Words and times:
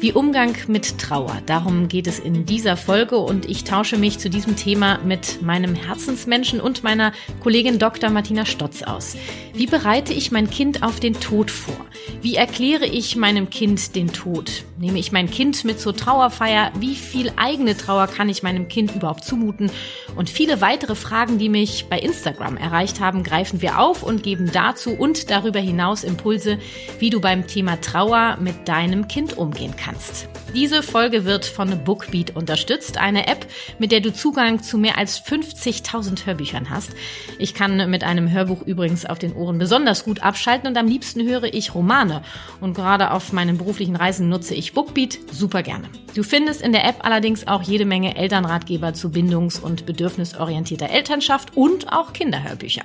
wie 0.00 0.14
Umgang 0.14 0.56
mit 0.66 0.98
Trauer. 0.98 1.42
Darum 1.44 1.88
geht 1.88 2.06
es 2.06 2.18
in 2.18 2.46
dieser 2.46 2.78
Folge 2.78 3.18
und 3.18 3.44
ich 3.44 3.64
tausche 3.64 3.98
mich 3.98 4.18
zu 4.18 4.30
diesem 4.30 4.56
Thema 4.56 4.98
mit 5.04 5.42
meinem 5.42 5.74
Herzensmenschen 5.74 6.58
und 6.58 6.82
meiner 6.82 7.12
Kollegin 7.40 7.78
Dr. 7.78 8.08
Martina 8.08 8.46
Stotz 8.46 8.82
aus. 8.82 9.16
Wie 9.52 9.66
bereite 9.66 10.14
ich 10.14 10.32
mein 10.32 10.48
Kind 10.48 10.82
auf 10.82 11.00
den 11.00 11.20
Tod 11.20 11.50
vor? 11.50 11.76
Wie 12.22 12.36
erkläre 12.36 12.86
ich 12.86 13.16
meinem 13.16 13.50
Kind 13.50 13.94
den 13.94 14.10
Tod? 14.10 14.64
Nehme 14.78 14.98
ich 14.98 15.12
mein 15.12 15.30
Kind 15.30 15.64
mit 15.64 15.78
zur 15.78 15.94
Trauerfeier? 15.94 16.72
Wie 16.78 16.94
viel 16.94 17.30
eigene 17.36 17.76
Trauer 17.76 18.06
kann 18.06 18.30
ich 18.30 18.42
meinem 18.42 18.68
Kind 18.68 18.94
überhaupt 18.94 19.24
zumuten? 19.24 19.70
Und 20.16 20.30
viele 20.30 20.62
weitere 20.62 20.94
Fragen, 20.94 21.36
die 21.36 21.50
mich 21.50 21.86
bei 21.90 21.98
Instagram 21.98 22.56
erreicht 22.56 23.00
haben, 23.00 23.22
greifen 23.22 23.60
wir 23.60 23.78
auf 23.78 24.02
und 24.02 24.22
geben 24.22 24.50
dazu 24.50 24.92
und 24.92 25.30
darüber 25.30 25.60
hinaus 25.60 26.04
Impulse, 26.04 26.58
wie 26.98 27.10
du 27.10 27.20
beim 27.20 27.46
Thema 27.46 27.78
Trauer 27.82 28.38
mit 28.40 28.66
deinem 28.66 29.06
Kind 29.06 29.36
umgehen 29.36 29.74
kannst 29.76 29.89
kannst. 29.90 30.28
Diese 30.54 30.82
Folge 30.82 31.24
wird 31.24 31.44
von 31.44 31.84
Bookbeat 31.84 32.36
unterstützt, 32.36 32.98
eine 32.98 33.28
App, 33.28 33.46
mit 33.78 33.92
der 33.92 34.00
du 34.00 34.12
Zugang 34.12 34.62
zu 34.62 34.78
mehr 34.78 34.98
als 34.98 35.20
50.000 35.24 36.26
Hörbüchern 36.26 36.70
hast. 36.70 36.90
Ich 37.38 37.54
kann 37.54 37.88
mit 37.90 38.02
einem 38.02 38.30
Hörbuch 38.30 38.62
übrigens 38.62 39.06
auf 39.06 39.18
den 39.18 39.34
Ohren 39.34 39.58
besonders 39.58 40.04
gut 40.04 40.22
abschalten 40.22 40.68
und 40.68 40.76
am 40.76 40.86
liebsten 40.86 41.26
höre 41.26 41.44
ich 41.44 41.74
Romane. 41.74 42.22
Und 42.60 42.74
gerade 42.74 43.12
auf 43.12 43.32
meinen 43.32 43.58
beruflichen 43.58 43.96
Reisen 43.96 44.28
nutze 44.28 44.54
ich 44.54 44.72
Bookbeat 44.72 45.18
super 45.32 45.62
gerne. 45.62 45.88
Du 46.14 46.24
findest 46.24 46.62
in 46.62 46.72
der 46.72 46.84
App 46.84 47.04
allerdings 47.04 47.46
auch 47.46 47.62
jede 47.62 47.84
Menge 47.84 48.16
Elternratgeber 48.16 48.94
zu 48.94 49.10
bindungs- 49.10 49.60
und 49.60 49.86
bedürfnisorientierter 49.86 50.90
Elternschaft 50.90 51.56
und 51.56 51.92
auch 51.92 52.12
Kinderhörbücher. 52.12 52.82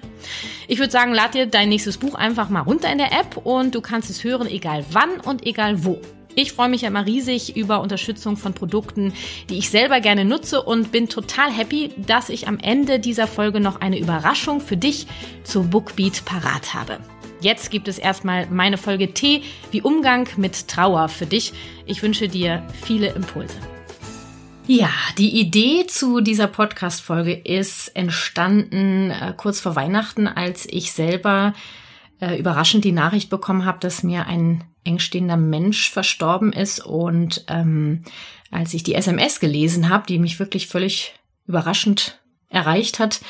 Ich 0.67 0.77
würde 0.77 0.91
sagen, 0.91 1.13
lad 1.13 1.33
dir 1.33 1.47
dein 1.47 1.69
nächstes 1.69 1.97
Buch 1.97 2.13
einfach 2.13 2.49
mal 2.49 2.61
runter 2.61 2.91
in 2.91 2.99
der 2.99 3.11
App 3.11 3.37
und 3.43 3.73
du 3.73 3.81
kannst 3.81 4.11
es 4.11 4.23
hören, 4.23 4.47
egal 4.47 4.85
wann 4.91 5.19
und 5.19 5.45
egal 5.45 5.83
wo. 5.83 5.99
Ich 6.37 6.51
freue 6.51 6.67
mich 6.67 6.81
ja 6.81 6.89
immer 6.89 7.05
riesig 7.05 7.55
über 7.55 7.79
Unterstützung 7.79 8.35
von 8.35 8.53
Produkten, 8.53 9.13
die 9.49 9.57
ich 9.57 9.69
selber 9.69 10.01
gerne 10.01 10.25
nutze 10.25 10.61
und 10.61 10.91
bin 10.91 11.07
total 11.07 11.49
happy, 11.49 11.91
dass 11.95 12.27
ich 12.27 12.49
am 12.49 12.59
Ende 12.59 12.99
dieser 12.99 13.25
Folge 13.25 13.61
noch 13.61 13.79
eine 13.79 13.97
Überraschung 13.97 14.59
für 14.59 14.75
dich 14.75 15.07
zur 15.45 15.63
Bookbeat 15.63 16.25
parat 16.25 16.73
habe. 16.73 16.99
Jetzt 17.39 17.71
gibt 17.71 17.87
es 17.87 17.97
erstmal 17.97 18.47
meine 18.47 18.77
Folge 18.77 19.13
T 19.13 19.43
wie 19.71 19.81
Umgang 19.81 20.27
mit 20.35 20.67
Trauer 20.67 21.07
für 21.07 21.25
dich. 21.25 21.53
Ich 21.85 22.03
wünsche 22.03 22.27
dir 22.27 22.67
viele 22.83 23.07
Impulse. 23.13 23.55
Ja, 24.67 24.89
die 25.17 25.39
Idee 25.39 25.85
zu 25.87 26.19
dieser 26.19 26.47
Podcast-Folge 26.47 27.33
ist 27.33 27.95
entstanden 27.95 29.11
äh, 29.11 29.33
kurz 29.37 29.61
vor 29.61 29.75
Weihnachten, 29.75 30.27
als 30.27 30.65
ich 30.65 30.91
selber 30.91 31.53
äh, 32.19 32.37
überraschend 32.37 32.83
die 32.83 32.91
Nachricht 32.91 33.29
bekommen 33.29 33.63
habe, 33.63 33.77
dass 33.79 34.03
mir 34.03 34.25
ein 34.25 34.63
engstehender 34.85 35.37
Mensch 35.37 35.89
verstorben 35.91 36.53
ist. 36.53 36.85
Und 36.85 37.45
ähm, 37.47 38.03
als 38.51 38.73
ich 38.73 38.83
die 38.83 38.95
SMS 38.95 39.39
gelesen 39.39 39.89
habe, 39.89 40.05
die 40.07 40.19
mich 40.19 40.39
wirklich 40.39 40.67
völlig 40.67 41.13
überraschend 41.47 42.19
erreicht 42.49 42.99
hat, 42.99 43.21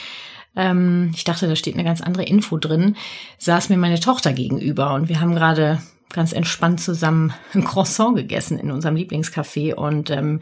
ähm, 0.56 1.12
ich 1.16 1.24
dachte, 1.24 1.48
da 1.48 1.56
steht 1.56 1.74
eine 1.74 1.84
ganz 1.84 2.02
andere 2.02 2.24
Info 2.24 2.58
drin, 2.58 2.96
saß 3.38 3.70
mir 3.70 3.78
meine 3.78 4.00
Tochter 4.00 4.34
gegenüber 4.34 4.94
und 4.94 5.10
wir 5.10 5.20
haben 5.20 5.36
gerade 5.36 5.82
ganz 6.14 6.32
entspannt 6.32 6.80
zusammen 6.80 7.34
ein 7.54 7.64
Croissant 7.66 8.16
gegessen 8.16 8.58
in 8.58 8.72
unserem 8.72 8.96
Lieblingscafé 8.96 9.74
und 9.74 10.10
ähm, 10.12 10.40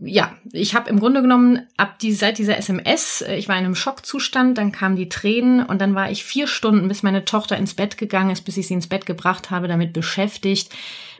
ja, 0.00 0.36
ich 0.52 0.74
habe 0.74 0.90
im 0.90 1.00
Grunde 1.00 1.22
genommen 1.22 1.66
ab 1.76 1.98
die, 1.98 2.12
seit 2.12 2.38
dieser 2.38 2.56
SMS, 2.56 3.22
äh, 3.22 3.36
ich 3.36 3.48
war 3.48 3.58
in 3.58 3.64
einem 3.64 3.74
Schockzustand, 3.74 4.58
dann 4.58 4.72
kamen 4.72 4.96
die 4.96 5.08
Tränen 5.08 5.64
und 5.64 5.80
dann 5.80 5.94
war 5.94 6.10
ich 6.10 6.24
vier 6.24 6.46
Stunden, 6.46 6.88
bis 6.88 7.02
meine 7.02 7.24
Tochter 7.24 7.56
ins 7.56 7.74
Bett 7.74 7.98
gegangen 7.98 8.30
ist, 8.30 8.42
bis 8.42 8.56
ich 8.56 8.68
sie 8.68 8.74
ins 8.74 8.86
Bett 8.86 9.06
gebracht 9.06 9.50
habe, 9.50 9.68
damit 9.68 9.92
beschäftigt, 9.92 10.70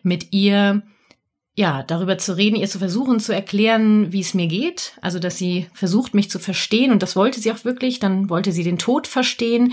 mit 0.02 0.32
ihr 0.32 0.82
ja, 1.58 1.82
darüber 1.82 2.18
zu 2.18 2.36
reden, 2.36 2.54
ihr 2.54 2.68
zu 2.68 2.78
versuchen 2.78 3.18
zu 3.18 3.34
erklären, 3.34 4.12
wie 4.12 4.20
es 4.20 4.32
mir 4.32 4.46
geht. 4.46 4.92
Also, 5.00 5.18
dass 5.18 5.38
sie 5.38 5.66
versucht, 5.72 6.14
mich 6.14 6.30
zu 6.30 6.38
verstehen 6.38 6.92
und 6.92 7.02
das 7.02 7.16
wollte 7.16 7.40
sie 7.40 7.50
auch 7.50 7.64
wirklich. 7.64 7.98
Dann 7.98 8.30
wollte 8.30 8.52
sie 8.52 8.62
den 8.62 8.78
Tod 8.78 9.08
verstehen. 9.08 9.72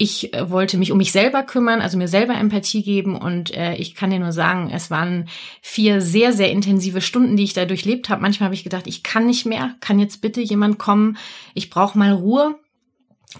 Ich 0.00 0.32
äh, 0.32 0.48
wollte 0.48 0.78
mich 0.78 0.92
um 0.92 0.98
mich 0.98 1.10
selber 1.10 1.42
kümmern, 1.42 1.80
also 1.80 1.98
mir 1.98 2.06
selber 2.06 2.34
Empathie 2.34 2.84
geben 2.84 3.16
und 3.16 3.52
äh, 3.54 3.74
ich 3.74 3.96
kann 3.96 4.10
dir 4.10 4.20
nur 4.20 4.30
sagen, 4.30 4.70
es 4.72 4.92
waren 4.92 5.28
vier 5.60 6.00
sehr, 6.00 6.32
sehr 6.32 6.52
intensive 6.52 7.00
Stunden, 7.00 7.36
die 7.36 7.42
ich 7.42 7.52
da 7.52 7.64
durchlebt 7.64 8.08
habe. 8.08 8.22
Manchmal 8.22 8.46
habe 8.46 8.54
ich 8.54 8.62
gedacht, 8.62 8.86
ich 8.86 9.02
kann 9.02 9.26
nicht 9.26 9.44
mehr, 9.44 9.74
kann 9.80 9.98
jetzt 9.98 10.20
bitte 10.20 10.40
jemand 10.40 10.78
kommen, 10.78 11.18
ich 11.52 11.68
brauche 11.68 11.98
mal 11.98 12.12
Ruhe. 12.12 12.54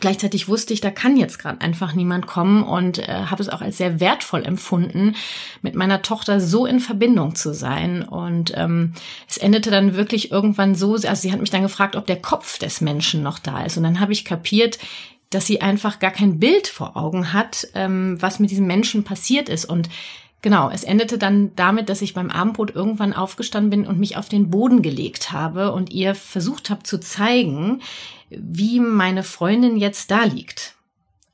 Gleichzeitig 0.01 0.49
wusste 0.49 0.75
ich, 0.75 0.83
da 0.83 0.91
kann 0.91 1.17
jetzt 1.17 1.39
gerade 1.39 1.63
einfach 1.63 1.95
niemand 1.95 2.27
kommen 2.27 2.63
und 2.63 2.99
äh, 2.99 3.07
habe 3.07 3.41
es 3.41 3.49
auch 3.49 3.63
als 3.63 3.79
sehr 3.79 4.01
wertvoll 4.01 4.45
empfunden, 4.45 5.15
mit 5.63 5.77
meiner 5.77 6.03
Tochter 6.03 6.41
so 6.41 6.67
in 6.67 6.81
Verbindung 6.81 7.37
zu 7.37 7.55
sein. 7.55 8.03
Und 8.03 8.53
ähm, 8.55 8.93
es 9.29 9.39
endete 9.39 9.71
dann 9.71 9.95
wirklich 9.95 10.31
irgendwann 10.31 10.75
so, 10.75 10.93
also 10.93 11.15
sie 11.15 11.33
hat 11.33 11.41
mich 11.41 11.51
dann 11.51 11.63
gefragt, 11.63 11.97
ob 11.97 12.07
der 12.07 12.21
Kopf 12.21 12.59
des 12.59 12.83
Menschen 12.83 13.23
noch 13.23 13.39
da 13.39 13.65
ist. 13.65 13.79
Und 13.79 13.85
dann 13.85 13.99
habe 13.99 14.13
ich 14.13 14.27
kapiert, 14.27 14.79
dass 15.31 15.47
sie 15.47 15.61
einfach 15.61 15.99
gar 15.99 16.11
kein 16.11 16.39
Bild 16.39 16.67
vor 16.69 16.97
Augen 16.97 17.33
hat, 17.33 17.69
ähm, 17.75 18.21
was 18.21 18.39
mit 18.39 18.51
diesem 18.51 18.67
Menschen 18.67 19.05
passiert 19.05 19.49
ist. 19.49 19.65
Und 19.65 19.89
genau, 20.43 20.71
es 20.71 20.85
endete 20.85 21.19
dann 21.19 21.55
damit, 21.57 21.89
dass 21.89 22.03
ich 22.03 22.15
beim 22.15 22.31
Abendbrot 22.31 22.75
irgendwann 22.75 23.13
aufgestanden 23.13 23.71
bin 23.71 23.87
und 23.87 23.99
mich 23.99 24.17
auf 24.17 24.29
den 24.29 24.51
Boden 24.51 24.83
gelegt 24.83 25.33
habe 25.33 25.73
und 25.73 25.91
ihr 25.91 26.15
versucht 26.15 26.71
habe 26.71 26.83
zu 26.83 26.99
zeigen, 26.99 27.83
wie 28.31 28.81
meine 28.81 29.23
Freundin 29.23 29.77
jetzt 29.77 30.11
da 30.11 30.25
liegt. 30.25 30.75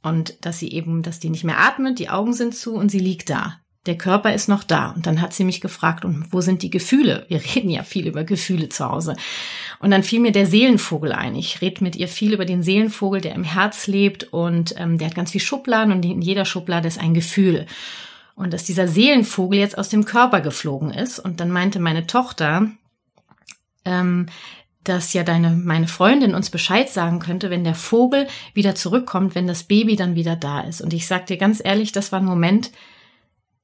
Und 0.03 0.45
dass 0.45 0.59
sie 0.59 0.71
eben, 0.71 1.03
dass 1.03 1.19
die 1.19 1.31
nicht 1.31 1.45
mehr 1.45 1.61
atmet, 1.61 1.99
die 1.99 2.11
Augen 2.11 2.35
sind 2.35 2.55
zu 2.55 2.75
und 2.75 2.91
sie 2.91 2.99
liegt 2.99 3.31
da 3.31 3.59
der 3.87 3.99
Körper 3.99 4.33
ist 4.33 4.49
noch 4.49 4.65
da. 4.65 4.91
Und 4.91 5.07
dann 5.07 5.21
hat 5.21 5.35
sie 5.35 5.45
mich 5.45 5.61
gefragt, 5.61 6.05
und 6.05 6.33
wo 6.33 6.41
sind 6.41 6.63
die 6.63 6.71
Gefühle? 6.71 7.27
Wir 7.29 7.41
reden 7.55 7.71
ja 7.71 7.83
viel 7.83 8.07
über 8.07 8.25
Gefühle 8.25 8.69
zu 8.69 8.89
Hause. 8.89 9.17
Und 9.81 9.91
dann 9.91 10.03
fiel 10.03 10.21
mir 10.21 10.33
der 10.33 10.47
Seelenvogel 10.47 11.13
ein. 11.13 11.35
Ich 11.35 11.61
rede 11.61 11.85
mit 11.85 11.97
ihr 11.97 12.09
viel 12.09 12.33
über 12.33 12.45
den 12.45 12.63
Seelenvogel, 12.63 13.21
der 13.21 13.35
im 13.35 13.45
Herz 13.45 13.87
lebt 13.87 14.25
und 14.25 14.75
ähm, 14.79 14.99
der 14.99 15.09
hat 15.09 15.15
ganz 15.15 15.33
viel 15.33 15.41
Schubladen 15.41 15.93
und 15.93 16.05
in 16.05 16.23
jeder 16.23 16.45
Schublade 16.45 16.89
ist 16.89 16.99
ein 16.99 17.15
Gefühl. 17.15 17.67
Und 18.35 18.53
dass 18.53 18.65
dieser 18.65 18.89
Seelenvogel 18.89 19.59
jetzt 19.59 19.79
aus 19.79 19.91
dem 19.91 20.05
Körper 20.05 20.41
geflogen 20.41 20.91
ist. 20.91 21.19
Und 21.19 21.41
dann 21.41 21.51
meinte 21.51 21.79
meine 21.79 22.07
Tochter, 22.07 22.71
ähm, 23.85 24.27
dass 24.83 25.13
ja 25.13 25.23
deine, 25.23 25.51
meine 25.51 25.89
Freundin 25.89 26.35
uns 26.35 26.51
Bescheid 26.51 26.91
sagen 26.91 27.19
könnte, 27.19 27.51
wenn 27.51 27.65
der 27.65 27.75
Vogel 27.75 28.27
wieder 28.53 28.75
zurückkommt, 28.75 29.35
wenn 29.35 29.47
das 29.47 29.65
Baby 29.65 29.97
dann 29.97 30.15
wieder 30.15 30.37
da 30.37 30.61
ist. 30.61 30.81
Und 30.81 30.93
ich 30.93 31.07
sag 31.07 31.27
dir 31.27 31.37
ganz 31.37 31.61
ehrlich, 31.65 31.93
das 31.93 32.13
war 32.13 32.21
ein 32.21 32.25
Moment, 32.25 32.71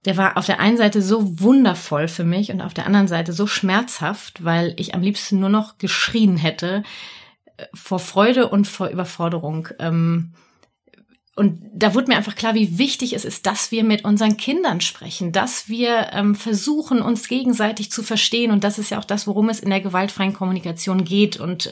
der 0.05 0.17
war 0.17 0.37
auf 0.37 0.47
der 0.47 0.61
einen 0.61 0.77
Seite 0.77 1.03
so 1.03 1.41
wundervoll 1.41 2.09
für 2.09 2.25
mich 2.25 2.51
und 2.51 2.61
auf 2.63 2.75
der 2.75 2.87
anderen 2.87 3.09
Seite 3.09 3.33
so 3.33 3.47
schmerzhaft, 3.47 4.45
weil 4.45 4.75
ich 4.79 4.95
am 4.95 5.03
liebsten 5.03 5.41
nur 5.41 5.51
noch 5.51 5.79
geschrien 5.79 6.37
hätte 6.37 6.83
äh, 7.57 7.67
vor 7.75 7.99
Freude 7.99 8.49
und 8.49 8.67
vor 8.67 8.89
Überforderung. 8.89 9.69
Ähm, 9.79 10.33
und 11.37 11.61
da 11.73 11.95
wurde 11.95 12.09
mir 12.09 12.17
einfach 12.17 12.35
klar, 12.35 12.55
wie 12.55 12.79
wichtig 12.79 13.13
es 13.13 13.25
ist, 13.25 13.47
dass 13.47 13.71
wir 13.71 13.85
mit 13.85 14.05
unseren 14.05 14.37
Kindern 14.37 14.81
sprechen, 14.81 15.33
dass 15.33 15.69
wir 15.69 16.11
ähm, 16.13 16.35
versuchen, 16.35 17.01
uns 17.01 17.29
gegenseitig 17.29 17.91
zu 17.91 18.03
verstehen. 18.03 18.51
Und 18.51 18.65
das 18.65 18.79
ist 18.79 18.91
ja 18.91 18.99
auch 18.99 19.05
das, 19.05 19.27
worum 19.27 19.49
es 19.49 19.61
in 19.61 19.71
der 19.71 19.81
gewaltfreien 19.81 20.35
Kommunikation 20.35 21.05
geht. 21.05 21.39
Und 21.39 21.71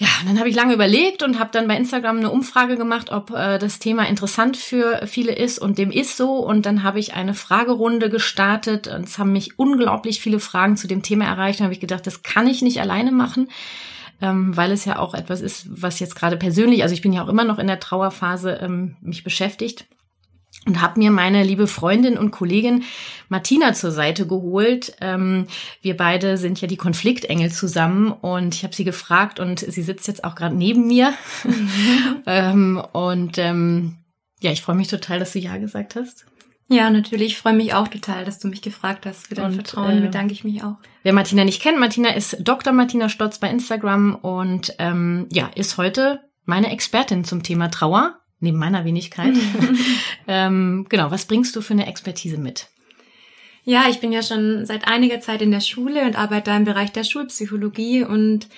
ja, 0.00 0.08
dann 0.24 0.38
habe 0.38 0.48
ich 0.48 0.56
lange 0.56 0.72
überlegt 0.72 1.22
und 1.22 1.38
habe 1.38 1.50
dann 1.52 1.68
bei 1.68 1.76
Instagram 1.76 2.16
eine 2.16 2.30
Umfrage 2.30 2.78
gemacht, 2.78 3.12
ob 3.12 3.32
äh, 3.32 3.58
das 3.58 3.80
Thema 3.80 4.08
interessant 4.08 4.56
für 4.56 5.06
viele 5.06 5.32
ist 5.32 5.58
und 5.58 5.76
dem 5.76 5.90
ist 5.90 6.16
so. 6.16 6.36
Und 6.36 6.64
dann 6.64 6.82
habe 6.82 6.98
ich 6.98 7.12
eine 7.12 7.34
Fragerunde 7.34 8.08
gestartet 8.08 8.88
und 8.88 9.08
es 9.08 9.18
haben 9.18 9.32
mich 9.32 9.58
unglaublich 9.58 10.22
viele 10.22 10.40
Fragen 10.40 10.78
zu 10.78 10.88
dem 10.88 11.02
Thema 11.02 11.26
erreicht. 11.26 11.60
Und 11.60 11.64
habe 11.64 11.74
ich 11.74 11.80
gedacht, 11.80 12.06
das 12.06 12.22
kann 12.22 12.46
ich 12.46 12.62
nicht 12.62 12.80
alleine 12.80 13.12
machen, 13.12 13.50
ähm, 14.22 14.56
weil 14.56 14.72
es 14.72 14.86
ja 14.86 14.98
auch 14.98 15.12
etwas 15.12 15.42
ist, 15.42 15.66
was 15.68 16.00
jetzt 16.00 16.16
gerade 16.16 16.38
persönlich, 16.38 16.82
also 16.82 16.94
ich 16.94 17.02
bin 17.02 17.12
ja 17.12 17.22
auch 17.22 17.28
immer 17.28 17.44
noch 17.44 17.58
in 17.58 17.66
der 17.66 17.78
Trauerphase, 17.78 18.58
ähm, 18.62 18.96
mich 19.02 19.22
beschäftigt 19.22 19.84
und 20.66 20.82
habe 20.82 21.00
mir 21.00 21.10
meine 21.10 21.42
liebe 21.42 21.66
Freundin 21.66 22.18
und 22.18 22.30
Kollegin 22.30 22.84
Martina 23.28 23.72
zur 23.72 23.92
Seite 23.92 24.26
geholt. 24.26 24.94
Ähm, 25.00 25.46
wir 25.80 25.96
beide 25.96 26.36
sind 26.36 26.60
ja 26.60 26.68
die 26.68 26.76
Konfliktengel 26.76 27.50
zusammen 27.50 28.12
und 28.12 28.54
ich 28.54 28.64
habe 28.64 28.74
sie 28.74 28.84
gefragt 28.84 29.40
und 29.40 29.60
sie 29.60 29.82
sitzt 29.82 30.06
jetzt 30.06 30.24
auch 30.24 30.34
gerade 30.34 30.54
neben 30.54 30.86
mir. 30.86 31.14
Mhm. 31.44 31.70
ähm, 32.26 32.82
und 32.92 33.38
ähm, 33.38 33.96
ja, 34.40 34.52
ich 34.52 34.62
freue 34.62 34.76
mich 34.76 34.88
total, 34.88 35.18
dass 35.18 35.32
du 35.32 35.38
ja 35.38 35.56
gesagt 35.56 35.96
hast. 35.96 36.26
Ja, 36.68 36.88
natürlich. 36.88 37.32
Ich 37.32 37.38
freue 37.38 37.54
mich 37.54 37.74
auch 37.74 37.88
total, 37.88 38.24
dass 38.24 38.38
du 38.38 38.46
mich 38.46 38.62
gefragt 38.62 39.04
hast. 39.04 39.26
Für 39.26 39.34
dein 39.34 39.46
und, 39.46 39.54
Vertrauen 39.54 39.98
äh, 39.98 40.00
bedanke 40.02 40.32
ich 40.32 40.44
mich 40.44 40.62
auch. 40.62 40.76
Wer 41.02 41.12
Martina 41.12 41.44
nicht 41.44 41.60
kennt, 41.60 41.80
Martina 41.80 42.10
ist 42.10 42.36
Dr. 42.40 42.72
Martina 42.72 43.08
Stotz 43.08 43.38
bei 43.38 43.50
Instagram 43.50 44.14
und 44.14 44.74
ähm, 44.78 45.26
ja, 45.32 45.50
ist 45.56 45.78
heute 45.78 46.20
meine 46.44 46.70
Expertin 46.70 47.24
zum 47.24 47.42
Thema 47.42 47.70
Trauer, 47.70 48.19
neben 48.40 48.58
meiner 48.58 48.84
Wenigkeit. 48.84 49.34
ähm, 50.28 50.86
genau, 50.88 51.10
was 51.10 51.26
bringst 51.26 51.54
du 51.56 51.60
für 51.60 51.74
eine 51.74 51.86
Expertise 51.86 52.38
mit? 52.38 52.68
Ja, 53.64 53.84
ich 53.88 54.00
bin 54.00 54.10
ja 54.10 54.22
schon 54.22 54.66
seit 54.66 54.88
einiger 54.88 55.20
Zeit 55.20 55.42
in 55.42 55.50
der 55.50 55.60
Schule 55.60 56.02
und 56.02 56.18
arbeite 56.18 56.50
da 56.50 56.56
im 56.56 56.64
Bereich 56.64 56.92
der 56.92 57.04
Schulpsychologie 57.04 58.04
und 58.04 58.48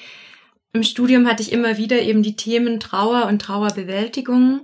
im 0.73 0.85
Studium 0.85 1.27
hatte 1.27 1.43
ich 1.43 1.53
immer 1.53 1.77
wieder 1.77 2.01
eben 2.01 2.23
die 2.23 2.37
Themen 2.37 2.81
Trauer 2.81 3.27
und 3.27 3.43
Trauerbewältigung. 3.43 4.63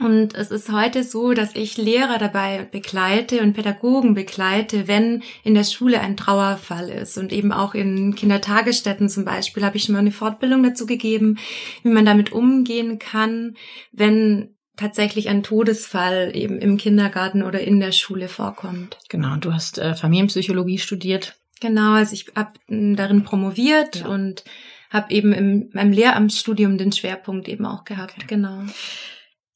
Und 0.00 0.34
es 0.34 0.50
ist 0.50 0.72
heute 0.72 1.04
so, 1.04 1.34
dass 1.34 1.54
ich 1.54 1.76
Lehrer 1.76 2.18
dabei 2.18 2.66
begleite 2.70 3.42
und 3.42 3.52
Pädagogen 3.52 4.14
begleite, 4.14 4.88
wenn 4.88 5.22
in 5.44 5.54
der 5.54 5.64
Schule 5.64 6.00
ein 6.00 6.16
Trauerfall 6.16 6.88
ist. 6.88 7.18
Und 7.18 7.32
eben 7.32 7.52
auch 7.52 7.74
in 7.74 8.14
Kindertagesstätten 8.14 9.08
zum 9.08 9.24
Beispiel 9.24 9.64
habe 9.64 9.76
ich 9.76 9.84
schon 9.84 9.92
mal 9.92 9.98
eine 9.98 10.12
Fortbildung 10.12 10.62
dazu 10.62 10.86
gegeben, 10.86 11.38
wie 11.82 11.90
man 11.90 12.06
damit 12.06 12.32
umgehen 12.32 12.98
kann, 12.98 13.56
wenn 13.92 14.54
tatsächlich 14.76 15.28
ein 15.28 15.42
Todesfall 15.42 16.32
eben 16.34 16.58
im 16.58 16.78
Kindergarten 16.78 17.42
oder 17.42 17.60
in 17.60 17.78
der 17.78 17.92
Schule 17.92 18.28
vorkommt. 18.28 18.96
Genau, 19.10 19.36
du 19.36 19.52
hast 19.52 19.78
äh, 19.78 19.94
Familienpsychologie 19.94 20.78
studiert. 20.78 21.36
Genau, 21.60 21.92
also 21.92 22.14
ich 22.14 22.26
habe 22.34 22.52
darin 22.68 23.24
promoviert 23.24 23.96
ja. 23.96 24.08
und 24.08 24.42
habe 24.90 25.12
eben 25.12 25.32
im 25.32 25.70
meinem 25.72 25.92
Lehramtsstudium 25.92 26.76
den 26.78 26.92
Schwerpunkt 26.92 27.48
eben 27.48 27.66
auch 27.66 27.84
gehabt. 27.84 28.14
Okay. 28.16 28.26
Genau. 28.28 28.64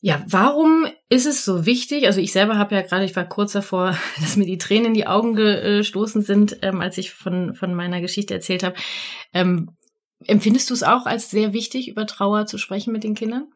Ja, 0.06 0.22
warum 0.28 0.86
ist 1.08 1.26
es 1.26 1.44
so 1.44 1.66
wichtig? 1.66 2.06
Also 2.06 2.20
ich 2.20 2.30
selber 2.30 2.56
habe 2.58 2.76
ja 2.76 2.82
gerade, 2.82 3.04
ich 3.04 3.16
war 3.16 3.28
kurz 3.28 3.50
davor, 3.50 3.98
dass 4.20 4.36
mir 4.36 4.46
die 4.46 4.56
Tränen 4.56 4.86
in 4.86 4.94
die 4.94 5.08
Augen 5.08 5.34
gestoßen 5.34 6.22
sind, 6.22 6.58
ähm, 6.62 6.80
als 6.80 6.96
ich 6.96 7.10
von, 7.10 7.56
von 7.56 7.74
meiner 7.74 8.00
Geschichte 8.00 8.32
erzählt 8.32 8.62
habe. 8.62 8.76
Ähm, 9.34 9.72
empfindest 10.24 10.70
du 10.70 10.74
es 10.74 10.84
auch 10.84 11.06
als 11.06 11.28
sehr 11.28 11.52
wichtig, 11.52 11.88
über 11.88 12.06
Trauer 12.06 12.46
zu 12.46 12.56
sprechen 12.56 12.92
mit 12.92 13.02
den 13.02 13.16
Kindern? 13.16 13.48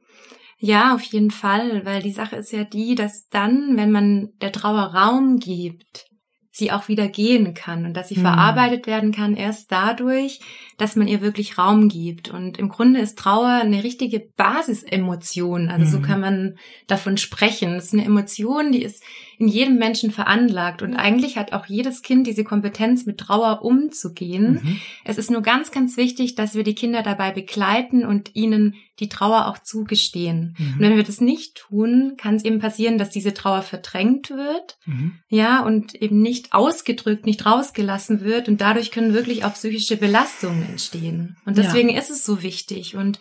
Ja, 0.59 0.93
auf 0.97 1.05
jeden 1.05 1.31
Fall, 1.31 1.85
weil 1.85 2.03
die 2.03 2.11
Sache 2.11 2.35
ist 2.35 2.51
ja 2.51 2.65
die, 2.65 2.97
dass 2.97 3.29
dann, 3.29 3.77
wenn 3.77 3.93
man 3.93 4.31
der 4.41 4.51
Trauer 4.51 4.93
Raum 4.93 5.39
gibt, 5.39 6.10
sie 6.53 6.73
auch 6.73 6.89
wieder 6.89 7.09
gehen 7.09 7.55
kann 7.55 7.85
und 7.85 7.95
dass 7.95 8.09
sie 8.09 8.17
mhm. 8.17 8.23
verarbeitet 8.23 8.87
werden 8.87 9.13
kann 9.13 9.37
erst 9.37 9.71
dadurch, 9.71 10.41
dass 10.79 10.97
man 10.97 11.07
ihr 11.07 11.21
wirklich 11.21 11.59
Raum 11.59 11.89
gibt. 11.89 12.29
Und 12.29 12.59
im 12.59 12.69
Grunde 12.69 13.01
ist 13.01 13.19
Trauer 13.19 13.61
eine 13.63 13.85
richtige 13.85 14.21
Basisemotion. 14.37 15.69
Also 15.69 15.85
mhm. 15.85 15.91
so 15.91 16.01
kann 16.01 16.21
man 16.21 16.59
davon 16.89 17.19
sprechen. 17.19 17.75
Es 17.75 17.87
ist 17.87 17.95
eine 17.95 18.05
Emotion, 18.05 18.73
die 18.73 18.83
ist 18.83 19.05
in 19.39 19.47
jedem 19.47 19.79
Menschen 19.79 20.11
veranlagt. 20.11 20.83
Und 20.83 20.97
eigentlich 20.97 21.39
hat 21.39 21.53
auch 21.53 21.67
jedes 21.67 22.03
Kind 22.03 22.27
diese 22.27 22.45
Kompetenz, 22.45 23.07
mit 23.07 23.19
Trauer 23.19 23.63
umzugehen. 23.65 24.61
Mhm. 24.63 24.81
Es 25.05 25.19
ist 25.19 25.31
nur 25.31 25.43
ganz, 25.43 25.71
ganz 25.71 25.97
wichtig, 25.97 26.35
dass 26.35 26.57
wir 26.57 26.65
die 26.65 26.75
Kinder 26.75 27.03
dabei 27.03 27.31
begleiten 27.31 28.05
und 28.05 28.35
ihnen 28.35 28.75
die 29.01 29.09
Trauer 29.09 29.47
auch 29.49 29.59
zugestehen. 29.59 30.55
Mhm. 30.59 30.75
Und 30.75 30.81
wenn 30.81 30.97
wir 30.97 31.03
das 31.03 31.21
nicht 31.21 31.57
tun, 31.57 32.15
kann 32.17 32.37
es 32.37 32.45
eben 32.45 32.59
passieren, 32.59 32.99
dass 32.99 33.11
diese 33.11 33.35
Trauer 33.35 33.63
verdrängt 33.63 34.31
wird, 34.31 34.79
mhm. 34.87 35.15
ja, 35.29 35.65
und 35.65 35.95
eben 35.95 36.21
nicht 36.21 36.53
ausgedrückt, 36.53 37.27
nicht 37.27 37.47
rausgelassen 37.47 38.23
wird. 38.23 38.49
Und 38.49 38.61
dadurch 38.61 38.91
können 38.91 39.15
wirklich 39.15 39.45
auch 39.45 39.55
psychische 39.55 39.97
Belastungen 39.97 40.65
entstehen. 40.69 41.37
Und 41.45 41.59
deswegen 41.59 41.89
ja. 41.89 41.99
ist 41.99 42.11
es 42.11 42.25
so 42.25 42.43
wichtig. 42.43 42.97
Und 42.97 43.19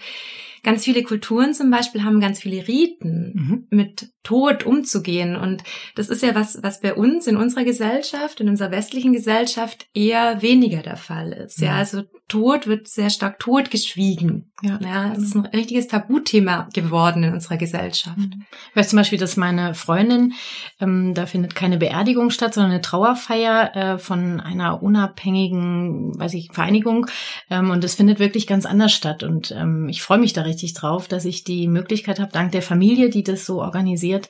ganz 0.63 0.83
viele 0.83 1.03
Kulturen 1.03 1.53
zum 1.53 1.69
Beispiel 1.69 2.03
haben 2.03 2.19
ganz 2.19 2.39
viele 2.39 2.67
Riten, 2.67 3.33
mhm. 3.33 3.67
mit 3.69 4.11
Tod 4.23 4.65
umzugehen. 4.65 5.35
Und 5.35 5.63
das 5.95 6.09
ist 6.09 6.23
ja 6.23 6.35
was, 6.35 6.59
was 6.61 6.81
bei 6.81 6.93
uns 6.93 7.27
in 7.27 7.37
unserer 7.37 7.63
Gesellschaft, 7.63 8.41
in 8.41 8.49
unserer 8.49 8.71
westlichen 8.71 9.13
Gesellschaft 9.13 9.87
eher 9.93 10.41
weniger 10.41 10.81
der 10.81 10.97
Fall 10.97 11.31
ist. 11.31 11.61
Ja, 11.61 11.75
also 11.75 12.03
Tod 12.29 12.67
wird 12.67 12.87
sehr 12.87 13.09
stark 13.09 13.39
totgeschwiegen. 13.39 14.51
Ja, 14.61 14.79
ja 14.81 15.13
es 15.13 15.23
ist 15.23 15.35
ein 15.35 15.45
richtiges 15.47 15.87
Tabuthema 15.87 16.69
geworden 16.73 17.23
in 17.23 17.33
unserer 17.33 17.57
Gesellschaft. 17.57 18.17
Mhm. 18.17 18.45
Weißt 18.75 18.91
zum 18.91 18.97
Beispiel, 18.97 19.19
dass 19.19 19.35
meine 19.35 19.73
Freundin, 19.73 20.33
ähm, 20.79 21.13
da 21.13 21.25
findet 21.25 21.55
keine 21.55 21.77
Beerdigung 21.77 22.29
statt, 22.29 22.53
sondern 22.53 22.71
eine 22.71 22.81
Trauerfeier 22.81 23.75
äh, 23.75 23.97
von 23.97 24.39
einer 24.39 24.81
unabhängigen, 24.81 26.17
weiß 26.17 26.35
ich, 26.35 26.51
Vereinigung. 26.53 27.07
Ähm, 27.49 27.71
und 27.71 27.83
das 27.83 27.95
findet 27.95 28.19
wirklich 28.19 28.47
ganz 28.47 28.65
anders 28.65 28.93
statt. 28.93 29.23
Und 29.23 29.51
ähm, 29.51 29.89
ich 29.89 30.01
freue 30.01 30.19
mich 30.19 30.33
da 30.33 30.43
richtig 30.43 30.73
drauf, 30.73 31.07
dass 31.07 31.25
ich 31.25 31.43
die 31.43 31.67
Möglichkeit 31.67 32.19
habe, 32.19 32.31
dank 32.31 32.51
der 32.51 32.61
Familie, 32.61 33.09
die 33.09 33.23
das 33.23 33.45
so 33.45 33.61
organisiert, 33.61 34.29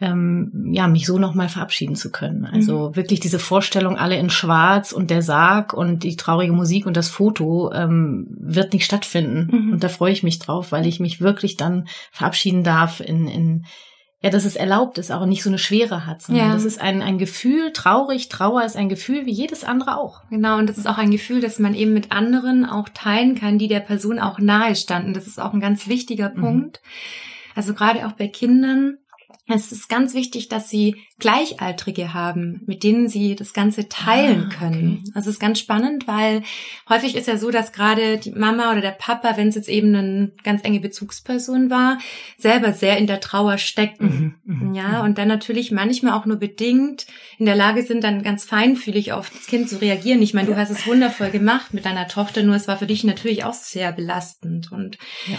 ähm, 0.00 0.70
ja, 0.70 0.86
mich 0.86 1.06
so 1.06 1.18
nochmal 1.18 1.48
verabschieden 1.48 1.96
zu 1.96 2.10
können. 2.10 2.44
Also 2.44 2.90
mhm. 2.90 2.96
wirklich 2.96 3.20
diese 3.20 3.38
Vorstellung, 3.38 3.96
alle 3.96 4.16
in 4.16 4.30
Schwarz 4.30 4.92
und 4.92 5.10
der 5.10 5.22
Sarg 5.22 5.72
und 5.72 6.04
die 6.04 6.16
traurige 6.16 6.52
Musik 6.52 6.86
und 6.86 6.96
das 6.96 7.08
Foto 7.08 7.72
ähm, 7.72 8.28
wird 8.30 8.72
nicht 8.72 8.84
stattfinden. 8.84 9.48
Mhm. 9.50 9.72
Und 9.72 9.84
da 9.84 9.88
freue 9.88 10.12
ich 10.12 10.22
mich 10.22 10.38
drauf, 10.38 10.70
weil 10.70 10.86
ich 10.86 11.00
mich 11.00 11.20
wirklich 11.20 11.56
dann 11.56 11.88
verabschieden 12.12 12.62
darf 12.62 13.00
in, 13.00 13.26
in 13.26 13.64
ja, 14.20 14.30
dass 14.30 14.44
es 14.44 14.56
erlaubt 14.56 14.98
ist, 14.98 15.12
auch 15.12 15.26
nicht 15.26 15.44
so 15.44 15.50
eine 15.50 15.58
Schwere 15.58 16.04
hat, 16.04 16.22
sondern 16.22 16.48
ja. 16.48 16.52
das 16.52 16.64
ist 16.64 16.80
ein, 16.80 17.02
ein 17.02 17.18
Gefühl, 17.18 17.72
traurig, 17.72 18.28
Trauer 18.28 18.64
ist 18.64 18.76
ein 18.76 18.88
Gefühl 18.88 19.26
wie 19.26 19.32
jedes 19.32 19.62
andere 19.62 19.96
auch. 19.96 20.22
Genau, 20.28 20.58
und 20.58 20.68
das 20.68 20.76
ist 20.76 20.88
auch 20.88 20.98
ein 20.98 21.12
Gefühl, 21.12 21.40
das 21.40 21.60
man 21.60 21.72
eben 21.72 21.92
mit 21.92 22.10
anderen 22.10 22.64
auch 22.64 22.88
teilen 22.88 23.36
kann, 23.36 23.58
die 23.58 23.68
der 23.68 23.78
Person 23.78 24.18
auch 24.18 24.40
nahe 24.40 24.74
standen. 24.74 25.14
Das 25.14 25.28
ist 25.28 25.40
auch 25.40 25.52
ein 25.52 25.60
ganz 25.60 25.86
wichtiger 25.86 26.30
mhm. 26.30 26.40
Punkt. 26.40 26.80
Also 27.54 27.74
gerade 27.74 28.06
auch 28.08 28.12
bei 28.12 28.26
Kindern 28.26 28.98
es 29.46 29.72
ist 29.72 29.88
ganz 29.88 30.14
wichtig, 30.14 30.48
dass 30.48 30.68
sie 30.68 30.96
Gleichaltrige 31.18 32.12
haben, 32.12 32.60
mit 32.66 32.82
denen 32.82 33.08
sie 33.08 33.34
das 33.34 33.52
Ganze 33.52 33.88
teilen 33.88 34.50
ah, 34.50 34.54
können. 34.54 35.00
Okay. 35.00 35.12
Also 35.14 35.30
es 35.30 35.36
ist 35.36 35.40
ganz 35.40 35.58
spannend, 35.58 36.06
weil 36.06 36.42
häufig 36.88 37.16
ist 37.16 37.28
ja 37.28 37.38
so, 37.38 37.50
dass 37.50 37.72
gerade 37.72 38.18
die 38.18 38.30
Mama 38.30 38.70
oder 38.70 38.82
der 38.82 38.92
Papa, 38.92 39.36
wenn 39.36 39.48
es 39.48 39.54
jetzt 39.54 39.68
eben 39.68 39.94
eine 39.94 40.32
ganz 40.44 40.62
enge 40.64 40.80
Bezugsperson 40.80 41.70
war, 41.70 41.98
selber 42.36 42.72
sehr 42.72 42.98
in 42.98 43.06
der 43.06 43.20
Trauer 43.20 43.58
stecken. 43.58 44.38
Mhm, 44.44 44.54
mhm 44.54 44.74
ja, 44.74 45.02
und 45.02 45.18
dann 45.18 45.28
natürlich 45.28 45.72
manchmal 45.72 46.12
auch 46.12 46.26
nur 46.26 46.36
bedingt 46.36 47.06
in 47.38 47.46
der 47.46 47.56
Lage 47.56 47.82
sind, 47.82 48.04
dann 48.04 48.22
ganz 48.22 48.44
feinfühlig 48.44 49.12
auf 49.12 49.30
das 49.30 49.46
Kind 49.46 49.68
zu 49.68 49.80
reagieren. 49.80 50.20
Ich 50.20 50.34
meine, 50.34 50.48
du 50.48 50.56
hast 50.56 50.70
es 50.70 50.86
wundervoll 50.86 51.30
gemacht 51.30 51.72
mit 51.72 51.86
deiner 51.86 52.06
Tochter, 52.06 52.42
nur 52.42 52.54
es 52.54 52.68
war 52.68 52.76
für 52.76 52.86
dich 52.86 53.02
natürlich 53.02 53.44
auch 53.44 53.54
sehr 53.54 53.92
belastend 53.92 54.70
und 54.72 54.98
ja 55.26 55.38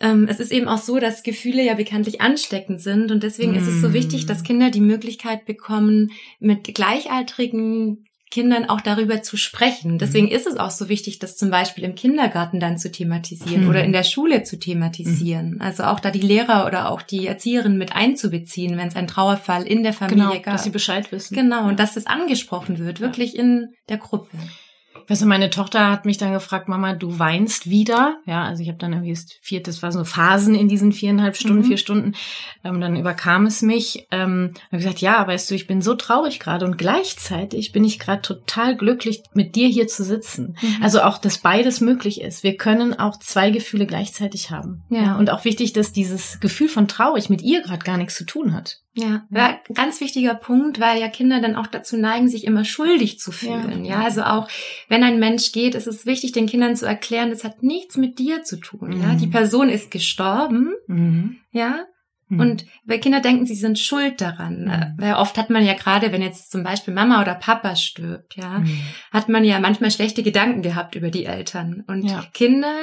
ähm, 0.00 0.26
es 0.28 0.40
ist 0.40 0.50
eben 0.50 0.68
auch 0.68 0.78
so, 0.78 0.98
dass 0.98 1.22
Gefühle 1.22 1.62
ja 1.62 1.74
bekanntlich 1.74 2.20
ansteckend 2.20 2.80
sind 2.80 3.12
und 3.12 3.22
deswegen 3.22 3.52
mm. 3.52 3.56
ist 3.56 3.66
es 3.66 3.80
so 3.80 3.92
wichtig, 3.92 4.26
dass 4.26 4.42
mm. 4.42 4.44
Kinder 4.44 4.70
die 4.70 4.80
Möglichkeit 4.80 5.44
bekommen, 5.44 6.10
mit 6.38 6.74
gleichaltrigen 6.74 8.04
Kindern 8.30 8.66
auch 8.66 8.80
darüber 8.80 9.22
zu 9.22 9.36
sprechen. 9.36 9.98
Deswegen 9.98 10.26
mhm. 10.26 10.32
ist 10.32 10.46
es 10.46 10.56
auch 10.56 10.70
so 10.70 10.88
wichtig, 10.88 11.18
das 11.18 11.36
zum 11.36 11.50
Beispiel 11.50 11.82
im 11.82 11.96
Kindergarten 11.96 12.60
dann 12.60 12.78
zu 12.78 12.92
thematisieren 12.92 13.68
oder 13.68 13.82
in 13.82 13.92
der 13.92 14.04
Schule 14.04 14.44
zu 14.44 14.56
thematisieren. 14.56 15.60
Also 15.60 15.82
auch 15.82 15.98
da 15.98 16.12
die 16.12 16.20
Lehrer 16.20 16.64
oder 16.66 16.90
auch 16.90 17.02
die 17.02 17.26
Erzieherin 17.26 17.76
mit 17.76 17.92
einzubeziehen, 17.96 18.78
wenn 18.78 18.86
es 18.86 18.94
einen 18.94 19.08
Trauerfall 19.08 19.66
in 19.66 19.82
der 19.82 19.92
Familie 19.92 20.28
genau, 20.28 20.42
gab. 20.42 20.54
Dass 20.54 20.64
sie 20.64 20.70
Bescheid 20.70 21.10
wissen. 21.10 21.34
Genau, 21.34 21.66
und 21.66 21.80
dass 21.80 21.94
das 21.94 22.06
angesprochen 22.06 22.78
wird, 22.78 23.00
wirklich 23.00 23.32
ja. 23.32 23.42
in 23.42 23.74
der 23.88 23.98
Gruppe. 23.98 24.38
Weißt 25.10 25.22
du, 25.22 25.26
meine 25.26 25.50
Tochter 25.50 25.90
hat 25.90 26.04
mich 26.04 26.18
dann 26.18 26.32
gefragt, 26.32 26.68
Mama, 26.68 26.92
du 26.92 27.18
weinst 27.18 27.68
wieder. 27.68 28.18
Ja, 28.26 28.44
also 28.44 28.62
ich 28.62 28.68
habe 28.68 28.78
dann 28.78 28.92
irgendwie 28.92 29.12
das 29.12 29.26
vierte, 29.40 29.68
das 29.68 29.82
war 29.82 29.90
so 29.90 30.04
Phasen 30.04 30.54
in 30.54 30.68
diesen 30.68 30.92
viereinhalb 30.92 31.36
Stunden, 31.36 31.62
mhm. 31.62 31.64
vier 31.64 31.78
Stunden. 31.78 32.14
Ähm, 32.62 32.80
dann 32.80 32.94
überkam 32.94 33.44
es 33.44 33.60
mich. 33.60 34.06
Ähm, 34.12 34.52
habe 34.70 34.76
gesagt, 34.76 35.00
ja, 35.00 35.26
weißt 35.26 35.50
du, 35.50 35.56
ich 35.56 35.66
bin 35.66 35.82
so 35.82 35.96
traurig 35.96 36.38
gerade 36.38 36.64
und 36.64 36.78
gleichzeitig 36.78 37.72
bin 37.72 37.82
ich 37.82 37.98
gerade 37.98 38.22
total 38.22 38.76
glücklich, 38.76 39.24
mit 39.34 39.56
dir 39.56 39.66
hier 39.66 39.88
zu 39.88 40.04
sitzen. 40.04 40.56
Mhm. 40.62 40.76
Also 40.80 41.02
auch, 41.02 41.18
dass 41.18 41.38
beides 41.38 41.80
möglich 41.80 42.20
ist. 42.20 42.44
Wir 42.44 42.56
können 42.56 42.96
auch 42.96 43.18
zwei 43.18 43.50
Gefühle 43.50 43.86
gleichzeitig 43.86 44.52
haben. 44.52 44.84
Ja. 44.90 45.02
ja 45.02 45.16
und 45.16 45.28
auch 45.30 45.44
wichtig, 45.44 45.72
dass 45.72 45.90
dieses 45.90 46.38
Gefühl 46.38 46.68
von 46.68 46.86
traurig 46.86 47.28
mit 47.28 47.42
ihr 47.42 47.62
gerade 47.62 47.84
gar 47.84 47.96
nichts 47.96 48.14
zu 48.14 48.24
tun 48.24 48.54
hat. 48.54 48.78
Ja, 48.92 49.24
ja, 49.30 49.60
ganz 49.72 50.00
wichtiger 50.00 50.34
Punkt, 50.34 50.80
weil 50.80 51.00
ja 51.00 51.08
Kinder 51.08 51.40
dann 51.40 51.54
auch 51.54 51.68
dazu 51.68 51.96
neigen, 51.96 52.28
sich 52.28 52.44
immer 52.44 52.64
schuldig 52.64 53.20
zu 53.20 53.30
fühlen. 53.30 53.84
Ja, 53.84 54.00
ja 54.00 54.04
also 54.04 54.22
auch 54.22 54.48
wenn 54.88 55.04
ein 55.04 55.20
Mensch 55.20 55.52
geht, 55.52 55.76
ist 55.76 55.86
es 55.86 56.06
wichtig, 56.06 56.32
den 56.32 56.46
Kindern 56.46 56.74
zu 56.74 56.86
erklären, 56.86 57.30
das 57.30 57.44
hat 57.44 57.62
nichts 57.62 57.96
mit 57.96 58.18
dir 58.18 58.42
zu 58.42 58.56
tun. 58.56 58.96
Mhm. 58.96 59.02
Ja, 59.02 59.14
die 59.14 59.28
Person 59.28 59.68
ist 59.68 59.92
gestorben. 59.92 60.74
Mhm. 60.88 61.36
Ja, 61.52 61.84
mhm. 62.30 62.40
und 62.40 62.66
weil 62.84 62.98
Kinder 62.98 63.20
denken, 63.20 63.44
sie 63.44 63.54
sind 63.54 63.78
schuld 63.78 64.20
daran. 64.20 64.64
Mhm. 64.64 64.94
Weil 64.96 65.14
oft 65.14 65.36
hat 65.36 65.50
man 65.50 65.64
ja 65.64 65.74
gerade, 65.74 66.12
wenn 66.12 66.22
jetzt 66.22 66.50
zum 66.50 66.62
Beispiel 66.62 66.94
Mama 66.94 67.20
oder 67.20 67.34
Papa 67.34 67.76
stirbt, 67.76 68.36
ja, 68.36 68.60
mhm. 68.60 68.80
hat 69.12 69.28
man 69.28 69.44
ja 69.44 69.60
manchmal 69.60 69.90
schlechte 69.90 70.22
Gedanken 70.22 70.62
gehabt 70.62 70.94
über 70.94 71.10
die 71.10 71.26
Eltern. 71.26 71.84
Und 71.86 72.04
ja. 72.04 72.24
Kinder 72.32 72.74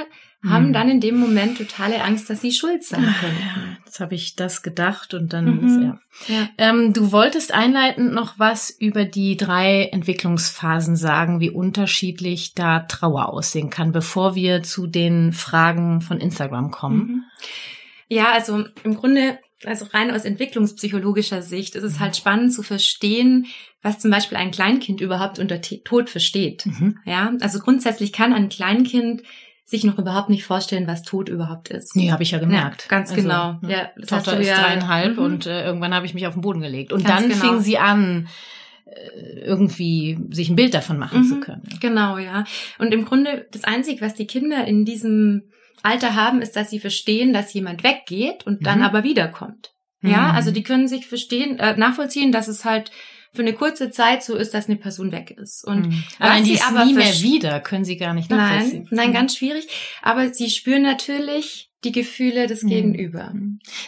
haben 0.46 0.68
mhm. 0.68 0.74
dann 0.74 0.90
in 0.90 1.02
dem 1.02 1.18
Moment 1.18 1.58
totale 1.58 2.04
Angst, 2.04 2.30
dass 2.30 2.42
sie 2.42 2.52
schuld 2.52 2.84
sein 2.84 3.16
können. 3.20 3.38
Ja, 3.40 3.78
jetzt 3.86 4.00
habe 4.00 4.14
ich 4.14 4.36
das 4.36 4.62
gedacht 4.62 5.14
und 5.16 5.34
dann 5.34 5.62
mhm. 5.62 6.00
ja. 6.28 6.36
ja. 6.36 6.50
Ähm, 6.60 6.94
du 6.94 7.12
wolltest 7.12 7.54
einleitend 7.54 8.14
noch 8.14 8.38
was 8.38 8.70
über 8.70 9.04
die 9.04 9.36
drei 9.36 9.90
Entwicklungsphasen 9.92 10.96
sagen, 10.96 11.40
wie 11.40 11.50
unterschiedlich 11.50 12.54
da 12.54 12.82
Trauer 12.82 13.30
aussehen 13.30 13.72
kann, 13.72 13.92
bevor 13.92 14.36
wir 14.36 14.62
zu 14.62 14.86
den 14.86 15.34
Fragen 15.34 16.02
von 16.02 16.20
Instagram 16.20 16.70
kommen. 16.70 17.00
Mhm. 17.00 17.24
Ja, 18.10 18.32
also 18.32 18.66
im 18.84 18.96
Grunde 18.96 19.40
also 19.66 19.86
rein 19.86 20.12
aus 20.12 20.26
entwicklungspsychologischer 20.26 21.42
Sicht 21.42 21.76
ist 21.76 21.84
es 21.84 22.00
halt 22.00 22.16
spannend 22.16 22.54
zu 22.54 22.62
verstehen, 22.62 23.48
was 23.82 24.00
zum 24.00 24.12
Beispiel 24.12 24.38
ein 24.38 24.52
Kleinkind 24.52 25.02
überhaupt 25.02 25.40
unter 25.40 25.62
Tod 25.62 26.10
versteht. 26.10 26.66
Mhm. 26.66 27.00
Ja, 27.06 27.34
also 27.42 27.60
grundsätzlich 27.60 28.14
kann 28.14 28.34
ein 28.34 28.50
Kleinkind 28.50 29.24
sich 29.66 29.84
noch 29.84 29.98
überhaupt 29.98 30.30
nicht 30.30 30.46
vorstellen, 30.46 30.88
was 30.88 31.04
Tod 31.04 31.28
überhaupt 31.28 31.70
ist. 31.70 31.96
Nee, 31.96 32.12
habe 32.12 32.24
ich 32.24 32.32
ja 32.32 32.40
gemerkt. 32.40 32.84
Ja, 32.84 32.90
ganz 32.90 33.10
also, 33.10 33.22
genau. 33.22 33.58
Ne, 33.62 33.72
ja, 33.72 33.90
das 33.98 34.10
Tochter 34.10 34.40
ist 34.40 34.48
ja, 34.48 34.62
dreieinhalb 34.62 35.18
mhm. 35.18 35.24
und 35.24 35.46
äh, 35.46 35.66
irgendwann 35.66 35.94
habe 35.94 36.06
ich 36.06 36.14
mich 36.14 36.26
auf 36.26 36.34
den 36.34 36.42
Boden 36.42 36.62
gelegt. 36.62 36.94
Und 36.94 37.04
ganz 37.04 37.22
dann 37.22 37.30
genau. 37.32 37.42
fing 37.42 37.60
sie 37.60 37.78
an, 37.78 38.30
äh, 38.86 39.40
irgendwie 39.42 40.18
sich 40.30 40.50
ein 40.50 40.56
Bild 40.56 40.74
davon 40.74 40.98
machen 40.98 41.22
mhm, 41.22 41.26
zu 41.26 41.40
können. 41.42 41.64
Genau, 41.82 42.18
ja. 42.18 42.46
Und 42.80 42.94
im 42.94 43.04
Grunde 43.04 43.48
das 43.52 43.66
Einzige, 43.66 44.00
was 44.00 44.14
die 44.14 44.28
Kinder 44.28 44.66
in 44.66 44.86
diesem 44.86 45.52
Alter 45.84 46.16
haben, 46.16 46.42
ist, 46.42 46.56
dass 46.56 46.70
sie 46.70 46.80
verstehen, 46.80 47.34
dass 47.34 47.54
jemand 47.54 47.84
weggeht 47.84 48.46
und 48.46 48.66
dann 48.66 48.80
mhm. 48.80 48.86
aber 48.86 49.04
wiederkommt. 49.04 49.74
Ja, 50.02 50.30
mhm. 50.30 50.36
also 50.36 50.52
die 50.52 50.64
können 50.64 50.88
sich 50.88 51.08
verstehen, 51.08 51.60
äh, 51.60 51.76
nachvollziehen, 51.76 52.32
dass 52.32 52.48
es 52.48 52.66
halt 52.66 52.92
für 53.34 53.42
eine 53.42 53.54
kurze 53.54 53.92
Zeit 53.92 54.24
so 54.24 54.36
ist, 54.36 54.54
dass 54.54 54.68
eine 54.68 54.78
Person 54.78 55.12
weg 55.12 55.32
ist. 55.32 55.66
Und 55.66 55.88
mhm. 55.88 56.04
aber 56.20 56.44
sie 56.44 56.62
aber 56.62 56.86
nie 56.86 56.94
mehr 56.94 57.22
wieder, 57.22 57.60
können 57.60 57.86
sie 57.86 57.98
gar 57.98 58.14
nicht 58.14 58.30
nachvollziehen. 58.30 58.88
Nein, 58.90 59.06
nein, 59.08 59.14
ganz 59.14 59.38
schwierig. 59.38 59.68
Aber 60.02 60.34
sie 60.34 60.50
spüren 60.50 60.82
natürlich, 60.82 61.67
die 61.84 61.92
Gefühle 61.92 62.48
des 62.48 62.64
mhm. 62.64 62.70
Gegenüber. 62.70 63.34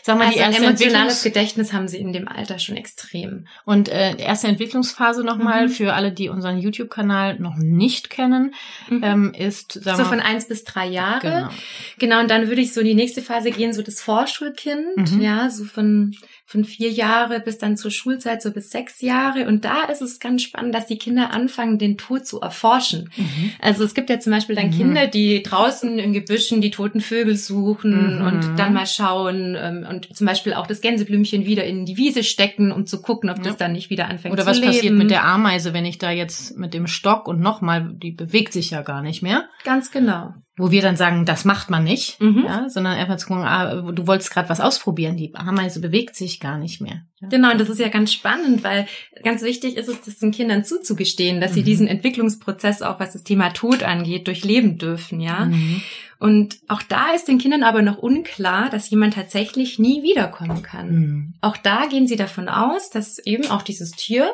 Sag 0.03 0.17
mal, 0.17 0.27
also 0.27 0.37
die 0.37 0.39
erste 0.39 0.61
ein 0.61 0.67
emotionales 0.67 1.23
Gedächtnis 1.23 1.73
haben 1.73 1.87
sie 1.87 1.97
in 1.97 2.13
dem 2.13 2.27
Alter 2.27 2.59
schon 2.59 2.77
extrem. 2.77 3.47
Und 3.65 3.89
äh, 3.89 4.15
erste 4.17 4.47
Entwicklungsphase 4.47 5.23
nochmal 5.23 5.67
mhm. 5.67 5.71
für 5.71 5.93
alle, 5.93 6.11
die 6.11 6.29
unseren 6.29 6.59
YouTube-Kanal 6.59 7.39
noch 7.39 7.55
nicht 7.57 8.09
kennen, 8.09 8.53
mhm. 8.89 9.03
ähm, 9.03 9.33
ist 9.33 9.73
sagen 9.83 9.97
so 9.97 10.05
von 10.05 10.19
eins 10.19 10.47
bis 10.47 10.63
drei 10.63 10.87
Jahre. 10.87 11.19
Genau. 11.19 11.49
genau, 11.97 12.19
und 12.19 12.29
dann 12.29 12.47
würde 12.47 12.61
ich 12.61 12.73
so 12.73 12.81
in 12.81 12.87
die 12.87 12.95
nächste 12.95 13.23
Phase 13.23 13.49
gehen, 13.51 13.73
so 13.73 13.81
das 13.81 14.01
Vorschulkind, 14.01 15.11
mhm. 15.11 15.21
ja, 15.21 15.49
so 15.49 15.65
von 15.65 16.13
von 16.49 16.65
vier 16.65 16.89
Jahre 16.89 17.41
bis 17.41 17.59
dann 17.59 17.77
zur 17.77 17.91
Schulzeit, 17.91 18.41
so 18.41 18.51
bis 18.51 18.71
sechs 18.71 19.01
Jahre. 19.01 19.45
Und 19.45 19.65
da 19.65 19.83
ist 19.83 20.01
es 20.01 20.19
ganz 20.19 20.41
spannend, 20.41 20.73
dass 20.73 20.87
die 20.87 20.97
Kinder 20.97 21.29
anfangen, 21.29 21.77
den 21.77 21.95
Tod 21.95 22.25
zu 22.25 22.41
erforschen. 22.41 23.11
Mhm. 23.15 23.51
Also 23.61 23.83
es 23.83 23.93
gibt 23.93 24.09
ja 24.09 24.19
zum 24.19 24.33
Beispiel 24.33 24.55
dann 24.55 24.71
mhm. 24.71 24.77
Kinder, 24.77 25.05
die 25.05 25.43
draußen 25.43 25.99
in 25.99 26.11
Gebüschen 26.11 26.59
die 26.59 26.71
toten 26.71 27.01
Vögel 27.01 27.35
suchen 27.35 27.78
mhm. 27.83 28.25
und 28.25 28.59
dann 28.59 28.73
mal 28.73 28.85
schauen 28.85 29.55
ähm, 29.57 29.85
und 29.89 30.15
zum 30.15 30.27
Beispiel 30.27 30.53
auch 30.53 30.67
das 30.67 30.81
Gänseblümchen 30.81 31.45
wieder 31.45 31.63
in 31.63 31.85
die 31.85 31.97
Wiese 31.97 32.23
stecken, 32.23 32.71
um 32.71 32.85
zu 32.85 33.01
gucken, 33.01 33.29
ob 33.29 33.37
ja. 33.37 33.43
das 33.43 33.57
dann 33.57 33.73
nicht 33.73 33.89
wieder 33.89 34.07
anfängt 34.07 34.33
Oder 34.33 34.43
zu 34.43 34.51
leben. 34.51 34.63
Oder 34.63 34.67
was 34.67 34.75
passiert 34.75 34.95
mit 34.95 35.11
der 35.11 35.25
Ameise, 35.25 35.73
wenn 35.73 35.85
ich 35.85 35.97
da 35.97 36.11
jetzt 36.11 36.57
mit 36.57 36.73
dem 36.73 36.87
Stock 36.87 37.27
und 37.27 37.39
nochmal, 37.39 37.89
die 37.93 38.11
bewegt 38.11 38.53
sich 38.53 38.71
ja 38.71 38.81
gar 38.81 39.01
nicht 39.01 39.21
mehr. 39.21 39.45
Ganz 39.63 39.91
genau 39.91 40.33
wo 40.59 40.71
wir 40.71 40.81
dann 40.81 40.97
sagen, 40.97 41.23
das 41.23 41.45
macht 41.45 41.69
man 41.69 41.85
nicht, 41.85 42.19
mhm. 42.19 42.43
ja, 42.45 42.67
sondern 42.67 42.97
einfach 42.97 43.15
zu 43.15 43.27
gucken, 43.27 43.45
ah, 43.45 43.81
du 43.93 44.07
wolltest 44.07 44.29
gerade 44.29 44.49
was 44.49 44.59
ausprobieren, 44.59 45.15
die 45.15 45.33
Ameise 45.33 45.79
bewegt 45.79 46.17
sich 46.17 46.41
gar 46.41 46.57
nicht 46.57 46.81
mehr. 46.81 47.03
Ja. 47.21 47.29
Genau, 47.29 47.51
und 47.51 47.61
das 47.61 47.69
ist 47.69 47.79
ja 47.79 47.87
ganz 47.87 48.11
spannend, 48.11 48.61
weil 48.61 48.85
ganz 49.23 49.41
wichtig 49.41 49.77
ist 49.77 49.87
es, 49.87 50.01
das 50.01 50.19
den 50.19 50.31
Kindern 50.31 50.65
zuzugestehen, 50.65 51.39
dass 51.39 51.51
mhm. 51.51 51.55
sie 51.55 51.63
diesen 51.63 51.87
Entwicklungsprozess 51.87 52.81
auch, 52.81 52.99
was 52.99 53.13
das 53.13 53.23
Thema 53.23 53.51
Tod 53.51 53.83
angeht, 53.83 54.27
durchleben 54.27 54.77
dürfen, 54.77 55.21
ja. 55.21 55.45
Mhm. 55.45 55.81
Und 56.19 56.59
auch 56.67 56.81
da 56.81 57.13
ist 57.13 57.27
den 57.27 57.37
Kindern 57.37 57.63
aber 57.63 57.81
noch 57.81 57.97
unklar, 57.97 58.69
dass 58.69 58.89
jemand 58.89 59.13
tatsächlich 59.13 59.79
nie 59.79 60.03
wiederkommen 60.03 60.61
kann. 60.61 60.89
Mhm. 60.91 61.33
Auch 61.41 61.57
da 61.57 61.85
gehen 61.85 62.07
sie 62.07 62.17
davon 62.17 62.49
aus, 62.49 62.89
dass 62.89 63.19
eben 63.19 63.49
auch 63.49 63.61
dieses 63.61 63.91
Tier 63.91 64.33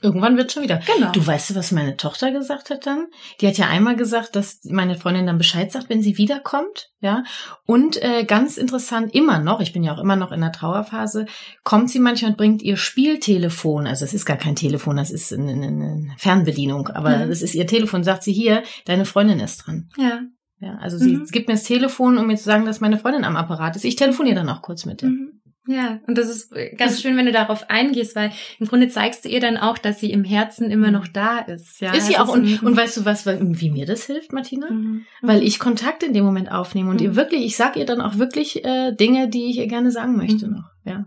Irgendwann 0.00 0.36
wird 0.36 0.52
schon 0.52 0.62
wieder. 0.62 0.80
Genau. 0.94 1.10
Du 1.12 1.26
weißt, 1.26 1.54
was 1.56 1.72
meine 1.72 1.96
Tochter 1.96 2.30
gesagt 2.30 2.70
hat 2.70 2.86
dann? 2.86 3.06
Die 3.40 3.48
hat 3.48 3.58
ja 3.58 3.66
einmal 3.66 3.96
gesagt, 3.96 4.36
dass 4.36 4.60
meine 4.64 4.96
Freundin 4.96 5.26
dann 5.26 5.38
Bescheid 5.38 5.72
sagt, 5.72 5.88
wenn 5.88 6.02
sie 6.02 6.18
wiederkommt, 6.18 6.90
ja. 7.00 7.24
Und 7.66 8.00
äh, 8.02 8.24
ganz 8.24 8.58
interessant, 8.58 9.14
immer 9.14 9.40
noch, 9.40 9.60
ich 9.60 9.72
bin 9.72 9.82
ja 9.82 9.94
auch 9.94 9.98
immer 9.98 10.16
noch 10.16 10.30
in 10.30 10.40
der 10.40 10.52
Trauerphase, 10.52 11.26
kommt 11.64 11.90
sie 11.90 11.98
manchmal 11.98 12.32
und 12.32 12.36
bringt 12.36 12.62
ihr 12.62 12.76
Spieltelefon. 12.76 13.86
Also 13.86 14.04
es 14.04 14.14
ist 14.14 14.24
gar 14.24 14.36
kein 14.36 14.56
Telefon, 14.56 14.96
das 14.96 15.10
ist 15.10 15.32
eine, 15.32 15.52
eine 15.52 16.14
Fernbedienung, 16.16 16.88
aber 16.88 17.18
mhm. 17.18 17.28
das 17.28 17.42
ist 17.42 17.54
ihr 17.54 17.66
Telefon. 17.66 18.04
Sagt 18.04 18.22
sie 18.22 18.32
hier, 18.32 18.62
deine 18.84 19.04
Freundin 19.04 19.40
ist 19.40 19.66
dran. 19.66 19.88
Ja. 19.96 20.20
Ja, 20.60 20.76
also 20.76 20.98
sie 20.98 21.16
mhm. 21.16 21.26
gibt 21.26 21.48
mir 21.48 21.54
das 21.54 21.62
Telefon, 21.64 22.18
um 22.18 22.26
mir 22.26 22.36
zu 22.36 22.44
sagen, 22.44 22.64
dass 22.64 22.80
meine 22.80 22.98
Freundin 22.98 23.24
am 23.24 23.36
Apparat 23.36 23.76
ist. 23.76 23.84
Ich 23.84 23.96
telefoniere 23.96 24.34
dann 24.34 24.48
auch 24.48 24.62
kurz 24.62 24.86
mit 24.86 25.02
ihr. 25.02 25.10
Mhm. 25.10 25.38
Ja, 25.70 26.00
und 26.06 26.16
das 26.16 26.30
ist 26.30 26.54
ganz 26.78 27.02
schön, 27.02 27.14
wenn 27.18 27.26
du 27.26 27.32
darauf 27.32 27.68
eingehst, 27.68 28.16
weil 28.16 28.32
im 28.58 28.66
Grunde 28.66 28.88
zeigst 28.88 29.26
du 29.26 29.28
ihr 29.28 29.38
dann 29.38 29.58
auch, 29.58 29.76
dass 29.76 30.00
sie 30.00 30.10
im 30.10 30.24
Herzen 30.24 30.70
immer 30.70 30.90
noch 30.90 31.06
da 31.06 31.40
ist. 31.40 31.82
Ja, 31.82 31.92
ist 31.92 32.06
sie 32.06 32.16
auch. 32.16 32.28
Und, 32.28 32.62
und 32.62 32.74
weißt 32.74 32.96
du 32.96 33.04
was, 33.04 33.26
wie 33.26 33.70
mir 33.70 33.84
das 33.84 34.06
hilft, 34.06 34.32
Martina? 34.32 34.70
Mhm. 34.70 35.04
Weil 35.20 35.42
ich 35.42 35.58
Kontakt 35.58 36.02
in 36.02 36.14
dem 36.14 36.24
Moment 36.24 36.50
aufnehme 36.50 36.88
und 36.88 37.00
mhm. 37.00 37.06
ihr 37.06 37.16
wirklich, 37.16 37.44
ich 37.44 37.56
sag 37.56 37.76
ihr 37.76 37.84
dann 37.84 38.00
auch 38.00 38.16
wirklich 38.16 38.64
äh, 38.64 38.92
Dinge, 38.92 39.28
die 39.28 39.50
ich 39.50 39.58
ihr 39.58 39.66
gerne 39.66 39.90
sagen 39.90 40.16
möchte 40.16 40.46
mhm. 40.46 40.54
noch. 40.54 40.70
Ja. 40.84 41.04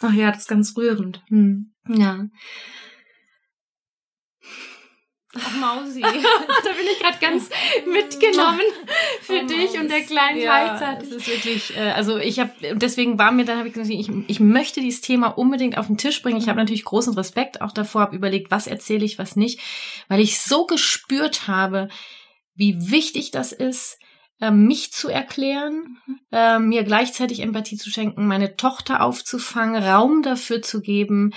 Ach 0.00 0.12
ja, 0.12 0.32
das 0.32 0.40
ist 0.40 0.48
ganz 0.48 0.76
rührend. 0.76 1.22
Mhm. 1.28 1.70
Ja. 1.88 2.26
Ach, 5.36 5.56
Mausi. 5.56 6.00
da 6.02 6.08
bin 6.08 6.86
ich 6.90 6.98
gerade 7.00 7.18
ganz 7.20 7.50
mitgenommen 7.86 8.60
für 9.20 9.42
oh, 9.42 9.46
dich 9.46 9.78
und 9.78 9.90
der 9.90 10.00
kleinen 10.02 10.40
ja. 10.40 10.98
Es 11.00 11.10
ist 11.10 11.28
wirklich, 11.28 11.76
äh, 11.76 11.90
also 11.90 12.16
ich 12.16 12.38
habe, 12.38 12.50
deswegen 12.74 13.18
war 13.18 13.30
mir 13.30 13.44
dann, 13.44 13.58
habe 13.58 13.68
ich 13.68 13.74
gesagt, 13.74 13.90
ich, 13.90 14.10
ich 14.26 14.40
möchte 14.40 14.80
dieses 14.80 15.02
Thema 15.02 15.28
unbedingt 15.28 15.76
auf 15.76 15.86
den 15.86 15.98
Tisch 15.98 16.22
bringen. 16.22 16.38
Ich 16.38 16.48
habe 16.48 16.58
natürlich 16.58 16.84
großen 16.84 17.12
Respekt 17.12 17.60
auch 17.60 17.72
davor, 17.72 18.00
habe 18.02 18.16
überlegt, 18.16 18.50
was 18.50 18.66
erzähle 18.66 19.04
ich, 19.04 19.18
was 19.18 19.36
nicht, 19.36 19.60
weil 20.08 20.20
ich 20.20 20.40
so 20.40 20.66
gespürt 20.66 21.46
habe, 21.46 21.88
wie 22.54 22.90
wichtig 22.90 23.30
das 23.30 23.52
ist, 23.52 23.98
äh, 24.40 24.50
mich 24.50 24.92
zu 24.92 25.08
erklären, 25.08 25.98
mhm. 26.06 26.20
äh, 26.32 26.58
mir 26.58 26.84
gleichzeitig 26.84 27.40
Empathie 27.40 27.76
zu 27.76 27.90
schenken, 27.90 28.26
meine 28.26 28.56
Tochter 28.56 29.02
aufzufangen, 29.02 29.82
Raum 29.82 30.22
dafür 30.22 30.62
zu 30.62 30.80
geben, 30.80 31.34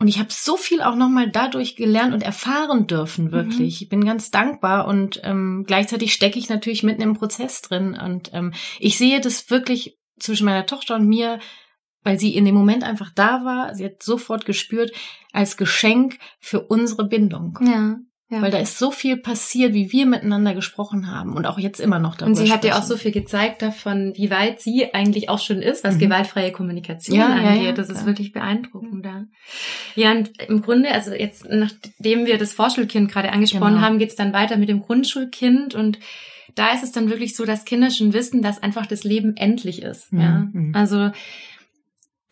und 0.00 0.08
ich 0.08 0.18
habe 0.18 0.28
so 0.30 0.56
viel 0.56 0.82
auch 0.82 0.96
nochmal 0.96 1.30
dadurch 1.30 1.76
gelernt 1.76 2.14
und 2.14 2.22
erfahren 2.22 2.86
dürfen, 2.86 3.30
wirklich. 3.30 3.58
Mhm. 3.80 3.84
Ich 3.84 3.88
bin 3.88 4.04
ganz 4.04 4.30
dankbar 4.30 4.86
und 4.86 5.20
ähm, 5.22 5.64
gleichzeitig 5.66 6.12
stecke 6.12 6.38
ich 6.38 6.48
natürlich 6.48 6.82
mitten 6.82 7.02
im 7.02 7.14
Prozess 7.14 7.62
drin. 7.62 7.94
Und 7.94 8.30
ähm, 8.34 8.52
ich 8.80 8.98
sehe 8.98 9.20
das 9.20 9.50
wirklich 9.50 9.98
zwischen 10.18 10.46
meiner 10.46 10.66
Tochter 10.66 10.96
und 10.96 11.06
mir, 11.06 11.38
weil 12.02 12.18
sie 12.18 12.34
in 12.36 12.44
dem 12.44 12.54
Moment 12.54 12.82
einfach 12.82 13.12
da 13.14 13.44
war. 13.44 13.74
Sie 13.74 13.84
hat 13.84 14.02
sofort 14.02 14.44
gespürt, 14.44 14.90
als 15.32 15.56
Geschenk 15.56 16.18
für 16.40 16.60
unsere 16.60 17.06
Bindung. 17.08 17.58
Ja. 17.62 17.96
Ja. 18.30 18.40
Weil 18.40 18.50
da 18.50 18.58
ist 18.58 18.78
so 18.78 18.90
viel 18.90 19.18
passiert, 19.18 19.74
wie 19.74 19.92
wir 19.92 20.06
miteinander 20.06 20.54
gesprochen 20.54 21.10
haben 21.10 21.34
und 21.34 21.46
auch 21.46 21.58
jetzt 21.58 21.78
immer 21.78 21.98
noch 21.98 22.14
darüber 22.16 22.38
Und 22.38 22.46
sie 22.46 22.50
hat 22.50 22.64
dir 22.64 22.76
auch 22.76 22.82
so 22.82 22.96
viel 22.96 23.12
gezeigt 23.12 23.60
davon, 23.60 24.14
wie 24.16 24.30
weit 24.30 24.62
sie 24.62 24.94
eigentlich 24.94 25.28
auch 25.28 25.38
schon 25.38 25.60
ist, 25.60 25.84
was 25.84 25.96
mhm. 25.96 26.00
gewaltfreie 26.00 26.50
Kommunikation 26.50 27.18
ja, 27.18 27.26
angeht. 27.26 27.62
Ja, 27.62 27.68
ja, 27.68 27.72
das 27.72 27.90
ist 27.90 28.06
wirklich 28.06 28.32
beeindruckend. 28.32 29.04
Ja. 29.04 29.26
ja, 29.94 30.12
und 30.12 30.30
im 30.48 30.62
Grunde, 30.62 30.90
also 30.90 31.12
jetzt, 31.12 31.46
nachdem 31.50 32.24
wir 32.24 32.38
das 32.38 32.54
Vorschulkind 32.54 33.12
gerade 33.12 33.30
angesprochen 33.30 33.74
genau. 33.74 33.82
haben, 33.82 33.98
geht's 33.98 34.16
dann 34.16 34.32
weiter 34.32 34.56
mit 34.56 34.70
dem 34.70 34.80
Grundschulkind 34.80 35.74
und 35.74 35.98
da 36.54 36.72
ist 36.72 36.82
es 36.82 36.92
dann 36.92 37.10
wirklich 37.10 37.36
so, 37.36 37.44
dass 37.44 37.64
Kinder 37.64 37.90
schon 37.90 38.12
wissen, 38.14 38.40
dass 38.40 38.62
einfach 38.62 38.86
das 38.86 39.04
Leben 39.04 39.36
endlich 39.36 39.82
ist. 39.82 40.12
Mhm. 40.12 40.20
Ja, 40.20 40.48
also 40.72 41.10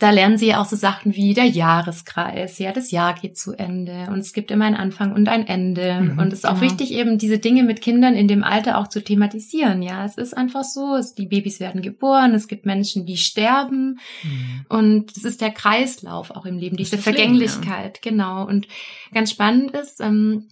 da 0.03 0.11
lernen 0.11 0.37
sie 0.37 0.49
ja 0.49 0.61
auch 0.61 0.65
so 0.65 0.75
Sachen 0.75 1.15
wie 1.15 1.33
der 1.33 1.45
Jahreskreis. 1.45 2.59
Ja, 2.59 2.73
das 2.73 2.91
Jahr 2.91 3.15
geht 3.15 3.39
zu 3.39 3.53
Ende 3.53 4.09
und 4.11 4.19
es 4.19 4.33
gibt 4.33 4.51
immer 4.51 4.65
einen 4.65 4.75
Anfang 4.75 5.13
und 5.13 5.29
ein 5.29 5.47
Ende. 5.47 6.01
Mhm, 6.01 6.19
und 6.19 6.33
es 6.33 6.41
ist 6.41 6.45
auch 6.45 6.59
genau. 6.59 6.73
wichtig, 6.73 6.93
eben 6.93 7.19
diese 7.19 7.39
Dinge 7.39 7.63
mit 7.63 7.81
Kindern 7.81 8.15
in 8.15 8.27
dem 8.27 8.43
Alter 8.43 8.79
auch 8.79 8.89
zu 8.89 9.05
thematisieren. 9.05 9.81
Ja, 9.81 10.05
es 10.05 10.17
ist 10.17 10.37
einfach 10.37 10.65
so, 10.65 10.97
es, 10.97 11.15
die 11.15 11.27
Babys 11.27 11.61
werden 11.61 11.83
geboren, 11.83 12.35
es 12.35 12.49
gibt 12.49 12.67
Menschen, 12.67 13.07
die 13.07 13.17
sterben 13.17 14.01
mhm. 14.25 14.67
und 14.69 15.17
es 15.17 15.25
ist 15.25 15.41
der 15.41 15.53
Kreislauf 15.53 16.33
auch 16.33 16.47
im 16.47 16.59
Leben, 16.59 16.77
diese 16.77 16.99
Vergänglichkeit, 16.99 18.01
ja. 18.03 18.11
genau. 18.11 18.45
Und 18.45 18.67
ganz 19.15 19.31
spannend 19.31 19.71
ist, 19.71 20.01
ähm, 20.01 20.49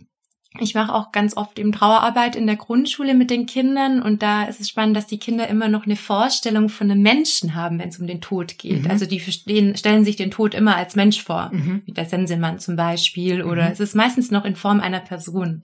ich 0.58 0.74
mache 0.74 0.92
auch 0.92 1.12
ganz 1.12 1.36
oft 1.36 1.58
eben 1.60 1.70
Trauerarbeit 1.70 2.34
in 2.34 2.46
der 2.46 2.56
Grundschule 2.56 3.14
mit 3.14 3.30
den 3.30 3.46
Kindern 3.46 4.02
und 4.02 4.20
da 4.22 4.44
ist 4.44 4.60
es 4.60 4.68
spannend, 4.68 4.96
dass 4.96 5.06
die 5.06 5.18
Kinder 5.18 5.46
immer 5.46 5.68
noch 5.68 5.86
eine 5.86 5.94
Vorstellung 5.94 6.68
von 6.68 6.90
einem 6.90 7.02
Menschen 7.02 7.54
haben, 7.54 7.78
wenn 7.78 7.90
es 7.90 8.00
um 8.00 8.08
den 8.08 8.20
Tod 8.20 8.58
geht. 8.58 8.84
Mhm. 8.84 8.90
Also 8.90 9.06
die 9.06 9.20
verstehen, 9.20 9.76
stellen 9.76 10.04
sich 10.04 10.16
den 10.16 10.32
Tod 10.32 10.54
immer 10.54 10.74
als 10.74 10.96
Mensch 10.96 11.22
vor, 11.22 11.50
mhm. 11.52 11.82
wie 11.84 11.92
der 11.92 12.06
Sensemann 12.06 12.58
zum 12.58 12.74
Beispiel, 12.74 13.42
oder 13.42 13.66
mhm. 13.66 13.72
es 13.72 13.80
ist 13.80 13.94
meistens 13.94 14.32
noch 14.32 14.44
in 14.44 14.56
Form 14.56 14.80
einer 14.80 15.00
Person. 15.00 15.62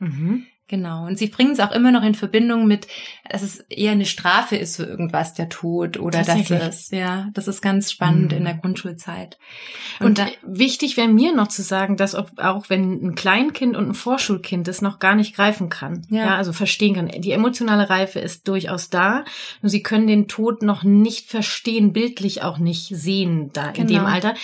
Genau. 0.69 1.07
Und 1.07 1.17
sie 1.17 1.29
bringen 1.29 1.53
es 1.53 1.61
auch 1.61 1.71
immer 1.71 1.93
noch 1.93 2.03
in 2.03 2.17
Verbindung 2.17 2.67
mit, 2.67 2.89
dass 3.31 3.43
es 3.43 3.61
eher 3.69 3.93
eine 3.93 4.05
Strafe 4.05 4.57
ist 4.57 4.77
für 4.77 4.83
irgendwas, 4.83 5.33
der 5.33 5.49
Tod 5.49 5.97
oder 5.97 6.25
das 6.25 6.51
ist. 6.51 6.93
Ja, 6.93 7.29
das 7.35 7.47
ist 7.47 7.63
ganz 7.63 7.93
spannend 7.93 8.33
mhm. 8.33 8.39
in 8.39 8.45
der 8.45 8.55
Grundschulzeit. 8.55 9.39
Und, 10.01 10.07
und 10.07 10.19
da, 10.19 10.27
wichtig 10.43 10.97
wäre 10.97 11.07
mir 11.07 11.33
noch 11.33 11.47
zu 11.47 11.63
sagen, 11.63 11.97
dass 11.97 12.17
auch 12.17 12.69
wenn 12.69 13.01
ein 13.01 13.15
Kleinkind 13.15 13.77
und 13.77 13.91
ein 13.91 13.95
Vorschulkind 13.95 14.67
das 14.67 14.83
noch 14.83 14.99
gar 14.99 15.15
nicht 15.15 15.37
greifen 15.37 15.69
kann, 15.69 16.05
ja. 16.11 16.27
ja, 16.27 16.37
also 16.37 16.53
verstehen 16.53 16.95
kann, 16.95 17.09
die 17.09 17.31
emotionale 17.31 17.89
Reife 17.89 18.19
ist 18.19 18.49
durchaus 18.49 18.91
da, 18.91 19.25
nur 19.63 19.71
sie 19.71 19.85
können 19.85 20.09
den 20.09 20.27
Tod 20.27 20.63
noch 20.63 20.83
nicht 20.83 21.31
verstehen, 21.31 21.93
bildlich 21.93 22.43
auch 22.43 22.59
nicht 22.59 22.89
sehen 22.89 23.51
da 23.53 23.71
genau. 23.71 23.83
in 23.83 23.87
dem 23.87 23.99
genau. 23.99 24.11
Alter. 24.11 24.35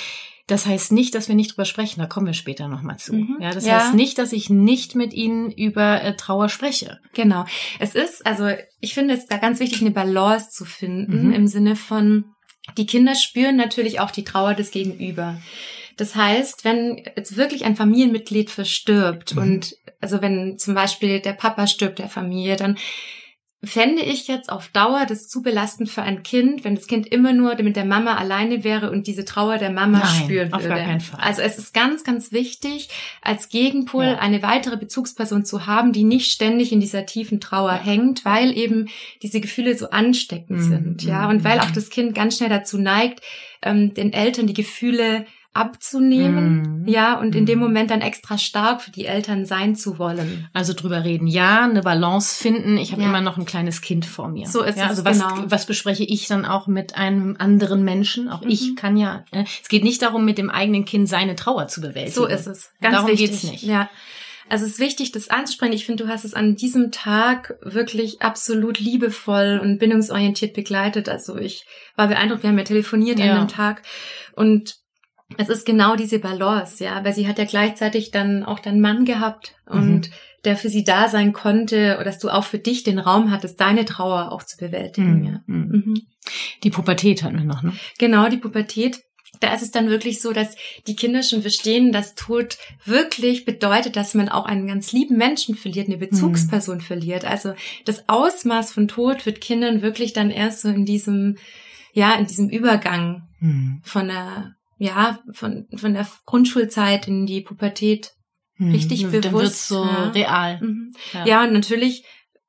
Das 0.52 0.66
heißt 0.66 0.92
nicht, 0.92 1.14
dass 1.14 1.28
wir 1.28 1.34
nicht 1.34 1.52
drüber 1.52 1.64
sprechen, 1.64 2.00
da 2.00 2.06
kommen 2.06 2.26
wir 2.26 2.34
später 2.34 2.68
nochmal 2.68 2.98
zu. 2.98 3.14
Mhm. 3.14 3.38
Ja, 3.40 3.52
das 3.52 3.64
ja. 3.64 3.80
heißt 3.80 3.94
nicht, 3.94 4.18
dass 4.18 4.34
ich 4.34 4.50
nicht 4.50 4.94
mit 4.94 5.14
Ihnen 5.14 5.50
über 5.50 6.02
äh, 6.02 6.14
Trauer 6.14 6.50
spreche. 6.50 7.00
Genau. 7.14 7.46
Es 7.80 7.94
ist, 7.94 8.26
also 8.26 8.50
ich 8.78 8.92
finde 8.92 9.14
es 9.14 9.24
da 9.26 9.38
ganz 9.38 9.60
wichtig, 9.60 9.80
eine 9.80 9.92
Balance 9.92 10.50
zu 10.50 10.66
finden 10.66 11.28
mhm. 11.28 11.32
im 11.32 11.46
Sinne 11.46 11.74
von, 11.74 12.26
Die 12.76 12.84
Kinder 12.84 13.14
spüren 13.14 13.56
natürlich 13.56 13.98
auch 14.00 14.10
die 14.10 14.24
Trauer 14.24 14.52
des 14.52 14.70
Gegenüber. 14.72 15.40
Das 15.96 16.16
heißt, 16.16 16.66
wenn 16.66 17.02
jetzt 17.16 17.38
wirklich 17.38 17.64
ein 17.64 17.74
Familienmitglied 17.74 18.50
verstirbt 18.50 19.34
mhm. 19.34 19.42
und 19.42 19.76
also 20.02 20.20
wenn 20.20 20.58
zum 20.58 20.74
Beispiel 20.74 21.20
der 21.20 21.32
Papa 21.32 21.66
stirbt 21.66 21.98
der 21.98 22.08
Familie, 22.08 22.56
dann 22.56 22.76
fände 23.64 24.02
ich 24.02 24.26
jetzt 24.26 24.50
auf 24.50 24.68
Dauer 24.68 25.06
das 25.06 25.28
zu 25.28 25.40
belastend 25.40 25.88
für 25.88 26.02
ein 26.02 26.24
Kind, 26.24 26.64
wenn 26.64 26.74
das 26.74 26.88
Kind 26.88 27.06
immer 27.06 27.32
nur 27.32 27.54
mit 27.62 27.76
der 27.76 27.84
Mama 27.84 28.16
alleine 28.16 28.64
wäre 28.64 28.90
und 28.90 29.06
diese 29.06 29.24
Trauer 29.24 29.58
der 29.58 29.70
Mama 29.70 29.98
Nein, 29.98 30.24
spüren 30.24 30.52
würde. 30.52 30.56
Auf 30.56 30.68
gar 30.68 30.78
keinen 30.80 31.00
Fall. 31.00 31.20
Also 31.20 31.42
es 31.42 31.58
ist 31.58 31.72
ganz, 31.72 32.02
ganz 32.02 32.32
wichtig, 32.32 32.88
als 33.20 33.50
Gegenpol 33.50 34.04
ja. 34.04 34.18
eine 34.18 34.42
weitere 34.42 34.76
Bezugsperson 34.76 35.44
zu 35.44 35.66
haben, 35.66 35.92
die 35.92 36.02
nicht 36.02 36.32
ständig 36.32 36.72
in 36.72 36.80
dieser 36.80 37.06
tiefen 37.06 37.40
Trauer 37.40 37.74
ja. 37.74 37.82
hängt, 37.82 38.24
weil 38.24 38.56
eben 38.56 38.88
diese 39.22 39.40
Gefühle 39.40 39.76
so 39.76 39.90
ansteckend 39.90 40.58
mhm. 40.58 40.68
sind, 40.68 41.02
ja, 41.04 41.28
und 41.28 41.44
weil 41.44 41.60
auch 41.60 41.70
das 41.70 41.88
Kind 41.88 42.16
ganz 42.16 42.36
schnell 42.36 42.50
dazu 42.50 42.78
neigt, 42.78 43.20
ähm, 43.62 43.94
den 43.94 44.12
Eltern 44.12 44.48
die 44.48 44.54
Gefühle 44.54 45.24
abzunehmen, 45.54 46.84
mm. 46.84 46.88
ja, 46.88 47.18
und 47.18 47.34
in 47.34 47.44
dem 47.44 47.58
mhm. 47.58 47.64
Moment 47.64 47.90
dann 47.90 48.00
extra 48.00 48.38
stark 48.38 48.80
für 48.80 48.90
die 48.90 49.04
Eltern 49.04 49.44
sein 49.44 49.76
zu 49.76 49.98
wollen. 49.98 50.48
Also 50.54 50.72
drüber 50.72 51.04
reden, 51.04 51.26
ja, 51.26 51.64
eine 51.64 51.82
Balance 51.82 52.42
finden. 52.42 52.78
Ich 52.78 52.92
habe 52.92 53.02
ja. 53.02 53.08
immer 53.08 53.20
noch 53.20 53.36
ein 53.36 53.44
kleines 53.44 53.82
Kind 53.82 54.06
vor 54.06 54.28
mir. 54.28 54.46
So 54.46 54.62
ist 54.62 54.78
ja, 54.78 54.84
es. 54.84 54.90
Also 54.90 55.04
was, 55.04 55.18
genau. 55.18 55.44
was 55.46 55.66
bespreche 55.66 56.04
ich 56.04 56.26
dann 56.26 56.46
auch 56.46 56.66
mit 56.68 56.96
einem 56.96 57.36
anderen 57.38 57.84
Menschen? 57.84 58.30
Auch 58.30 58.42
mhm. 58.42 58.50
ich 58.50 58.76
kann 58.76 58.96
ja. 58.96 59.24
Äh, 59.30 59.44
es 59.62 59.68
geht 59.68 59.84
nicht 59.84 60.00
darum, 60.00 60.24
mit 60.24 60.38
dem 60.38 60.48
eigenen 60.48 60.86
Kind 60.86 61.08
seine 61.08 61.36
Trauer 61.36 61.68
zu 61.68 61.82
bewältigen. 61.82 62.14
So 62.14 62.26
ist 62.26 62.46
es. 62.46 62.70
Ganz 62.80 62.96
darum 62.96 63.10
wichtig. 63.10 63.30
geht's 63.30 63.42
nicht. 63.44 63.62
Ja. 63.64 63.90
Also 64.48 64.64
es 64.66 64.72
ist 64.72 64.78
wichtig, 64.80 65.12
das 65.12 65.28
anzusprechen. 65.28 65.72
Ich 65.72 65.86
finde, 65.86 66.04
du 66.04 66.10
hast 66.10 66.24
es 66.24 66.34
an 66.34 66.56
diesem 66.56 66.92
Tag 66.92 67.58
wirklich 67.62 68.22
absolut 68.22 68.78
liebevoll 68.78 69.60
und 69.62 69.78
bindungsorientiert 69.78 70.54
begleitet. 70.54 71.08
Also 71.08 71.36
ich 71.36 71.64
war 71.96 72.08
beeindruckt, 72.08 72.42
wir 72.42 72.50
haben 72.50 72.58
ja 72.58 72.64
telefoniert 72.64 73.18
ja. 73.18 73.32
an 73.32 73.46
dem 73.46 73.48
Tag 73.48 73.82
und 74.34 74.81
es 75.38 75.48
ist 75.48 75.66
genau 75.66 75.96
diese 75.96 76.18
Balance, 76.18 76.82
ja, 76.82 77.04
weil 77.04 77.14
sie 77.14 77.28
hat 77.28 77.38
ja 77.38 77.44
gleichzeitig 77.44 78.10
dann 78.10 78.44
auch 78.44 78.58
deinen 78.58 78.80
Mann 78.80 79.04
gehabt 79.04 79.54
und 79.66 80.08
mhm. 80.08 80.12
der 80.44 80.56
für 80.56 80.68
sie 80.68 80.84
da 80.84 81.08
sein 81.08 81.32
konnte, 81.32 81.96
oder 81.96 82.04
dass 82.04 82.18
du 82.18 82.28
auch 82.28 82.44
für 82.44 82.58
dich 82.58 82.82
den 82.82 82.98
Raum 82.98 83.30
hattest, 83.30 83.60
deine 83.60 83.84
Trauer 83.84 84.32
auch 84.32 84.42
zu 84.42 84.56
bewältigen. 84.56 85.20
Mhm. 85.20 85.24
Ja. 85.24 85.40
Mhm. 85.46 85.82
mhm. 85.84 86.00
Die 86.62 86.70
Pubertät 86.70 87.22
hatten 87.22 87.38
wir 87.38 87.44
noch, 87.44 87.62
ne? 87.62 87.72
Genau, 87.98 88.28
die 88.28 88.36
Pubertät. 88.36 89.00
Da 89.40 89.52
ist 89.54 89.62
es 89.62 89.72
dann 89.72 89.88
wirklich 89.88 90.20
so, 90.20 90.32
dass 90.32 90.54
die 90.86 90.94
Kinder 90.94 91.22
schon 91.22 91.42
verstehen, 91.42 91.90
dass 91.90 92.14
Tod 92.14 92.58
wirklich 92.84 93.44
bedeutet, 93.44 93.96
dass 93.96 94.14
man 94.14 94.28
auch 94.28 94.44
einen 94.44 94.68
ganz 94.68 94.92
lieben 94.92 95.16
Menschen 95.16 95.56
verliert, 95.56 95.88
eine 95.88 95.96
Bezugsperson 95.96 96.76
mhm. 96.76 96.82
verliert. 96.82 97.24
Also 97.24 97.54
das 97.84 98.08
Ausmaß 98.08 98.72
von 98.72 98.86
Tod 98.86 99.26
wird 99.26 99.40
Kindern 99.40 99.82
wirklich 99.82 100.12
dann 100.12 100.30
erst 100.30 100.60
so 100.60 100.68
in 100.68 100.84
diesem, 100.84 101.38
ja, 101.92 102.14
in 102.14 102.26
diesem 102.26 102.50
Übergang 102.50 103.28
mhm. 103.40 103.80
von 103.82 104.08
der 104.08 104.54
ja, 104.82 105.20
von, 105.32 105.68
von 105.76 105.94
der 105.94 106.06
Grundschulzeit 106.26 107.06
in 107.06 107.24
die 107.24 107.40
Pubertät 107.40 108.12
hm. 108.56 108.72
richtig 108.72 109.04
bewusst. 109.06 109.24
Dann 109.24 109.32
wird's 109.32 109.68
so 109.68 109.84
ja. 109.84 110.08
real. 110.10 110.60
Mhm. 110.60 110.92
Ja. 111.12 111.26
ja, 111.26 111.44
und 111.44 111.52
natürlich, 111.52 112.04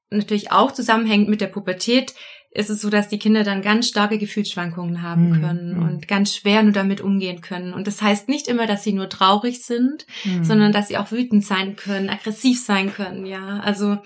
natürlich 0.10 0.52
auch 0.52 0.72
zusammenhängend 0.72 1.30
mit 1.30 1.42
der 1.42 1.48
Pubertät 1.48 2.16
ist 2.50 2.70
es 2.70 2.82
so, 2.82 2.90
dass 2.90 3.08
die 3.08 3.20
Kinder 3.20 3.44
dann 3.44 3.62
ganz 3.62 3.88
starke 3.88 4.18
Gefühlsschwankungen 4.18 5.02
haben 5.02 5.30
mhm. 5.30 5.42
können 5.42 5.78
mhm. 5.78 5.84
und 5.84 6.08
ganz 6.08 6.36
schwer 6.36 6.63
nur 6.63 6.72
damit 6.72 7.02
umgehen 7.02 7.42
können. 7.42 7.74
Und 7.74 7.86
das 7.86 8.02
heißt 8.02 8.30
nicht 8.30 8.48
immer, 8.48 8.68
dass 8.68 8.84
sie 8.84 8.94
nur 8.94 9.10
traurig 9.10 9.63
sind, 9.63 10.06
mhm. 10.24 10.44
sondern 10.44 10.72
dass 10.72 10.88
sie 10.88 10.98
auch 10.98 11.12
wütend 11.12 11.46
sein 11.46 11.75
können, 11.75 12.10
aggressiv 12.10 12.63
sein 12.63 12.94
können, 12.94 13.25
ja. 13.25 13.60
Also 13.60 13.98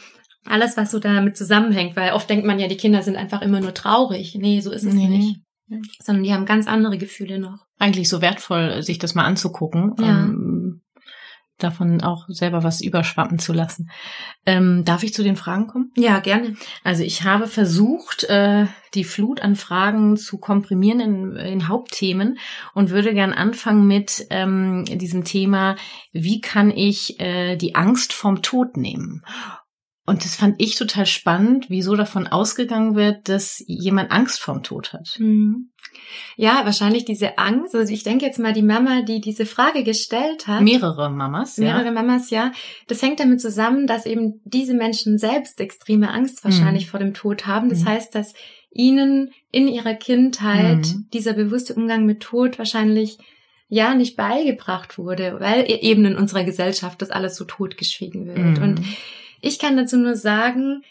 alles, 0.45 0.77
was 0.77 0.91
so 0.91 0.99
damit 0.99 1.35
zusammenhängt, 1.37 1.95
weil 1.95 2.13
oft 2.13 2.29
denkt 2.29 2.45
man 2.45 2.59
ja, 2.59 2.67
die 2.67 2.77
Kinder 2.77 3.03
sind 3.03 3.17
einfach 3.17 3.41
immer 3.41 3.59
nur 3.59 3.73
traurig. 3.73 4.35
Nee, 4.35 4.61
so 4.61 4.71
ist 4.71 4.85
es 4.85 4.93
nee, 4.93 5.07
nicht. 5.07 5.39
Sondern 6.01 6.23
die 6.23 6.33
haben 6.33 6.45
ganz 6.45 6.67
andere 6.67 6.97
Gefühle 6.97 7.39
noch. 7.39 7.66
Eigentlich 7.79 8.09
so 8.09 8.21
wertvoll, 8.21 8.81
sich 8.81 8.97
das 8.97 9.15
mal 9.15 9.25
anzugucken. 9.25 9.95
Ja. 9.99 10.23
Ähm, 10.23 10.81
davon 11.57 12.01
auch 12.01 12.25
selber 12.27 12.63
was 12.63 12.81
überschwappen 12.81 13.39
zu 13.39 13.51
lassen. 13.51 13.89
Ähm, 14.45 14.85
darf 14.85 15.03
ich 15.03 15.13
zu 15.13 15.23
den 15.23 15.35
Fragen 15.35 15.67
kommen? 15.67 15.91
Ja, 15.95 16.19
gerne. 16.19 16.55
Also 16.83 17.03
ich 17.03 17.23
habe 17.23 17.47
versucht, 17.47 18.25
äh, 18.25 18.67
die 18.93 19.03
Flut 19.03 19.41
an 19.41 19.55
Fragen 19.55 20.17
zu 20.17 20.37
komprimieren 20.37 20.99
in, 20.99 21.35
in 21.35 21.67
Hauptthemen 21.67 22.37
und 22.73 22.91
würde 22.91 23.13
gern 23.13 23.33
anfangen 23.33 23.87
mit 23.87 24.27
ähm, 24.29 24.85
diesem 24.85 25.23
Thema, 25.23 25.75
wie 26.11 26.41
kann 26.41 26.69
ich 26.69 27.19
äh, 27.19 27.55
die 27.55 27.75
Angst 27.75 28.13
vom 28.13 28.41
Tod 28.41 28.77
nehmen? 28.77 29.23
Und 30.05 30.23
das 30.23 30.35
fand 30.35 30.55
ich 30.61 30.77
total 30.77 31.05
spannend, 31.05 31.65
wieso 31.67 31.97
davon 31.97 32.27
ausgegangen 32.27 32.95
wird, 32.95 33.27
dass 33.27 33.61
jemand 33.67 34.09
Angst 34.11 34.39
vorm 34.39 34.63
Tod 34.63 34.93
hat. 34.93 35.17
Mhm. 35.19 35.71
Ja, 36.35 36.65
wahrscheinlich 36.65 37.05
diese 37.05 37.37
Angst. 37.37 37.75
Also 37.75 37.91
ich 37.91 38.03
denke 38.03 38.25
jetzt 38.25 38.39
mal, 38.39 38.53
die 38.53 38.61
Mama, 38.61 39.01
die 39.01 39.21
diese 39.21 39.45
Frage 39.45 39.83
gestellt 39.83 40.47
hat. 40.47 40.61
Mehrere 40.61 41.09
Mamas, 41.09 41.57
Mehrere 41.57 41.85
ja. 41.85 41.91
Mamas, 41.91 42.29
ja. 42.29 42.51
Das 42.87 43.01
hängt 43.01 43.19
damit 43.19 43.41
zusammen, 43.41 43.87
dass 43.87 44.05
eben 44.05 44.41
diese 44.43 44.73
Menschen 44.73 45.17
selbst 45.17 45.59
extreme 45.59 46.11
Angst 46.11 46.43
wahrscheinlich 46.43 46.85
mhm. 46.85 46.89
vor 46.89 46.99
dem 46.99 47.13
Tod 47.13 47.47
haben. 47.47 47.69
Das 47.69 47.81
mhm. 47.81 47.87
heißt, 47.87 48.15
dass 48.15 48.33
ihnen 48.71 49.31
in 49.51 49.67
ihrer 49.67 49.95
Kindheit 49.95 50.85
mhm. 50.85 51.07
dieser 51.13 51.33
bewusste 51.33 51.73
Umgang 51.73 52.05
mit 52.05 52.21
Tod 52.21 52.59
wahrscheinlich 52.59 53.17
ja 53.69 53.95
nicht 53.95 54.15
beigebracht 54.15 54.97
wurde, 54.97 55.37
weil 55.39 55.61
e-, 55.61 55.81
eben 55.81 56.05
in 56.05 56.15
unserer 56.15 56.43
Gesellschaft 56.43 57.01
das 57.01 57.09
alles 57.09 57.35
so 57.35 57.45
totgeschwiegen 57.45 58.27
wird. 58.27 58.57
Mhm. 58.57 58.63
Und 58.63 58.81
ich 59.41 59.59
kann 59.59 59.77
dazu 59.77 59.97
nur 59.97 60.15
sagen, 60.15 60.83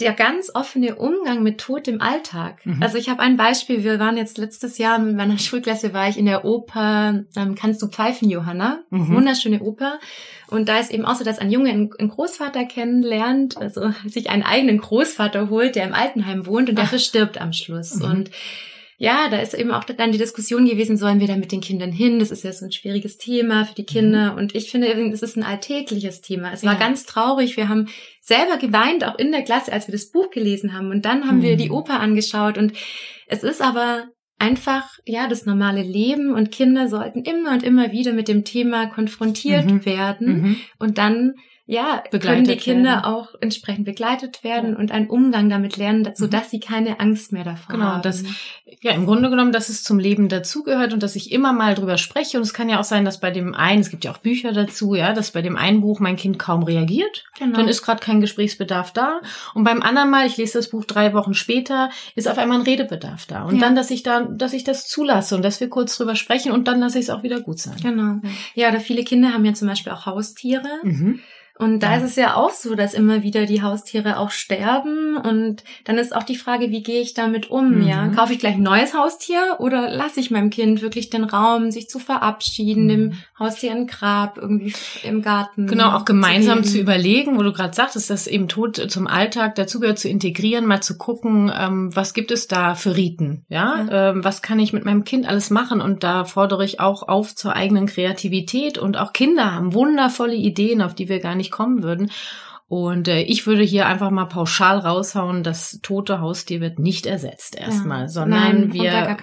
der 0.00 0.12
ganz 0.12 0.50
offene 0.54 0.96
Umgang 0.96 1.42
mit 1.42 1.58
Tod 1.58 1.88
im 1.88 2.00
Alltag. 2.00 2.64
Mhm. 2.64 2.82
Also 2.82 2.98
ich 2.98 3.08
habe 3.08 3.20
ein 3.20 3.36
Beispiel. 3.36 3.84
Wir 3.84 3.98
waren 3.98 4.16
jetzt 4.16 4.38
letztes 4.38 4.78
Jahr 4.78 4.98
mit 4.98 5.16
meiner 5.16 5.38
Schulklasse 5.38 5.92
war 5.92 6.08
ich 6.08 6.18
in 6.18 6.26
der 6.26 6.44
Oper 6.44 7.24
ähm, 7.36 7.54
Kannst 7.54 7.82
du 7.82 7.88
pfeifen, 7.88 8.30
Johanna? 8.30 8.82
Mhm. 8.90 9.14
Wunderschöne 9.14 9.60
Oper. 9.60 9.98
Und 10.48 10.68
da 10.68 10.78
ist 10.78 10.90
eben 10.90 11.04
auch 11.04 11.14
so, 11.14 11.24
dass 11.24 11.38
ein 11.38 11.50
Junge 11.50 11.70
einen, 11.70 11.90
Großvater 11.90 12.64
kennenlernt, 12.64 13.56
also 13.56 13.92
sich 14.06 14.30
einen 14.30 14.42
eigenen 14.42 14.78
Großvater 14.78 15.48
holt, 15.48 15.76
der 15.76 15.86
im 15.86 15.94
Altenheim 15.94 16.46
wohnt 16.46 16.68
und 16.68 16.76
der 16.76 16.86
Ach. 16.86 16.90
verstirbt 16.90 17.40
am 17.40 17.52
Schluss. 17.52 17.96
Mhm. 17.96 18.04
Und 18.04 18.30
ja, 19.02 19.30
da 19.30 19.38
ist 19.38 19.54
eben 19.54 19.70
auch 19.70 19.84
dann 19.84 20.12
die 20.12 20.18
Diskussion 20.18 20.66
gewesen, 20.66 20.98
sollen 20.98 21.20
wir 21.20 21.26
da 21.26 21.34
mit 21.34 21.52
den 21.52 21.62
Kindern 21.62 21.90
hin? 21.90 22.18
Das 22.18 22.30
ist 22.30 22.44
ja 22.44 22.52
so 22.52 22.66
ein 22.66 22.70
schwieriges 22.70 23.16
Thema 23.16 23.64
für 23.64 23.74
die 23.74 23.86
Kinder. 23.86 24.32
Mhm. 24.32 24.38
Und 24.38 24.54
ich 24.54 24.70
finde, 24.70 24.88
es 24.88 25.22
ist 25.22 25.38
ein 25.38 25.42
alltägliches 25.42 26.20
Thema. 26.20 26.52
Es 26.52 26.64
war 26.64 26.74
ja. 26.74 26.78
ganz 26.78 27.06
traurig. 27.06 27.56
Wir 27.56 27.70
haben 27.70 27.88
selber 28.30 28.58
geweint, 28.58 29.04
auch 29.04 29.18
in 29.18 29.32
der 29.32 29.42
Klasse, 29.42 29.72
als 29.72 29.88
wir 29.88 29.92
das 29.92 30.10
Buch 30.10 30.30
gelesen 30.30 30.72
haben. 30.72 30.90
Und 30.90 31.04
dann 31.04 31.26
haben 31.26 31.38
mhm. 31.38 31.42
wir 31.42 31.56
die 31.56 31.70
Oper 31.70 31.98
angeschaut. 31.98 32.56
Und 32.56 32.72
es 33.26 33.42
ist 33.42 33.60
aber 33.60 34.06
einfach, 34.38 34.88
ja, 35.04 35.26
das 35.26 35.46
normale 35.46 35.82
Leben. 35.82 36.32
Und 36.32 36.52
Kinder 36.52 36.88
sollten 36.88 37.24
immer 37.24 37.50
und 37.50 37.64
immer 37.64 37.90
wieder 37.90 38.12
mit 38.12 38.28
dem 38.28 38.44
Thema 38.44 38.86
konfrontiert 38.86 39.66
mhm. 39.66 39.84
werden. 39.84 40.42
Mhm. 40.42 40.56
Und 40.78 40.96
dann 40.98 41.34
ja, 41.70 42.02
können 42.10 42.42
die 42.42 42.56
Kinder 42.56 42.90
werden. 42.90 43.04
auch 43.04 43.28
entsprechend 43.40 43.84
begleitet 43.84 44.42
werden 44.42 44.72
ja. 44.72 44.78
und 44.78 44.90
einen 44.90 45.08
Umgang 45.08 45.48
damit 45.48 45.76
lernen, 45.76 46.10
sodass 46.16 46.46
mhm. 46.46 46.48
sie 46.50 46.60
keine 46.60 46.98
Angst 46.98 47.30
mehr 47.30 47.44
davor 47.44 47.72
genau, 47.72 47.84
haben. 47.84 48.02
Genau, 48.02 48.02
das, 48.02 48.24
ja, 48.80 48.90
im 48.90 49.06
Grunde 49.06 49.30
genommen, 49.30 49.52
dass 49.52 49.68
es 49.68 49.84
zum 49.84 50.00
Leben 50.00 50.28
dazugehört 50.28 50.92
und 50.92 51.00
dass 51.00 51.14
ich 51.14 51.30
immer 51.30 51.52
mal 51.52 51.76
drüber 51.76 51.96
spreche. 51.96 52.38
Und 52.38 52.42
es 52.42 52.54
kann 52.54 52.68
ja 52.68 52.80
auch 52.80 52.84
sein, 52.84 53.04
dass 53.04 53.20
bei 53.20 53.30
dem 53.30 53.54
einen, 53.54 53.82
es 53.82 53.90
gibt 53.90 54.04
ja 54.04 54.10
auch 54.10 54.18
Bücher 54.18 54.50
dazu, 54.50 54.96
ja, 54.96 55.12
dass 55.12 55.30
bei 55.30 55.42
dem 55.42 55.56
einen 55.56 55.80
Buch 55.80 56.00
mein 56.00 56.16
Kind 56.16 56.40
kaum 56.40 56.64
reagiert. 56.64 57.24
Genau. 57.38 57.56
Dann 57.56 57.68
ist 57.68 57.82
gerade 57.82 58.00
kein 58.00 58.20
Gesprächsbedarf 58.20 58.92
da. 58.92 59.20
Und 59.54 59.62
beim 59.62 59.80
anderen 59.80 60.10
Mal, 60.10 60.26
ich 60.26 60.36
lese 60.38 60.58
das 60.58 60.70
Buch 60.70 60.84
drei 60.84 61.14
Wochen 61.14 61.34
später, 61.34 61.90
ist 62.16 62.28
auf 62.28 62.38
einmal 62.38 62.58
ein 62.58 62.64
Redebedarf 62.64 63.26
da. 63.26 63.44
Und 63.44 63.56
ja. 63.56 63.60
dann, 63.60 63.76
dass 63.76 63.92
ich 63.92 64.02
da, 64.02 64.22
dass 64.22 64.54
ich 64.54 64.64
das 64.64 64.88
zulasse 64.88 65.36
und 65.36 65.42
dass 65.42 65.60
wir 65.60 65.68
kurz 65.68 65.96
drüber 65.96 66.16
sprechen 66.16 66.50
und 66.50 66.66
dann 66.66 66.80
lasse 66.80 66.98
ich 66.98 67.04
es 67.04 67.10
auch 67.10 67.22
wieder 67.22 67.40
gut 67.40 67.60
sein. 67.60 67.76
Genau. 67.80 68.16
Ja, 68.56 68.70
oder 68.70 68.80
viele 68.80 69.04
Kinder 69.04 69.32
haben 69.32 69.44
ja 69.44 69.54
zum 69.54 69.68
Beispiel 69.68 69.92
auch 69.92 70.06
Haustiere. 70.06 70.68
Mhm. 70.82 71.20
Und 71.60 71.80
da 71.80 71.90
ja. 71.90 71.98
ist 71.98 72.04
es 72.04 72.16
ja 72.16 72.36
auch 72.36 72.52
so, 72.52 72.74
dass 72.74 72.94
immer 72.94 73.22
wieder 73.22 73.44
die 73.44 73.60
Haustiere 73.62 74.18
auch 74.18 74.30
sterben. 74.30 75.18
Und 75.18 75.62
dann 75.84 75.98
ist 75.98 76.16
auch 76.16 76.22
die 76.22 76.36
Frage, 76.36 76.70
wie 76.70 76.82
gehe 76.82 77.02
ich 77.02 77.12
damit 77.12 77.50
um? 77.50 77.80
Mhm. 77.80 77.86
Ja, 77.86 78.08
kaufe 78.08 78.32
ich 78.32 78.38
gleich 78.38 78.54
ein 78.54 78.62
neues 78.62 78.94
Haustier 78.94 79.56
oder 79.58 79.90
lasse 79.90 80.20
ich 80.20 80.30
meinem 80.30 80.48
Kind 80.48 80.80
wirklich 80.80 81.10
den 81.10 81.24
Raum, 81.24 81.70
sich 81.70 81.90
zu 81.90 81.98
verabschieden, 81.98 82.84
mhm. 82.84 82.88
dem 82.88 83.12
Haustier 83.38 83.72
ein 83.72 83.86
Grab 83.86 84.38
irgendwie 84.38 84.72
im 85.02 85.20
Garten? 85.20 85.66
Genau, 85.66 85.90
auch 85.90 86.06
gemeinsam 86.06 86.64
zu, 86.64 86.72
zu 86.72 86.78
überlegen, 86.78 87.36
wo 87.36 87.42
du 87.42 87.52
gerade 87.52 87.74
sagtest, 87.74 88.08
dass 88.08 88.26
eben 88.26 88.48
Tod 88.48 88.90
zum 88.90 89.06
Alltag 89.06 89.54
dazugehört, 89.56 89.98
zu 89.98 90.08
integrieren, 90.08 90.64
mal 90.64 90.80
zu 90.80 90.96
gucken, 90.96 91.52
ähm, 91.54 91.94
was 91.94 92.14
gibt 92.14 92.30
es 92.30 92.48
da 92.48 92.74
für 92.74 92.96
Riten? 92.96 93.44
Ja, 93.50 93.84
ja. 93.84 94.10
Ähm, 94.10 94.24
was 94.24 94.40
kann 94.40 94.58
ich 94.60 94.72
mit 94.72 94.86
meinem 94.86 95.04
Kind 95.04 95.28
alles 95.28 95.50
machen? 95.50 95.82
Und 95.82 96.04
da 96.04 96.24
fordere 96.24 96.64
ich 96.64 96.80
auch 96.80 97.06
auf 97.06 97.34
zur 97.34 97.54
eigenen 97.54 97.84
Kreativität. 97.84 98.78
Und 98.78 98.96
auch 98.96 99.12
Kinder 99.12 99.54
haben 99.54 99.74
wundervolle 99.74 100.36
Ideen, 100.36 100.80
auf 100.80 100.94
die 100.94 101.10
wir 101.10 101.20
gar 101.20 101.34
nicht 101.34 101.49
nicht 101.50 101.52
kommen 101.52 101.82
würden. 101.82 102.10
Und 102.68 103.08
äh, 103.08 103.22
ich 103.22 103.48
würde 103.48 103.64
hier 103.64 103.88
einfach 103.88 104.12
mal 104.12 104.26
pauschal 104.26 104.78
raushauen, 104.78 105.42
das 105.42 105.80
tote 105.82 106.20
Haustier 106.20 106.60
wird 106.60 106.78
nicht 106.78 107.04
ersetzt 107.04 107.56
erstmal, 107.56 108.02
ja. 108.02 108.08
sondern 108.08 108.40
Nein, 108.40 108.72
wir, 108.72 109.16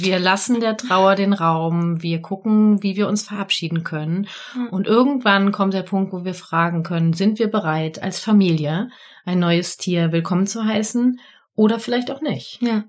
wir 0.00 0.18
lassen 0.18 0.60
der 0.60 0.78
Trauer 0.78 1.14
den 1.14 1.34
Raum, 1.34 2.02
wir 2.02 2.22
gucken, 2.22 2.82
wie 2.82 2.96
wir 2.96 3.06
uns 3.06 3.24
verabschieden 3.24 3.84
können. 3.84 4.26
Ja. 4.56 4.70
Und 4.70 4.86
irgendwann 4.86 5.52
kommt 5.52 5.74
der 5.74 5.82
Punkt, 5.82 6.14
wo 6.14 6.24
wir 6.24 6.32
fragen 6.32 6.82
können, 6.82 7.12
sind 7.12 7.38
wir 7.38 7.50
bereit, 7.50 8.02
als 8.02 8.20
Familie 8.20 8.88
ein 9.26 9.38
neues 9.38 9.76
Tier 9.76 10.10
willkommen 10.10 10.46
zu 10.46 10.64
heißen 10.64 11.20
oder 11.56 11.78
vielleicht 11.78 12.10
auch 12.10 12.22
nicht. 12.22 12.62
Ja. 12.62 12.84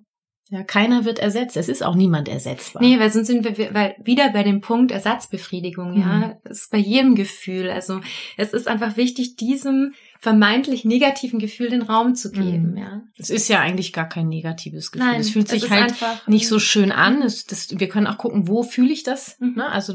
Ja, 0.50 0.64
keiner 0.64 1.06
wird 1.06 1.18
ersetzt. 1.18 1.58
Es 1.58 1.70
ist 1.70 1.84
auch 1.84 1.96
niemand 1.96 2.28
ersetzbar. 2.30 2.84
Nee, 2.84 3.00
weil 3.00 3.12
sonst 3.12 3.28
sind 3.28 3.44
wir 3.44 3.74
weil 3.74 3.96
wieder 4.04 4.32
bei 4.32 4.44
dem 4.44 4.62
Punkt 4.62 4.92
Ersatzbefriedigung, 4.92 6.00
ja. 6.00 6.06
Mhm. 6.06 6.34
Das 6.44 6.60
ist 6.60 6.72
bei 6.72 6.78
jedem 6.78 7.16
Gefühl. 7.16 7.70
Also 7.72 8.00
es 8.38 8.54
ist 8.54 8.68
einfach 8.68 8.96
wichtig, 8.96 9.38
diesem 9.38 9.94
vermeintlich 10.26 10.86
negativen 10.86 11.38
Gefühl 11.38 11.70
den 11.70 11.84
Raum 11.84 12.16
zu 12.16 12.32
geben, 12.32 12.72
Mhm. 12.72 12.78
ja. 12.78 13.02
Es 13.16 13.30
ist 13.30 13.48
ja 13.48 13.60
eigentlich 13.60 13.94
gar 13.94 14.10
kein 14.10 14.28
negatives 14.28 14.92
Gefühl. 14.92 15.08
Nein, 15.08 15.22
es 15.22 15.30
fühlt 15.30 15.46
es 15.46 15.52
sich 15.52 15.64
ist 15.66 15.70
halt 15.70 15.84
einfach- 15.92 16.28
nicht 16.28 16.48
so 16.48 16.58
schön 16.58 16.92
an. 16.92 17.22
Es, 17.22 17.46
das, 17.46 17.80
wir 17.80 17.88
können 17.88 18.08
auch 18.08 18.18
gucken, 18.18 18.48
wo 18.48 18.64
fühle 18.64 18.92
ich 18.92 19.04
das. 19.04 19.40
Mhm. 19.40 19.54
Ne? 19.58 19.70
Also 19.72 19.94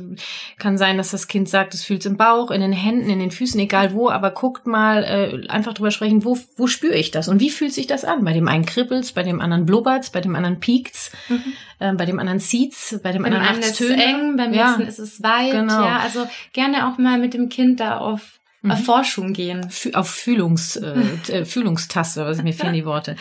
kann 0.57 0.79
sein, 0.79 0.97
dass 0.99 1.11
das 1.11 1.27
Kind 1.27 1.49
sagt, 1.49 1.75
es 1.75 1.83
fühlt 1.83 2.01
es 2.01 2.07
im 2.07 2.17
Bauch, 2.17 2.53
in 2.53 2.61
den 2.61 2.73
Händen, 2.73 3.11
in 3.11 3.19
den 3.19 3.33
Füßen, 3.33 3.59
egal 3.59 3.93
wo. 3.93 4.09
Aber 4.09 4.31
guckt 4.31 4.69
mal, 4.69 5.03
äh, 5.03 5.49
einfach 5.49 5.75
drüber 5.75 5.91
sprechen, 5.91 6.25
wo, 6.25 6.39
wo 6.57 6.69
spüre 6.69 6.95
ich 6.95 7.11
das 7.11 7.27
und 7.27 7.41
wie 7.41 7.51
fühlt 7.51 7.73
sich 7.73 7.89
das 7.89 8.05
an? 8.05 8.25
Bei 8.25 8.33
dem 8.33 8.47
einen 8.47 8.65
kribbelt's, 8.67 9.11
bei 9.11 9.25
dem 9.25 9.41
anderen 9.41 9.67
blubbert's, 9.67 10.11
bei 10.11 10.21
dem 10.21 10.37
anderen 10.37 10.61
piekt's, 10.61 11.11
Mhm. 11.29 11.43
ähm, 11.81 11.97
bei 11.97 12.07
dem 12.07 12.21
anderen 12.21 12.39
zieht's, 12.39 13.01
bei 13.03 13.11
dem 13.11 13.23
Bei 13.25 13.31
dem 13.31 13.41
anderen 13.41 13.59
ist 13.61 13.81
es 13.81 13.91
eng, 13.91 14.37
beim 14.37 14.55
Ja. 14.55 14.67
nächsten 14.77 14.83
ist 14.87 14.99
es 15.01 15.23
weit, 15.25 15.51
Genau. 15.51 15.83
ja. 15.85 15.99
Also 15.99 16.29
gerne 16.53 16.87
auch 16.89 16.99
mal 16.99 17.19
mit 17.19 17.35
dem 17.35 17.49
Kind 17.49 17.81
da 17.81 17.99
auf 17.99 18.40
Mhm. 18.63 18.71
Erforschung 18.71 19.33
gehen. 19.33 19.69
Fü- 19.71 19.95
auf 19.95 20.11
Fühlungs, 20.11 20.77
äh, 20.77 20.95
äh, 21.29 21.45
Fühlungstaste, 21.45 22.25
was 22.27 22.43
mir 22.43 22.53
fehlen 22.53 22.75
die 22.75 22.85
Worte. 22.85 23.17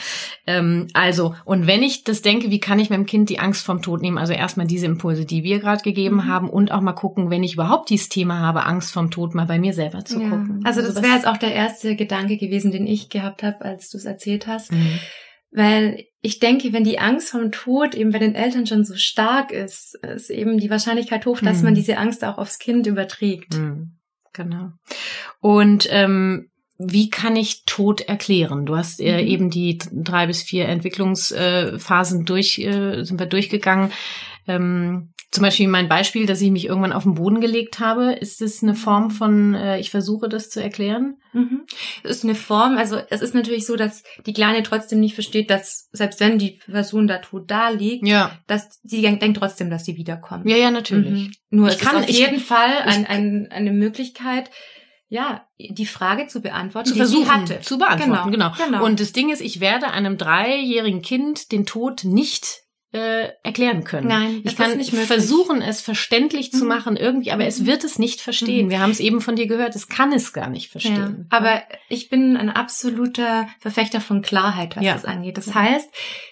Ähm, 0.46 0.88
also, 0.94 1.34
und 1.46 1.66
wenn 1.68 1.82
ich 1.82 2.04
das 2.04 2.22
denke, 2.22 2.52
wie 2.52 2.60
kann 2.60 2.80
ich 2.80 2.90
meinem 2.90 3.06
Kind 3.06 3.30
die 3.30 3.40
Angst 3.40 3.66
vom 3.66 3.82
Tod 3.82 4.02
nehmen? 4.02 4.18
Also 4.18 4.34
erstmal 4.34 4.68
diese 4.68 4.86
Impulse, 4.86 5.26
die 5.26 5.44
wir 5.44 5.60
gerade 5.60 5.82
gegeben 5.84 6.18
Mhm. 6.18 6.26
haben 6.28 6.50
und 6.50 6.72
auch 6.72 6.82
mal 6.82 6.94
gucken, 6.94 7.30
wenn 7.30 7.44
ich 7.44 7.54
überhaupt 7.54 7.90
dieses 7.90 8.10
Thema 8.10 8.40
habe, 8.40 8.66
Angst 8.66 8.92
vom 8.92 9.12
Tod, 9.12 9.34
mal 9.36 9.46
bei 9.46 9.60
mir 9.60 9.74
selber 9.74 10.04
zu 10.04 10.22
Ja. 10.22 10.30
gucken. 10.30 10.62
Also 10.66 10.82
das 10.82 10.96
wäre 11.02 11.14
jetzt 11.14 11.28
auch 11.28 11.38
der 11.38 11.54
erste 11.54 11.96
Gedanke 11.96 12.38
gewesen, 12.38 12.72
den 12.72 12.86
ich 12.88 13.10
gehabt 13.10 13.44
habe, 13.44 13.62
als 13.62 13.90
du 13.90 13.98
es 13.98 14.06
erzählt 14.06 14.48
hast. 14.48 14.72
Mhm. 14.72 15.00
Weil 15.52 16.04
ich 16.22 16.40
denke, 16.40 16.74
wenn 16.74 16.84
die 16.84 17.00
Angst 17.00 17.30
vom 17.30 17.52
Tod 17.52 17.96
eben 17.96 18.12
bei 18.12 18.20
den 18.20 18.36
Eltern 18.36 18.68
schon 18.68 18.84
so 18.84 18.96
stark 18.96 19.52
ist, 19.52 19.96
ist 20.04 20.30
eben 20.30 20.58
die 20.60 20.70
Wahrscheinlichkeit 20.70 21.26
hoch, 21.26 21.40
dass 21.42 21.60
Mhm. 21.60 21.64
man 21.64 21.76
diese 21.76 21.98
Angst 21.98 22.24
auch 22.24 22.38
aufs 22.38 22.60
Kind 22.60 22.86
überträgt. 22.88 23.58
Mhm. 23.58 23.94
Genau. 24.40 24.72
Und 25.42 25.90
ähm, 25.92 26.50
wie 26.78 27.10
kann 27.10 27.36
ich 27.36 27.66
Tod 27.66 28.00
erklären? 28.00 28.66
Du 28.66 28.78
hast 28.78 29.02
äh, 29.02 29.22
Mhm. 29.22 29.28
eben 29.28 29.50
die 29.50 29.80
drei 29.92 30.28
bis 30.28 30.42
vier 30.44 30.70
Entwicklungsphasen 30.70 32.24
durch, 32.24 32.58
äh, 32.60 33.04
sind 33.04 33.20
wir 33.20 33.26
durchgegangen. 33.28 33.92
Ähm, 34.50 35.14
zum 35.32 35.44
Beispiel 35.44 35.68
mein 35.68 35.88
Beispiel, 35.88 36.26
dass 36.26 36.42
ich 36.42 36.50
mich 36.50 36.66
irgendwann 36.66 36.92
auf 36.92 37.04
den 37.04 37.14
Boden 37.14 37.40
gelegt 37.40 37.80
habe. 37.80 38.14
Ist 38.14 38.42
das 38.42 38.64
eine 38.64 38.74
Form 38.74 39.12
von, 39.12 39.54
äh, 39.54 39.80
ich 39.80 39.92
versuche 39.92 40.28
das 40.28 40.50
zu 40.50 40.60
erklären? 40.62 41.18
Mhm. 41.34 41.62
Es 42.04 42.10
ist 42.18 42.24
eine 42.24 42.34
Form, 42.34 42.78
also 42.80 42.98
es 43.12 43.22
ist 43.22 43.36
natürlich 43.36 43.68
so, 43.68 43.76
dass 43.76 44.02
die 44.26 44.34
Kleine 44.34 44.64
trotzdem 44.64 45.00
nicht 45.00 45.14
versteht, 45.14 45.52
dass 45.52 45.88
selbst 45.92 46.20
wenn 46.20 46.40
die 46.40 46.60
Person 46.66 47.08
da 47.08 47.20
tot 47.20 47.52
da 47.52 47.70
liegt, 47.70 48.08
Ja. 48.08 48.32
dass 48.48 48.80
sie 48.84 49.02
denkt 49.04 49.38
trotzdem, 49.38 49.70
dass 49.70 49.86
sie 49.86 49.98
wiederkommt. 49.98 50.50
Ja, 50.50 50.58
ja, 50.58 50.72
natürlich. 50.72 51.28
Mhm. 51.28 51.32
Nur 51.52 51.68
Ich 51.68 51.76
es 51.76 51.80
kann- 51.82 51.98
ist 51.98 52.04
auf 52.06 52.10
ich- 52.10 52.18
jeden 52.20 52.40
Fall 52.40 52.72
ein, 52.86 53.06
ein, 53.06 53.48
eine 53.52 53.72
Möglichkeit, 53.72 54.50
ja, 55.10 55.46
die 55.60 55.86
Frage 55.86 56.26
zu 56.26 56.42
beantworten, 56.42 56.88
Zu 56.88 56.94
die 56.94 57.00
versuchen, 57.02 57.26
sie 57.26 57.32
hatte. 57.32 57.62
zu 57.62 57.78
beantworten, 57.78 58.32
genau. 58.32 58.52
genau. 58.58 58.84
Und 58.84 59.00
das 59.00 59.12
Ding 59.12 59.30
ist, 59.30 59.42
ich 59.42 59.60
werde 59.60 59.92
einem 59.92 60.18
dreijährigen 60.18 61.02
Kind 61.04 61.52
den 61.52 61.66
Tod 61.68 62.04
nicht 62.04 62.62
äh, 62.92 63.28
erklären 63.44 63.84
können. 63.84 64.08
Nein, 64.08 64.42
ich 64.44 64.56
kann 64.56 64.76
nicht 64.78 64.92
möglich. 64.92 65.08
versuchen, 65.08 65.62
es 65.62 65.80
verständlich 65.82 66.52
zu 66.52 66.64
Mhm. 66.64 66.68
machen 66.70 66.96
irgendwie, 66.98 67.32
aber 67.32 67.46
es 67.46 67.60
Mhm. 67.60 67.66
wird 67.68 67.84
es 67.84 68.00
nicht 68.00 68.20
verstehen. 68.20 68.66
Mhm. 68.66 68.70
Wir 68.72 68.80
haben 68.80 68.90
es 68.92 69.00
eben 69.00 69.22
von 69.22 69.36
dir 69.36 69.46
gehört, 69.46 69.76
es 69.76 69.90
kann 69.90 70.12
es 70.12 70.34
gar 70.34 70.50
nicht 70.50 70.66
ja. 70.66 70.72
verstehen. 70.72 71.28
Aber 71.30 71.62
ich 71.88 72.10
bin 72.10 72.36
ein 72.36 72.50
absoluter 72.50 73.48
Verfechter 73.60 74.02
von 74.02 74.22
Klarheit, 74.24 74.76
was 74.76 74.84
Ja. 74.84 74.94
das 74.94 75.06
angeht. 75.06 75.38
Das 75.38 75.54
heißt, 75.54 75.90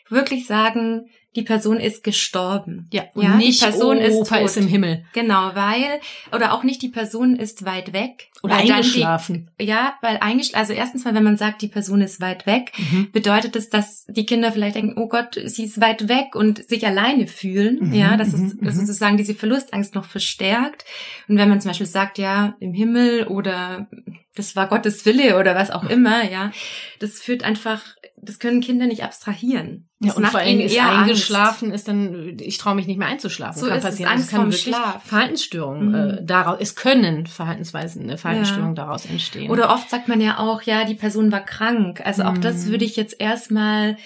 wirklich 0.10 0.48
sagen, 0.48 1.10
die 1.38 1.44
Person 1.44 1.80
ist 1.80 2.04
gestorben. 2.04 2.90
ja, 2.92 3.04
und 3.14 3.24
Ja, 3.24 3.32
die 3.38 3.46
nicht 3.46 3.62
Person 3.64 3.98
oh, 3.98 4.02
ist 4.02 4.14
Opa 4.16 4.38
tot. 4.40 4.46
ist 4.46 4.58
im 4.58 4.68
Himmel 4.68 5.06
Genau, 5.14 5.52
weil, 5.54 6.02
oder 6.34 6.52
auch 6.54 6.64
nicht 6.64 6.82
die 6.82 6.90
Person 6.90 7.38
ist 7.38 7.64
weit 7.64 7.94
weg. 7.94 8.28
oder 8.44 8.56
eingeschlafen. 8.58 9.50
Die, 9.60 9.66
ja, 9.66 9.94
weil 10.02 10.18
eingeschlafen, 10.18 10.60
also 10.60 10.74
erstens 10.74 11.06
mal, 11.06 11.16
wenn 11.16 11.24
man 11.24 11.38
sagt, 11.38 11.62
die 11.62 11.68
Person 11.70 12.02
ist 12.02 12.20
weit 12.22 12.46
weg, 12.46 12.72
Mhm. 12.78 13.12
bedeutet 13.12 13.56
es, 13.56 13.70
dass 13.70 14.06
die 14.08 14.26
Kinder 14.26 14.52
vielleicht 14.52 14.76
denken, 14.76 15.00
oh 15.02 15.08
Gott, 15.08 15.40
sie 15.46 15.64
ist 15.64 15.80
weit 15.82 16.08
weg 16.10 16.36
und 16.36 16.64
sich 16.68 16.86
alleine 16.86 17.28
fühlen. 17.28 17.78
Mhm, 17.90 17.94
ja, 17.94 18.18
das 18.18 18.34
mhm, 18.34 18.46
ist 18.48 18.62
mhm. 18.62 18.68
ist 18.68 18.78
sozusagen 18.78 19.18
diese 19.18 19.34
Verlustangst 19.36 19.96
noch 19.96 20.06
verstärkt. 20.06 20.86
Und 21.28 21.38
wenn 21.38 21.50
man 21.50 21.62
zum 21.62 21.70
Beispiel 21.70 21.88
sagt, 21.88 22.18
ja, 22.18 22.56
im 22.60 22.74
Himmel 22.74 23.28
oder 23.28 23.88
das 24.36 24.56
war 24.56 24.68
Gottes 24.68 25.04
Wille 25.08 25.40
oder 25.40 25.56
was 25.56 25.72
auch 25.72 25.90
immer, 25.90 26.30
ja, 26.30 26.52
das 27.00 27.20
führt 27.20 27.44
einfach, 27.44 27.82
das 28.20 28.40
können 28.40 28.62
Kinder 28.62 28.88
nicht 28.88 29.04
abstrahieren. 29.04 29.88
Ja, 30.00 30.08
Das 30.08 30.16
und 30.18 30.24
macht 30.24 30.32
vor 30.32 30.42
allem 30.42 30.60
ist 30.60 30.74
eher 30.76 30.88
Angst. 30.90 31.02
eingeschlafen, 31.02 31.72
ist 31.72 31.88
dann, 31.88 32.38
ich 32.40 32.58
traue 32.58 32.76
mich 32.76 32.88
nicht 32.88 32.98
mehr 32.98 33.08
einzuschlafen. 33.08 33.60
So 33.62 33.68
kann 33.68 33.78
ist 33.78 33.84
es, 33.84 33.90
passieren. 33.92 34.10
Also 34.12 34.22
Angst 34.22 34.32
kann 34.32 34.42
wirklich 34.46 34.62
Schlaf. 34.76 35.04
Verhaltensstörungen 35.06 35.88
Mhm. 35.90 35.96
äh, 36.20 36.24
daraus, 36.26 36.58
es 36.60 36.76
können 36.76 37.28
Verhaltensweisen, 37.28 38.04
eine 38.04 38.18
Verhaltensstörung 38.18 38.76
daraus 38.76 39.06
entstehen. 39.06 39.50
Oder 39.52 39.70
oft 39.74 39.90
sagt 39.90 40.08
man 40.08 40.20
ja 40.22 40.40
auch, 40.40 40.62
ja, 40.64 40.84
die 40.86 40.96
Person 40.96 41.32
war 41.32 41.42
krank. 41.46 42.02
Also 42.06 42.24
auch 42.24 42.38
das 42.38 42.66
Mhm. 42.66 42.72
würde 42.72 42.86
ich 42.86 42.96
jetzt 42.96 43.16
erstmal, 43.20 43.98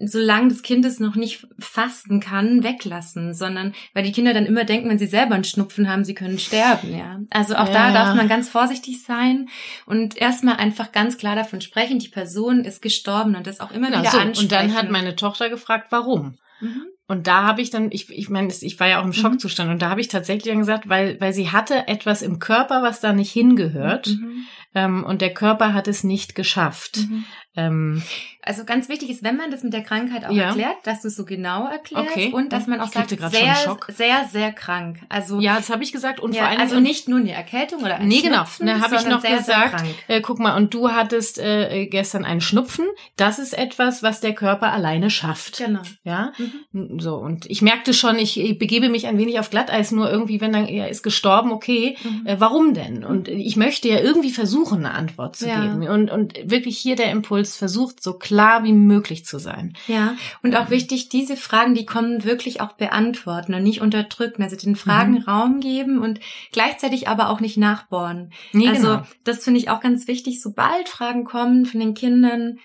solange 0.00 0.48
das 0.48 0.62
Kind 0.62 0.84
es 0.84 0.98
noch 0.98 1.14
nicht 1.14 1.46
fasten 1.58 2.20
kann, 2.20 2.64
weglassen, 2.64 3.34
sondern 3.34 3.72
weil 3.94 4.02
die 4.02 4.12
Kinder 4.12 4.34
dann 4.34 4.46
immer 4.46 4.64
denken, 4.64 4.88
wenn 4.88 4.98
sie 4.98 5.06
selber 5.06 5.34
einen 5.36 5.44
Schnupfen 5.44 5.88
haben, 5.88 6.04
sie 6.04 6.14
können 6.14 6.38
sterben, 6.38 6.96
ja. 6.96 7.20
Also 7.30 7.54
auch 7.54 7.68
da 7.68 7.88
Ja. 7.88 7.92
darf 7.92 8.14
man 8.16 8.28
ganz 8.28 8.48
vorsichtig 8.48 9.02
sein 9.04 9.48
und 9.86 10.16
erstmal 10.16 10.56
einfach 10.56 10.90
ganz 10.92 11.18
klar 11.18 11.36
davon 11.36 11.60
sprechen, 11.60 11.98
die 12.00 12.08
Person 12.08 12.64
ist 12.64 12.82
gestorben 12.82 13.36
und 13.36 13.46
das 13.46 13.60
auch 13.60 13.70
immer 13.70 13.86
Genau, 13.88 14.00
wieder 14.00 14.10
so. 14.10 14.18
ansprechen. 14.18 14.42
Und 14.44 14.52
dann 14.52 14.74
hat 14.74 14.90
meine 14.90 15.14
Tochter 15.14 15.48
gefragt, 15.50 15.86
warum? 15.90 16.36
Mhm. 16.60 16.82
Und 17.08 17.28
da 17.28 17.44
habe 17.44 17.60
ich 17.62 17.70
dann, 17.70 17.92
ich, 17.92 18.10
ich 18.10 18.28
meine, 18.30 18.52
ich 18.60 18.80
war 18.80 18.88
ja 18.88 19.00
auch 19.00 19.04
im 19.04 19.12
Schockzustand 19.12 19.70
und 19.70 19.80
da 19.80 19.90
habe 19.90 20.00
ich 20.00 20.08
tatsächlich 20.08 20.50
dann 20.52 20.58
gesagt, 20.58 20.88
weil, 20.88 21.20
weil 21.20 21.32
sie 21.32 21.52
hatte 21.52 21.86
etwas 21.86 22.20
im 22.22 22.40
Körper, 22.40 22.82
was 22.82 22.98
da 22.98 23.12
nicht 23.12 23.30
hingehört 23.30 24.08
Mhm. 24.08 24.46
ähm, 24.74 25.04
und 25.04 25.20
der 25.22 25.32
Körper 25.32 25.72
hat 25.72 25.86
es 25.86 26.02
nicht 26.02 26.34
geschafft. 26.34 26.96
Mhm. 27.08 27.24
Ähm, 27.56 28.02
Also 28.48 28.64
ganz 28.64 28.88
wichtig 28.88 29.10
ist, 29.10 29.24
wenn 29.24 29.36
man 29.36 29.50
das 29.50 29.64
mit 29.64 29.72
der 29.72 29.82
Krankheit 29.82 30.24
auch 30.24 30.30
Ja. 30.30 30.44
erklärt, 30.50 30.76
dass 30.84 31.02
du 31.02 31.08
es 31.08 31.16
so 31.16 31.24
genau 31.24 31.66
erklärst 31.66 32.10
Okay. 32.12 32.30
und 32.32 32.52
dass 32.52 32.68
man 32.68 32.80
auch 32.80 32.86
Ich 32.86 32.92
sagt, 32.92 33.10
sehr, 33.10 33.74
sehr, 33.92 34.24
sehr 34.30 34.52
krank. 34.52 34.98
Also 35.08 35.40
ja, 35.40 35.56
das 35.56 35.68
habe 35.68 35.82
ich 35.82 35.90
gesagt 35.90 36.20
und 36.20 36.32
ja, 36.32 36.42
vor 36.42 36.50
allem 36.50 36.60
also 36.60 36.78
nicht 36.78 37.08
nur 37.08 37.18
eine 37.18 37.32
Erkältung 37.32 37.80
oder 37.80 37.96
ein 37.96 38.06
Nee, 38.06 38.20
genau. 38.20 38.44
Schnupfen, 38.44 38.66
Da 38.68 38.80
habe 38.80 38.94
ich 38.94 39.06
noch 39.06 39.20
sehr, 39.20 39.30
sehr 39.42 39.56
gesagt, 39.56 39.70
krank. 39.76 39.88
äh, 40.06 40.20
guck 40.20 40.38
mal, 40.38 40.56
und 40.56 40.72
du 40.74 40.92
hattest 40.92 41.38
äh, 41.40 41.86
gestern 41.86 42.24
einen 42.24 42.40
Schnupfen. 42.40 42.84
Das 43.16 43.40
ist 43.40 43.52
etwas, 43.56 44.04
was 44.04 44.20
der 44.20 44.32
Körper 44.34 44.72
alleine 44.72 45.10
schafft. 45.10 45.58
Genau. 45.58 45.80
Ja, 46.04 46.32
Mhm. 46.72 47.00
so 47.00 47.16
und 47.16 47.46
ich 47.50 47.62
merkte 47.62 47.94
schon, 47.94 48.16
ich, 48.18 48.38
ich 48.38 48.58
begebe 48.58 48.88
mich 48.90 49.08
ein 49.08 49.18
wenig 49.18 49.40
auf 49.40 49.50
Glatteis. 49.50 49.90
Nur 49.90 50.08
irgendwie, 50.08 50.40
wenn 50.40 50.52
dann 50.52 50.68
er 50.68 50.88
ist 50.88 51.02
gestorben, 51.02 51.50
okay, 51.50 51.96
Mhm. 52.04 52.26
äh, 52.26 52.36
warum 52.38 52.74
denn? 52.74 53.04
Und 53.04 53.26
ich 53.26 53.56
möchte 53.56 53.88
ja 53.88 53.98
irgendwie 53.98 54.30
versuchen, 54.30 54.84
eine 54.86 54.94
Antwort 54.94 55.34
zu 55.36 55.48
Ja. 55.48 55.60
geben. 55.62 55.82
Und 55.88 56.10
und 56.12 56.34
wirklich 56.44 56.78
hier 56.78 56.94
der 56.94 57.10
Impuls 57.10 57.45
versucht, 57.54 58.02
so 58.02 58.14
klar 58.14 58.64
wie 58.64 58.72
möglich 58.72 59.24
zu 59.24 59.38
sein. 59.38 59.74
Ja, 59.86 60.16
und 60.42 60.56
auch 60.56 60.70
wichtig, 60.70 61.10
diese 61.10 61.36
Fragen, 61.36 61.74
die 61.74 61.86
kommen 61.86 62.24
wirklich 62.24 62.60
auch 62.60 62.72
beantworten 62.72 63.54
und 63.54 63.62
nicht 63.62 63.80
unterdrücken. 63.80 64.42
Also 64.42 64.56
den 64.56 64.74
Fragen 64.74 65.12
Mhm. 65.12 65.22
Raum 65.28 65.60
geben 65.60 65.98
und 65.98 66.18
gleichzeitig 66.50 67.06
aber 67.06 67.28
auch 67.28 67.40
nicht 67.40 67.58
nachbohren. 67.58 68.32
Nee, 68.52 68.68
also 68.68 68.88
genau. 68.88 69.02
das 69.22 69.44
finde 69.44 69.60
ich 69.60 69.70
auch 69.70 69.80
ganz 69.80 70.08
wichtig. 70.08 70.42
Sobald 70.42 70.88
Fragen 70.88 71.24
kommen 71.24 71.66
von 71.66 71.78
den 71.78 71.94
Kindern, 71.94 72.58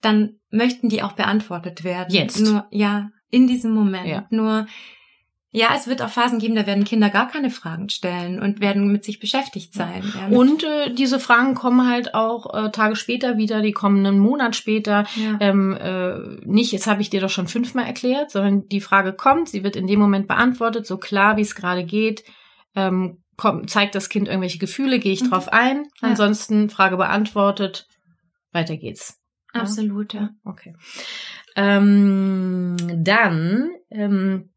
dann 0.00 0.34
möchten 0.50 0.88
die 0.88 1.02
auch 1.02 1.12
beantwortet 1.12 1.82
werden. 1.82 2.14
Jetzt. 2.14 2.40
Nur, 2.40 2.66
ja, 2.70 3.10
in 3.30 3.46
diesem 3.46 3.72
Moment. 3.72 4.06
Ja. 4.06 4.26
Nur, 4.30 4.66
ja, 5.50 5.68
es 5.74 5.86
wird 5.86 6.02
auch 6.02 6.10
Phasen 6.10 6.38
geben, 6.38 6.54
da 6.54 6.66
werden 6.66 6.84
Kinder 6.84 7.08
gar 7.08 7.28
keine 7.28 7.48
Fragen 7.50 7.88
stellen 7.88 8.40
und 8.40 8.60
werden 8.60 8.92
mit 8.92 9.02
sich 9.04 9.18
beschäftigt 9.18 9.72
sein. 9.72 10.02
Ja, 10.14 10.36
Und 10.36 10.62
äh, 10.62 10.92
diese 10.92 11.18
Fragen 11.18 11.54
kommen 11.54 11.88
halt 11.88 12.14
auch 12.14 12.52
äh, 12.54 12.70
Tage 12.70 12.96
später 12.96 13.38
wieder, 13.38 13.62
die 13.62 13.72
kommen 13.72 14.04
einen 14.04 14.18
Monat 14.18 14.56
später. 14.56 15.06
ja. 15.16 15.38
ähm, 15.40 15.72
äh, 15.74 16.18
nicht, 16.44 16.72
jetzt 16.72 16.86
habe 16.86 17.00
ich 17.00 17.08
dir 17.10 17.20
doch 17.22 17.30
schon 17.30 17.48
fünfmal 17.48 17.86
erklärt, 17.86 18.30
sondern 18.30 18.68
die 18.68 18.82
Frage 18.82 19.14
kommt, 19.14 19.48
sie 19.48 19.64
wird 19.64 19.74
in 19.76 19.86
dem 19.86 20.00
Moment 20.00 20.28
beantwortet, 20.28 20.86
so 20.86 20.98
klar 20.98 21.36
wie 21.38 21.42
es 21.42 21.54
gerade 21.54 21.84
geht. 21.84 22.24
Ähm, 22.74 23.22
kommt, 23.38 23.70
zeigt 23.70 23.94
das 23.94 24.08
Kind 24.10 24.28
irgendwelche 24.28 24.58
Gefühle, 24.58 24.98
gehe 24.98 25.12
ich 25.12 25.22
Mhm. 25.22 25.30
drauf 25.30 25.48
ein. 25.52 25.84
Ja. 26.02 26.08
Ansonsten 26.08 26.68
Frage 26.68 26.96
beantwortet, 26.98 27.86
weiter 28.52 28.76
geht's. 28.76 29.18
Absolut, 29.54 30.12
ja. 30.12 30.28
Okay. 30.44 30.74
Ähm, 31.56 32.76
dann 33.02 33.70
ähm, 33.90 34.50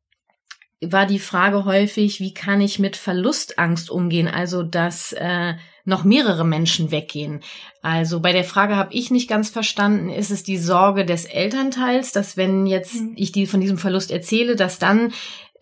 war 0.81 1.05
die 1.05 1.19
Frage 1.19 1.65
häufig, 1.65 2.19
wie 2.19 2.33
kann 2.33 2.59
ich 2.59 2.79
mit 2.79 2.95
Verlustangst 2.97 3.89
umgehen? 3.89 4.27
Also, 4.27 4.63
dass 4.63 5.13
äh, 5.13 5.53
noch 5.85 6.03
mehrere 6.03 6.45
Menschen 6.45 6.91
weggehen. 6.91 7.41
Also 7.81 8.19
bei 8.19 8.33
der 8.33 8.43
Frage 8.43 8.75
habe 8.75 8.93
ich 8.93 9.11
nicht 9.11 9.29
ganz 9.29 9.49
verstanden, 9.49 10.09
ist 10.09 10.31
es 10.31 10.43
die 10.43 10.57
Sorge 10.57 11.05
des 11.05 11.25
Elternteils, 11.25 12.11
dass 12.11 12.37
wenn 12.37 12.65
jetzt 12.65 12.93
Hm. 12.95 13.13
ich 13.15 13.31
die 13.31 13.47
von 13.47 13.61
diesem 13.61 13.77
Verlust 13.77 14.11
erzähle, 14.11 14.55
dass 14.55 14.79
dann 14.79 15.13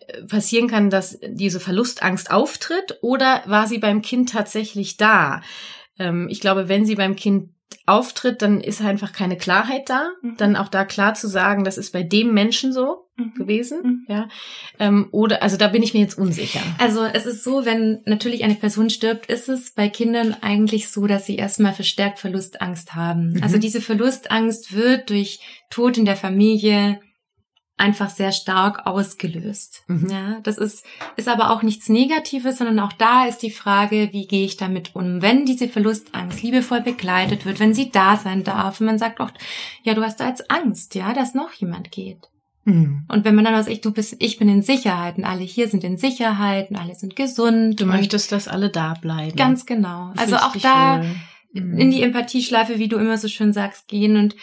äh, 0.06 0.22
passieren 0.24 0.68
kann, 0.68 0.90
dass 0.90 1.18
diese 1.26 1.60
Verlustangst 1.60 2.30
auftritt 2.30 2.98
oder 3.02 3.42
war 3.46 3.66
sie 3.66 3.78
beim 3.78 4.02
Kind 4.02 4.30
tatsächlich 4.30 4.96
da? 4.96 5.42
Ähm, 5.98 6.28
ich 6.30 6.40
glaube, 6.40 6.68
wenn 6.68 6.84
sie 6.84 6.96
beim 6.96 7.16
Kind 7.16 7.50
auftritt, 7.86 8.42
dann 8.42 8.60
ist 8.60 8.82
einfach 8.82 9.12
keine 9.12 9.36
Klarheit 9.36 9.88
da. 9.88 10.10
Mhm. 10.22 10.36
Dann 10.36 10.56
auch 10.56 10.68
da 10.68 10.84
klar 10.84 11.14
zu 11.14 11.28
sagen, 11.28 11.64
das 11.64 11.78
ist 11.78 11.92
bei 11.92 12.02
dem 12.02 12.34
Menschen 12.34 12.72
so 12.72 13.09
Mhm. 13.09 13.09
Gewesen. 13.36 13.80
Mhm. 13.82 14.06
Ja. 14.08 14.28
Ähm, 14.78 15.08
oder, 15.10 15.42
also 15.42 15.56
da 15.56 15.68
bin 15.68 15.82
ich 15.82 15.94
mir 15.94 16.00
jetzt 16.00 16.18
unsicher. 16.18 16.60
Also 16.78 17.04
es 17.04 17.26
ist 17.26 17.44
so, 17.44 17.64
wenn 17.64 18.00
natürlich 18.04 18.44
eine 18.44 18.54
Person 18.54 18.90
stirbt, 18.90 19.26
ist 19.26 19.48
es 19.48 19.72
bei 19.72 19.88
Kindern 19.88 20.36
eigentlich 20.40 20.88
so, 20.88 21.06
dass 21.06 21.26
sie 21.26 21.36
erstmal 21.36 21.72
verstärkt 21.72 22.18
Verlustangst 22.18 22.94
haben. 22.94 23.34
Mhm. 23.34 23.42
Also 23.42 23.58
diese 23.58 23.80
Verlustangst 23.80 24.74
wird 24.74 25.10
durch 25.10 25.40
Tod 25.70 25.98
in 25.98 26.04
der 26.04 26.16
Familie 26.16 27.00
einfach 27.80 28.10
sehr 28.10 28.30
stark 28.30 28.86
ausgelöst. 28.86 29.82
Mhm. 29.88 30.10
Ja, 30.10 30.40
das 30.42 30.58
ist, 30.58 30.84
ist 31.16 31.28
aber 31.28 31.50
auch 31.50 31.62
nichts 31.62 31.88
Negatives, 31.88 32.58
sondern 32.58 32.78
auch 32.78 32.92
da 32.92 33.24
ist 33.24 33.38
die 33.38 33.50
Frage, 33.50 34.10
wie 34.12 34.26
gehe 34.26 34.44
ich 34.44 34.58
damit 34.58 34.94
um? 34.94 35.22
Wenn 35.22 35.46
diese 35.46 35.66
Verlustangst 35.66 36.42
liebevoll 36.42 36.82
begleitet 36.82 37.46
wird, 37.46 37.58
wenn 37.58 37.74
sie 37.74 37.90
da 37.90 38.16
sein 38.16 38.44
darf 38.44 38.80
und 38.80 38.86
man 38.86 38.98
sagt 38.98 39.20
auch, 39.20 39.30
ja, 39.82 39.94
du 39.94 40.02
hast 40.02 40.20
da 40.20 40.28
jetzt 40.28 40.50
Angst, 40.50 40.94
ja, 40.94 41.14
dass 41.14 41.34
noch 41.34 41.52
jemand 41.54 41.90
geht. 41.90 42.28
Mhm. 42.64 43.04
Und 43.08 43.24
wenn 43.24 43.34
man 43.34 43.44
dann 43.44 43.54
aus 43.54 43.66
ich, 43.66 43.80
du 43.80 43.92
bist, 43.92 44.16
ich 44.18 44.38
bin 44.38 44.48
in 44.48 44.62
Sicherheit 44.62 45.18
und 45.18 45.24
alle 45.24 45.42
hier 45.42 45.68
sind 45.68 45.84
in 45.84 45.96
Sicherheit 45.96 46.70
und 46.70 46.76
alle 46.76 46.94
sind 46.94 47.16
gesund. 47.16 47.80
Du 47.80 47.86
möchtest, 47.86 48.32
dass 48.32 48.48
alle 48.48 48.70
da 48.70 48.94
bleiben. 48.94 49.36
Ganz 49.36 49.66
genau. 49.66 50.12
Du 50.14 50.20
Also 50.20 50.36
auch 50.36 50.56
da. 50.56 51.02
Mhm. 51.52 51.78
in 51.78 51.90
die 51.90 52.02
Empathieschleife, 52.02 52.78
wie 52.78 52.88
du 52.88 52.96
immer 52.96 53.18
so 53.18 53.26
schön 53.26 53.52
sagst, 53.52 53.88
gehen 53.88 54.16
und 54.16 54.36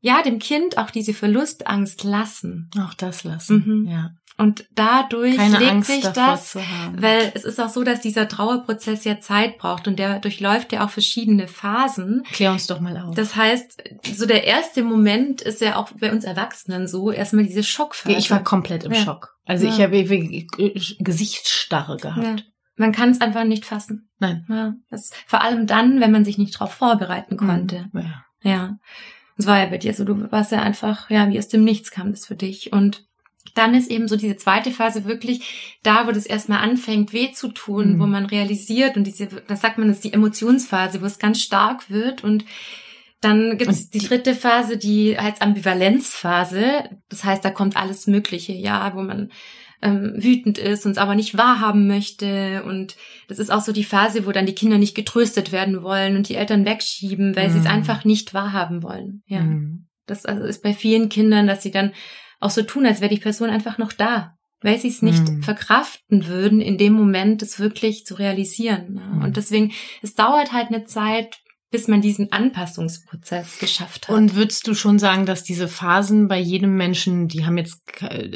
ja, 0.00 0.22
dem 0.22 0.38
Kind 0.38 0.76
auch 0.76 0.90
diese 0.90 1.14
Verlustangst 1.14 2.04
lassen. 2.04 2.70
Auch 2.78 2.94
das 2.94 3.24
lassen. 3.24 3.64
Mhm. 3.66 3.88
Ja. 3.90 4.10
Und 4.36 4.66
dadurch 4.74 5.36
Keine 5.36 5.58
legt 5.58 5.70
Angst 5.70 5.90
sich 5.90 6.04
das, 6.08 6.56
weil 6.96 7.30
es 7.34 7.44
ist 7.44 7.60
auch 7.60 7.68
so, 7.68 7.84
dass 7.84 8.00
dieser 8.00 8.26
Trauerprozess 8.26 9.04
ja 9.04 9.20
Zeit 9.20 9.58
braucht 9.58 9.86
und 9.86 9.96
der 9.98 10.18
durchläuft 10.18 10.72
ja 10.72 10.84
auch 10.84 10.90
verschiedene 10.90 11.46
Phasen. 11.46 12.24
Klär 12.32 12.50
uns 12.50 12.66
doch 12.66 12.80
mal 12.80 12.96
auf. 12.98 13.14
Das 13.14 13.36
heißt, 13.36 13.82
so 14.12 14.26
der 14.26 14.42
erste 14.44 14.82
Moment 14.82 15.40
ist 15.40 15.60
ja 15.60 15.76
auch 15.76 15.90
bei 16.00 16.10
uns 16.10 16.24
Erwachsenen 16.24 16.88
so, 16.88 17.12
erstmal 17.12 17.44
diese 17.46 17.62
Schockphase. 17.62 18.16
ich 18.18 18.28
war 18.32 18.42
komplett 18.42 18.82
im 18.82 18.92
Ja. 18.92 19.02
Schock. 19.04 19.36
Also 19.44 19.68
ich 19.68 19.78
Ja. 19.78 19.84
habe 19.84 20.08
wirklich 20.08 20.96
Gesichtsstarre 20.98 21.96
gehabt. 21.96 22.24
ja. 22.24 22.36
Man 22.76 22.90
kann 22.90 23.10
es 23.10 23.20
einfach 23.20 23.44
nicht 23.44 23.64
fassen. 23.64 24.10
Nein. 24.18 24.44
Ja, 24.48 24.74
das, 24.90 25.10
vor 25.28 25.42
allem 25.42 25.68
dann, 25.68 26.00
wenn 26.00 26.10
man 26.10 26.24
sich 26.24 26.38
nicht 26.38 26.56
darauf 26.56 26.72
vorbereiten 26.72 27.36
konnte. 27.36 27.86
Mhm. 27.92 28.00
Ja. 28.00 28.24
Ja. 28.50 28.78
Es 29.36 29.46
war 29.46 29.60
ja 29.60 29.66
bei 29.66 29.78
dir 29.78 29.94
so, 29.94 30.04
du 30.04 30.32
warst 30.32 30.50
ja 30.50 30.60
einfach, 30.60 31.08
ja, 31.08 31.28
wie 31.28 31.38
aus 31.38 31.46
dem 31.46 31.62
Nichts 31.62 31.92
kam 31.92 32.10
das 32.10 32.26
für 32.26 32.34
dich. 32.34 32.72
Und 32.72 33.04
dann 33.54 33.74
ist 33.74 33.90
eben 33.90 34.08
so 34.08 34.16
diese 34.16 34.36
zweite 34.36 34.70
Phase 34.70 35.04
wirklich 35.04 35.76
da, 35.82 36.06
wo 36.06 36.12
das 36.12 36.26
erstmal 36.26 36.58
anfängt, 36.60 37.12
weh 37.12 37.32
zu 37.32 37.48
tun, 37.48 37.94
Mhm. 37.94 38.00
wo 38.00 38.06
man 38.06 38.24
realisiert 38.26 38.96
und 38.96 39.04
diese, 39.04 39.26
das 39.26 39.60
sagt 39.60 39.78
man, 39.78 39.88
das 39.88 39.98
ist 39.98 40.04
die 40.04 40.12
Emotionsphase, 40.14 41.00
wo 41.02 41.06
es 41.06 41.18
ganz 41.18 41.40
stark 41.42 41.90
wird 41.90 42.24
und 42.24 42.44
dann 43.20 43.56
gibt 43.56 43.70
es 43.70 43.88
die 43.90 44.00
dritte 44.00 44.34
Phase, 44.34 44.76
die 44.76 45.16
heißt 45.18 45.40
Ambivalenzphase. 45.40 46.84
Das 47.08 47.24
heißt, 47.24 47.44
da 47.44 47.50
kommt 47.50 47.76
alles 47.76 48.06
Mögliche, 48.06 48.52
ja, 48.52 48.92
wo 48.94 49.02
man 49.02 49.30
ähm, 49.82 50.14
wütend 50.16 50.58
ist 50.58 50.84
und 50.86 50.92
es 50.92 50.98
aber 50.98 51.14
nicht 51.14 51.36
wahrhaben 51.36 51.86
möchte. 51.86 52.62
Und 52.64 52.96
das 53.28 53.38
ist 53.38 53.50
auch 53.50 53.60
so 53.60 53.72
die 53.72 53.84
Phase, 53.84 54.26
wo 54.26 54.32
dann 54.32 54.46
die 54.46 54.54
Kinder 54.54 54.78
nicht 54.78 54.94
getröstet 54.94 55.52
werden 55.52 55.82
wollen 55.82 56.16
und 56.16 56.28
die 56.28 56.34
Eltern 56.36 56.64
wegschieben, 56.64 57.34
weil 57.36 57.50
sie 57.50 57.58
es 57.58 57.64
Mhm. 57.64 57.70
einfach 57.70 58.04
nicht 58.04 58.34
wahrhaben 58.34 58.82
wollen. 58.82 59.22
Ja. 59.26 59.40
Mhm. 59.40 59.86
Das 60.06 60.26
also 60.26 60.44
ist 60.44 60.62
bei 60.62 60.74
vielen 60.74 61.08
Kindern, 61.08 61.46
dass 61.46 61.62
sie 61.62 61.70
dann 61.70 61.92
auch 62.44 62.50
so 62.50 62.62
tun, 62.62 62.86
als 62.86 63.00
wäre 63.00 63.12
die 63.14 63.20
Person 63.20 63.50
einfach 63.50 63.78
noch 63.78 63.92
da, 63.92 64.34
weil 64.60 64.78
sie 64.78 64.88
es 64.88 65.02
nicht 65.02 65.28
Mhm. 65.28 65.42
verkraften 65.42 66.26
würden, 66.26 66.60
in 66.60 66.78
dem 66.78 66.92
Moment 66.92 67.42
es 67.42 67.58
wirklich 67.58 68.04
zu 68.06 68.14
realisieren. 68.14 68.96
Ja. 69.00 69.14
Mhm. 69.16 69.22
Und 69.24 69.36
deswegen, 69.36 69.72
es 70.02 70.14
dauert 70.14 70.52
halt 70.52 70.68
eine 70.68 70.84
Zeit, 70.84 71.38
bis 71.70 71.88
man 71.88 72.00
diesen 72.00 72.30
Anpassungsprozess 72.30 73.58
geschafft 73.58 74.08
hat. 74.08 74.14
Und 74.14 74.36
würdest 74.36 74.66
du 74.68 74.74
schon 74.74 74.98
sagen, 74.98 75.26
dass 75.26 75.42
diese 75.42 75.66
Phasen 75.68 76.28
bei 76.28 76.38
jedem 76.38 76.76
Menschen, 76.76 77.26
die 77.28 77.44
haben 77.46 77.58
jetzt, 77.58 77.80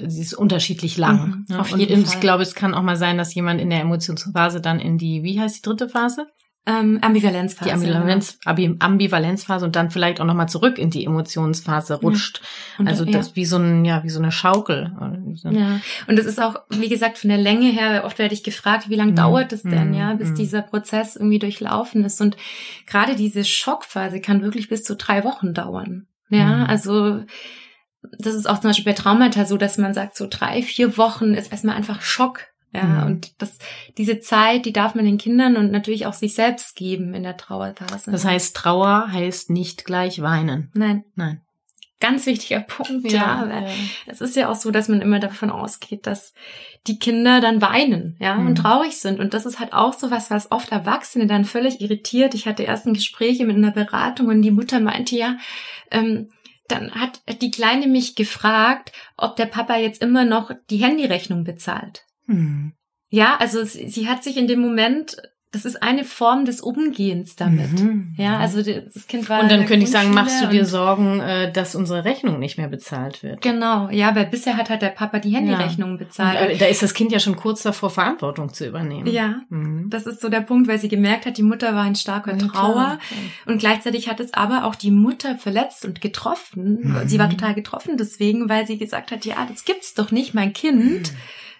sie 0.09 0.23
ist 0.23 0.35
unterschiedlich 0.35 0.97
lang. 0.97 1.29
Mhm, 1.29 1.55
ne? 1.55 1.61
auf 1.61 1.73
und 1.73 1.79
jeden 1.81 2.03
ich 2.03 2.09
Fall. 2.09 2.21
glaube, 2.21 2.43
es 2.43 2.55
kann 2.55 2.75
auch 2.75 2.83
mal 2.83 2.97
sein, 2.97 3.17
dass 3.19 3.35
jemand 3.35 3.61
in 3.61 3.71
der 3.71 3.81
Emotionsphase 3.81 4.61
dann 4.61 4.81
in 4.81 4.99
die, 4.99 5.23
wie 5.23 5.41
heißt 5.41 5.59
die 5.59 5.63
dritte 5.63 5.89
Phase? 5.89 6.27
Ähm, 6.69 6.99
Ambivalenzphase. 7.01 7.71
Die 7.71 7.73
Ambivalenz, 7.91 8.39
Abi- 8.45 8.77
Ambivalenzphase 8.79 9.65
und 9.65 9.75
dann 9.75 9.91
vielleicht 9.91 10.21
auch 10.21 10.27
nochmal 10.27 10.49
zurück 10.49 10.77
in 10.79 10.91
die 10.91 11.05
Emotionsphase 11.07 11.95
rutscht. 11.95 12.43
Also 12.85 13.05
ja. 13.05 13.13
das 13.13 13.37
wie 13.37 13.47
so 13.47 13.57
ein, 13.57 13.85
ja, 13.87 14.03
wie 14.05 14.11
so 14.11 14.19
eine 14.21 14.31
Schaukel. 14.31 14.93
Ja, 15.51 15.81
und 16.07 16.17
das 16.19 16.27
ist 16.27 16.41
auch, 16.41 16.57
wie 16.69 16.89
gesagt, 16.91 17.17
von 17.17 17.29
der 17.31 17.39
Länge 17.39 17.71
her, 17.71 18.03
oft 18.05 18.19
werde 18.19 18.35
ich 18.35 18.43
gefragt, 18.45 18.91
wie 18.91 18.97
lange 18.97 19.13
Mhm. 19.13 19.17
dauert 19.17 19.53
es 19.53 19.63
denn, 19.63 19.95
ja, 19.95 20.13
bis 20.15 20.31
Mhm. 20.31 20.35
dieser 20.35 20.63
Prozess 20.63 21.17
irgendwie 21.17 21.39
durchlaufen 21.39 22.05
ist. 22.05 22.21
Und 22.21 22.37
gerade 22.87 23.17
diese 23.17 23.45
Schockphase 23.45 24.21
kann 24.21 24.43
wirklich 24.43 24.69
bis 24.69 24.85
zu 24.85 24.95
drei 24.95 25.25
Wochen 25.25 25.55
dauern. 25.55 26.07
Ja, 26.29 26.57
Mhm. 26.59 26.65
also 26.67 27.25
das 28.19 28.35
ist 28.35 28.49
auch 28.49 28.61
zum 28.61 28.71
Beispiel 28.71 28.85
bei 28.85 28.93
Traumata 28.93 29.47
so, 29.47 29.57
dass 29.57 29.79
man 29.79 29.95
sagt, 29.95 30.17
so 30.17 30.27
drei, 30.29 30.61
vier 30.63 30.99
Wochen 30.99 31.33
ist 31.33 31.51
erstmal 31.51 31.77
einfach 31.77 32.03
Schock. 32.03 32.41
Ja, 32.73 32.83
Mhm. 32.85 33.07
und 33.07 33.41
das, 33.43 33.59
diese 33.97 34.21
Zeit, 34.21 34.67
die 34.67 34.73
darf 34.75 34.95
man 34.95 35.05
den 35.07 35.17
Kindern 35.19 35.57
und 35.57 35.71
natürlich 35.73 36.05
auch 36.07 36.13
sich 36.13 36.35
selbst 36.35 36.77
geben 36.77 37.15
in 37.15 37.23
der 37.23 37.37
Trauerphase. 37.39 38.11
Das 38.11 38.25
heißt, 38.27 38.55
Trauer 38.55 39.09
heißt 39.11 39.49
nicht 39.51 39.85
gleich 39.87 40.21
weinen. 40.21 40.71
Nein, 40.75 41.05
Nein. 41.15 41.41
ganz 42.01 42.27
wichtiger 42.27 42.61
Punkt, 42.61 43.11
ja. 43.11 43.47
weil 43.49 43.67
es 44.07 44.21
ist 44.21 44.37
ja 44.37 44.51
auch 44.51 44.55
so, 44.55 44.71
dass 44.71 44.89
man 44.89 45.01
immer 45.01 45.19
davon 45.19 45.51
ausgeht, 45.51 46.07
dass 46.07 46.35
die 46.87 46.99
Kinder 46.99 47.41
dann 47.41 47.61
weinen, 47.63 48.17
ja, 48.21 48.35
Mhm. 48.37 48.47
und 48.49 48.55
traurig 48.57 48.99
sind. 48.99 49.19
Und 49.19 49.33
das 49.35 49.47
ist 49.47 49.59
halt 49.61 49.73
auch 49.73 49.95
so 49.95 50.11
was, 50.11 50.31
was 50.31 50.53
oft 50.53 50.71
Erwachsene 50.71 51.27
dann 51.27 51.45
völlig 51.47 51.81
irritiert. 51.81 52.35
Ich 52.35 52.47
hatte 52.47 52.63
erst 52.65 52.87
ein 52.87 52.95
Gespräch 52.95 53.41
mit 53.41 53.57
einer 53.57 53.73
Beratung 53.73 54.29
und 54.29 54.43
die 54.43 54.51
Mutter 54.53 54.79
meinte 54.79 55.17
ja, 55.17 55.37
ähm, 55.91 56.29
dann 56.69 56.93
hat 56.93 57.23
die 57.41 57.51
Kleine 57.51 57.87
mich 57.87 58.15
gefragt, 58.15 58.93
ob 59.17 59.37
der 59.37 59.47
Papa 59.47 59.79
jetzt 59.79 60.03
immer 60.03 60.25
noch 60.27 60.51
die 60.69 60.77
Handyrechnung 60.77 61.43
bezahlt. 61.45 62.05
Hm. 62.29 62.73
Ja, 63.11 63.37
also 63.39 63.65
sie, 63.65 63.89
sie 63.89 64.09
hat 64.09 64.23
sich 64.23 64.37
in 64.37 64.47
dem 64.49 64.61
Moment, 64.61 65.17
das 65.51 65.65
ist 65.65 65.83
eine 65.83 66.05
Form 66.05 66.45
des 66.45 66.61
Umgehens 66.61 67.35
damit. 67.35 67.73
Mhm. 67.81 68.13
Ja, 68.19 68.37
also 68.39 68.63
das 68.63 69.07
Kind 69.07 69.31
war. 69.31 69.41
Und 69.43 69.51
dann 69.51 69.65
könnte 69.65 69.85
ich 69.85 69.91
sagen, 69.91 70.11
machst 70.13 70.43
du 70.43 70.49
dir 70.49 70.61
und- 70.61 70.67
Sorgen, 70.67 71.21
äh, 71.21 71.51
dass 71.51 71.75
unsere 71.75 72.05
Rechnung 72.05 72.39
nicht 72.39 72.59
mehr 72.59 72.69
bezahlt 72.69 73.23
wird? 73.23 73.41
Genau, 73.41 73.89
ja, 73.89 74.15
weil 74.15 74.27
bisher 74.27 74.59
hat 74.59 74.69
halt 74.69 74.83
der 74.83 74.91
Papa 74.91 75.21
die 75.21 75.31
Handyrechnungen 75.35 75.95
Und, 75.95 75.99
bezahlt. 76.01 76.51
äh, 76.51 76.59
da 76.59 76.67
ist 76.67 76.83
das 76.83 76.93
Kind 76.93 77.13
ja 77.13 77.19
schon 77.19 77.35
kurz 77.37 77.63
davor, 77.63 77.89
Verantwortung 77.89 78.53
zu 78.53 78.67
übernehmen. 78.67 79.07
Ja, 79.07 79.41
Mhm. 79.49 79.89
das 79.89 80.07
ist 80.07 80.21
so 80.21 80.29
der 80.29 80.43
Punkt, 80.43 80.69
weil 80.69 80.79
sie 80.79 80.89
gemerkt 80.89 81.25
hat, 81.25 81.39
die 81.39 81.43
Mutter 81.43 81.75
war 81.75 81.87
in 81.87 81.95
starker 81.95 82.33
Ja, 82.33 82.47
Trauer. 82.47 82.75
klar. 82.75 82.99
Und 83.47 83.57
gleichzeitig 83.57 84.11
hat 84.11 84.21
es 84.21 84.35
aber 84.35 84.65
auch 84.67 84.75
die 84.75 84.91
Mutter 84.91 85.37
verletzt 85.39 85.87
und 85.87 86.03
getroffen. 86.03 86.81
Mhm. 86.83 87.09
Sie 87.09 87.19
war 87.19 87.31
total 87.31 87.55
getroffen 87.55 87.97
deswegen, 87.97 88.51
weil 88.51 88.67
sie 88.67 88.77
gesagt 88.77 89.13
hat, 89.13 89.25
ja, 89.25 89.37
das 89.51 89.65
gibt's 89.65 89.95
doch 89.95 90.11
nicht, 90.11 90.35
mein 90.35 90.49
Mhm. 90.49 90.53
Kind. 90.53 91.13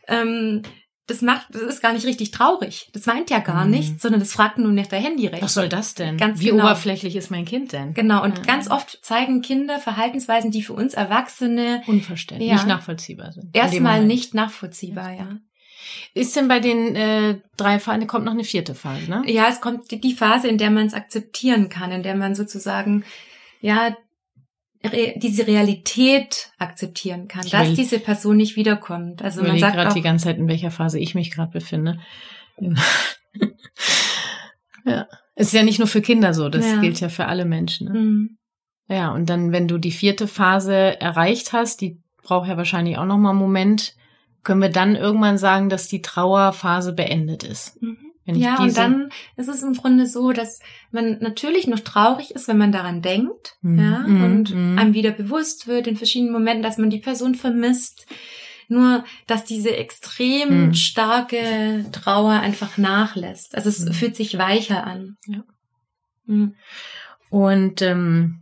Ähm, 0.09 0.63
das 1.07 1.23
macht, 1.23 1.47
das 1.55 1.63
ist 1.63 1.81
gar 1.81 1.95
nicht 1.95 2.05
richtig 2.05 2.33
traurig. 2.33 2.91
Das 2.93 3.07
weint 3.07 3.31
ja 3.31 3.39
gar 3.39 3.65
Mhm. 3.65 3.71
nicht, 3.71 4.01
sondern 4.03 4.21
das 4.21 4.33
fragt 4.33 4.59
nur 4.59 4.73
nach 4.73 4.87
der 4.89 4.99
Handyrechnung. 4.99 5.41
Was 5.43 5.55
soll 5.55 5.71
das 5.71 5.95
denn? 5.95 6.19
Ganz 6.19 6.39
Wie 6.41 6.47
genau. 6.51 6.65
oberflächlich 6.65 7.17
ist 7.17 7.31
mein 7.31 7.47
Kind 7.47 7.73
denn? 7.73 7.95
Genau, 7.95 8.23
und 8.23 8.37
Ja. 8.39 8.45
ganz 8.45 8.71
oft 8.71 8.99
zeigen 9.03 9.41
Kinder 9.41 9.79
Verhaltensweisen, 9.79 10.51
die 10.51 10.63
für 10.63 10.75
uns 10.75 10.93
Erwachsene 10.93 11.83
Unverständlich, 11.87 12.49
Ja. 12.51 12.57
nicht 12.57 12.67
nachvollziehbar 12.67 13.33
sind. 13.33 13.57
erstmal 13.57 14.05
nicht 14.05 14.35
nachvollziehbar, 14.35 15.13
ja. 15.13 15.29
Ist 16.13 16.37
denn 16.37 16.49
bei 16.49 16.61
den 16.61 16.95
äh, 16.95 17.39
drei 17.57 17.79
Phasen, 17.79 18.07
kommt 18.07 18.27
noch 18.27 18.33
eine 18.33 18.45
vierte 18.45 18.75
Phase, 18.75 19.09
ne? 19.09 19.23
Ja, 19.27 19.49
es 19.49 19.63
kommt 19.63 19.91
die 19.91 20.15
Phase, 20.15 20.49
in 20.49 20.59
der 20.59 20.71
man 20.71 20.87
es 20.87 20.93
akzeptieren 20.93 21.71
kann, 21.71 21.91
in 21.93 22.03
der 22.03 22.17
man 22.17 22.35
sozusagen, 22.35 23.05
ja, 23.63 23.97
re 24.85 25.15
diese 25.17 25.47
Realität 25.47 26.51
akzeptieren 26.59 27.29
kann, 27.29 27.45
Ich 27.45 27.51
dass 27.51 27.75
diese 27.75 27.99
Person 27.99 28.37
nicht 28.37 28.57
wiederkommt. 28.57 29.23
Also 29.23 29.43
Ich 29.43 29.49
man 29.49 29.59
sagt 29.59 29.75
gerade 29.75 29.95
die 29.95 30.03
ganze 30.03 30.25
Zeit, 30.27 30.39
in 30.39 30.49
welcher 30.49 30.71
Phase 30.71 30.99
ich 30.99 31.15
mich 31.15 31.31
gerade 31.31 31.51
befinde. 31.53 31.99
ja. 34.85 35.07
Es 35.35 35.49
ist 35.49 35.53
ja 35.53 35.63
nicht 35.63 35.79
nur 35.79 35.89
für 35.89 36.03
Kinder 36.03 36.35
so, 36.35 36.49
das 36.49 36.67
Ja. 36.67 36.81
gilt 36.81 37.01
ja 37.01 37.09
für 37.09 37.27
alle 37.27 37.45
Menschen. 37.45 37.93
Ne? 37.93 37.99
hm, 37.99 38.39
Ja, 38.89 39.13
und 39.13 39.29
dann, 39.31 39.53
wenn 39.53 39.69
du 39.69 39.79
die 39.79 39.93
vierte 39.93 40.27
Phase 40.27 41.01
erreicht 41.01 41.53
hast, 41.53 41.81
die 41.81 42.01
braucht 42.23 42.49
ja 42.49 42.57
wahrscheinlich 42.57 42.99
auch 42.99 43.05
noch 43.05 43.19
mal 43.19 43.31
einen 43.31 43.39
Moment, 43.39 43.95
können 44.43 44.63
wir 44.63 44.71
dann 44.71 44.97
irgendwann 44.97 45.39
sagen, 45.39 45.69
dass 45.69 45.89
die 45.89 46.03
Trauerphase 46.03 46.93
beendet 46.93 47.43
ist. 47.45 47.81
mhm. 47.83 47.99
Ja, 48.37 48.59
und 48.59 48.77
dann 48.77 49.11
ist 49.37 49.49
es 49.49 49.63
im 49.63 49.75
Grunde 49.75 50.07
so, 50.07 50.33
dass 50.33 50.61
man 50.91 51.19
natürlich 51.21 51.67
noch 51.67 51.81
traurig 51.81 52.33
ist, 52.33 52.49
wenn 52.49 52.59
man 52.59 52.73
daran 52.73 53.01
denkt, 53.03 53.57
Mhm, 53.63 53.79
ja, 53.79 53.99
mhm, 54.01 54.23
und 54.25 54.55
mhm. 54.55 54.79
einem 54.79 54.95
wieder 54.95 55.13
bewusst 55.13 55.67
wird 55.67 55.87
in 55.87 55.97
verschiedenen 55.97 56.33
Momenten, 56.33 56.63
dass 56.63 56.79
man 56.79 56.91
die 56.91 56.99
Person 57.01 57.35
vermisst. 57.35 58.07
Nur, 58.71 59.03
dass 59.27 59.45
diese 59.45 59.75
extrem 59.75 60.67
Mhm. 60.69 60.75
starke 60.75 61.87
Trauer 61.91 62.33
einfach 62.33 62.77
nachlässt. 62.77 63.55
Also 63.55 63.71
es 63.71 63.81
Mhm. 63.87 63.93
fühlt 63.95 64.17
sich 64.17 64.37
weicher 64.37 64.87
an. 64.87 65.17
Ja. 65.27 65.43
Mhm. 66.27 66.55
Und 67.31 67.81
ähm, 67.83 68.41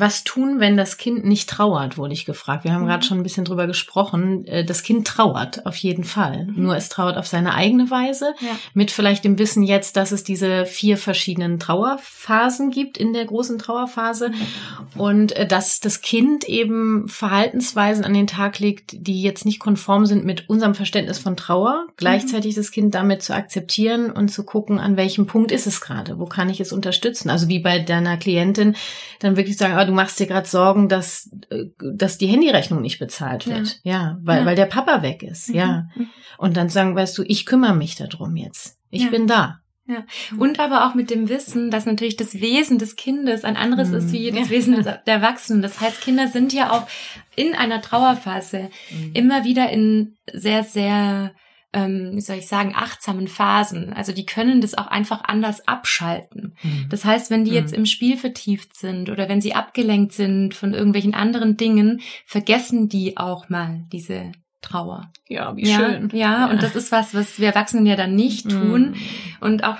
Was 0.00 0.24
tun, 0.24 0.60
wenn 0.60 0.76
das 0.76 0.98
Kind 0.98 1.24
nicht 1.24 1.48
trauert, 1.48 1.96
wurde 1.96 2.12
ich 2.12 2.24
gefragt. 2.24 2.64
Wir 2.64 2.72
haben 2.72 2.82
mhm. 2.82 2.88
gerade 2.88 3.04
schon 3.04 3.18
ein 3.18 3.22
bisschen 3.22 3.44
drüber 3.44 3.66
gesprochen. 3.66 4.46
Äh, 4.46 4.64
das 4.64 4.82
Kind 4.82 5.06
trauert 5.06 5.64
auf 5.66 5.76
jeden 5.76 6.04
Fall. 6.04 6.46
Mhm. 6.46 6.62
Nur 6.62 6.76
es 6.76 6.88
trauert 6.88 7.16
auf 7.16 7.26
seine 7.26 7.54
eigene 7.54 7.90
Weise. 7.90 8.34
Ja. 8.40 8.58
Mit 8.74 8.90
vielleicht 8.90 9.24
dem 9.24 9.38
Wissen 9.38 9.62
jetzt, 9.62 9.96
dass 9.96 10.12
es 10.12 10.24
diese 10.24 10.66
vier 10.66 10.98
verschiedenen 10.98 11.58
Trauerphasen 11.58 12.70
gibt 12.70 12.98
in 12.98 13.12
der 13.12 13.24
großen 13.24 13.58
Trauerphase. 13.58 14.30
Mhm. 14.30 15.00
Und 15.00 15.32
äh, 15.32 15.46
dass 15.46 15.80
das 15.80 16.00
Kind 16.00 16.44
eben 16.44 17.08
Verhaltensweisen 17.08 18.04
an 18.04 18.14
den 18.14 18.26
Tag 18.26 18.58
legt, 18.58 18.94
die 19.06 19.22
jetzt 19.22 19.44
nicht 19.44 19.60
konform 19.60 20.06
sind 20.06 20.24
mit 20.24 20.48
unserem 20.48 20.74
Verständnis 20.74 21.18
von 21.18 21.36
Trauer. 21.36 21.86
Gleichzeitig 21.96 22.54
das 22.54 22.70
Kind 22.70 22.94
damit 22.94 23.22
zu 23.22 23.34
akzeptieren 23.34 24.10
und 24.10 24.28
zu 24.28 24.44
gucken, 24.44 24.78
an 24.78 24.96
welchem 24.96 25.26
Punkt 25.26 25.52
ist 25.52 25.66
es 25.66 25.80
gerade? 25.80 26.18
Wo 26.18 26.26
kann 26.26 26.50
ich 26.50 26.60
es 26.60 26.72
unterstützen? 26.72 27.30
Also 27.30 27.48
wie 27.48 27.60
bei 27.60 27.78
deiner 27.78 28.16
Klientin, 28.16 28.76
dann 29.20 29.36
wirklich 29.36 29.56
sagen, 29.56 29.74
du 29.86 29.92
machst 29.92 30.18
dir 30.20 30.26
gerade 30.26 30.46
Sorgen, 30.46 30.88
dass, 30.88 31.30
äh, 31.50 31.64
dass 31.78 32.18
die 32.18 32.26
Handyrechnung 32.26 32.82
nicht 32.82 32.98
bezahlt 32.98 33.46
wird. 33.46 33.80
Ja, 33.82 33.92
ja 33.92 34.18
weil, 34.22 34.40
ja. 34.40 34.46
weil 34.46 34.56
der 34.56 34.66
Papa 34.66 35.02
weg 35.02 35.22
ist. 35.22 35.48
Mhm. 35.48 35.54
Ja. 35.54 35.88
Mhm. 35.94 36.08
Und 36.38 36.56
dann 36.56 36.68
sagen, 36.68 36.94
weißt 36.94 37.16
du, 37.16 37.22
ich 37.26 37.46
kümmere 37.46 37.74
mich 37.74 37.96
darum 37.96 38.36
jetzt. 38.36 38.78
Ich 38.90 39.04
ja. 39.04 39.10
bin 39.10 39.26
da. 39.26 39.60
Ja. 39.88 40.04
Und 40.36 40.58
aber 40.58 40.86
auch 40.86 40.94
mit 40.94 41.10
dem 41.10 41.28
Wissen, 41.28 41.70
dass 41.70 41.86
natürlich 41.86 42.16
das 42.16 42.40
Wesen 42.40 42.78
des 42.78 42.96
Kindes 42.96 43.44
ein 43.44 43.56
anderes 43.56 43.90
mhm. 43.90 43.96
ist 43.96 44.12
wie 44.12 44.32
das 44.32 44.50
Wesen 44.50 44.82
der 44.82 45.06
Erwachsenen. 45.06 45.62
Das 45.62 45.80
heißt, 45.80 46.00
Kinder 46.00 46.26
sind 46.26 46.52
ja 46.52 46.72
auch 46.72 46.88
in 47.36 47.54
einer 47.54 47.80
Trauerphase 47.80 48.70
mhm. 48.90 49.12
immer 49.14 49.44
wieder 49.44 49.70
in 49.70 50.16
sehr, 50.32 50.64
sehr 50.64 51.32
ähm, 51.72 52.12
wie 52.14 52.20
soll 52.20 52.36
ich 52.36 52.48
sagen, 52.48 52.72
achtsamen 52.74 53.28
Phasen. 53.28 53.92
Also 53.92 54.12
die 54.12 54.26
können 54.26 54.60
das 54.60 54.74
auch 54.74 54.86
einfach 54.86 55.24
anders 55.24 55.66
abschalten. 55.68 56.56
Mhm. 56.62 56.86
Das 56.88 57.04
heißt, 57.04 57.30
wenn 57.30 57.44
die 57.44 57.52
jetzt 57.52 57.72
mhm. 57.72 57.78
im 57.80 57.86
Spiel 57.86 58.16
vertieft 58.16 58.76
sind 58.76 59.10
oder 59.10 59.28
wenn 59.28 59.40
sie 59.40 59.54
abgelenkt 59.54 60.12
sind 60.12 60.54
von 60.54 60.72
irgendwelchen 60.72 61.14
anderen 61.14 61.56
Dingen, 61.56 62.00
vergessen 62.24 62.88
die 62.88 63.16
auch 63.16 63.48
mal 63.48 63.84
diese 63.92 64.32
Trauer. 64.62 65.12
Ja, 65.28 65.56
wie 65.56 65.68
ja, 65.68 65.76
schön. 65.76 66.10
Ja, 66.12 66.18
ja, 66.18 66.50
und 66.50 66.62
das 66.62 66.74
ist 66.74 66.90
was, 66.92 67.14
was 67.14 67.38
wir 67.38 67.48
Erwachsenen 67.48 67.86
ja 67.86 67.96
dann 67.96 68.14
nicht 68.14 68.50
tun. 68.50 68.90
Mhm. 68.90 68.96
Und 69.40 69.64
auch 69.64 69.76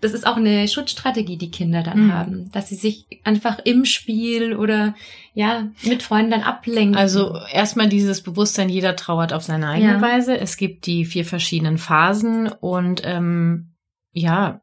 das 0.00 0.12
ist 0.12 0.26
auch 0.26 0.36
eine 0.36 0.68
Schutzstrategie, 0.68 1.36
die 1.36 1.50
Kinder 1.50 1.82
dann 1.82 2.06
mhm. 2.06 2.12
haben, 2.12 2.52
dass 2.52 2.68
sie 2.68 2.76
sich 2.76 3.06
einfach 3.24 3.58
im 3.64 3.84
Spiel 3.84 4.54
oder 4.54 4.94
ja 5.34 5.68
mit 5.82 6.02
Freunden 6.02 6.30
dann 6.30 6.42
ablenken. 6.42 6.96
Also 6.96 7.36
erstmal 7.50 7.88
dieses 7.88 8.22
Bewusstsein, 8.22 8.68
jeder 8.68 8.96
trauert 8.96 9.32
auf 9.32 9.42
seine 9.42 9.68
eigene 9.68 9.94
ja. 9.94 10.00
Weise. 10.00 10.38
Es 10.38 10.56
gibt 10.56 10.86
die 10.86 11.04
vier 11.04 11.24
verschiedenen 11.24 11.78
Phasen 11.78 12.48
und 12.48 13.02
ähm, 13.04 13.74
ja, 14.12 14.60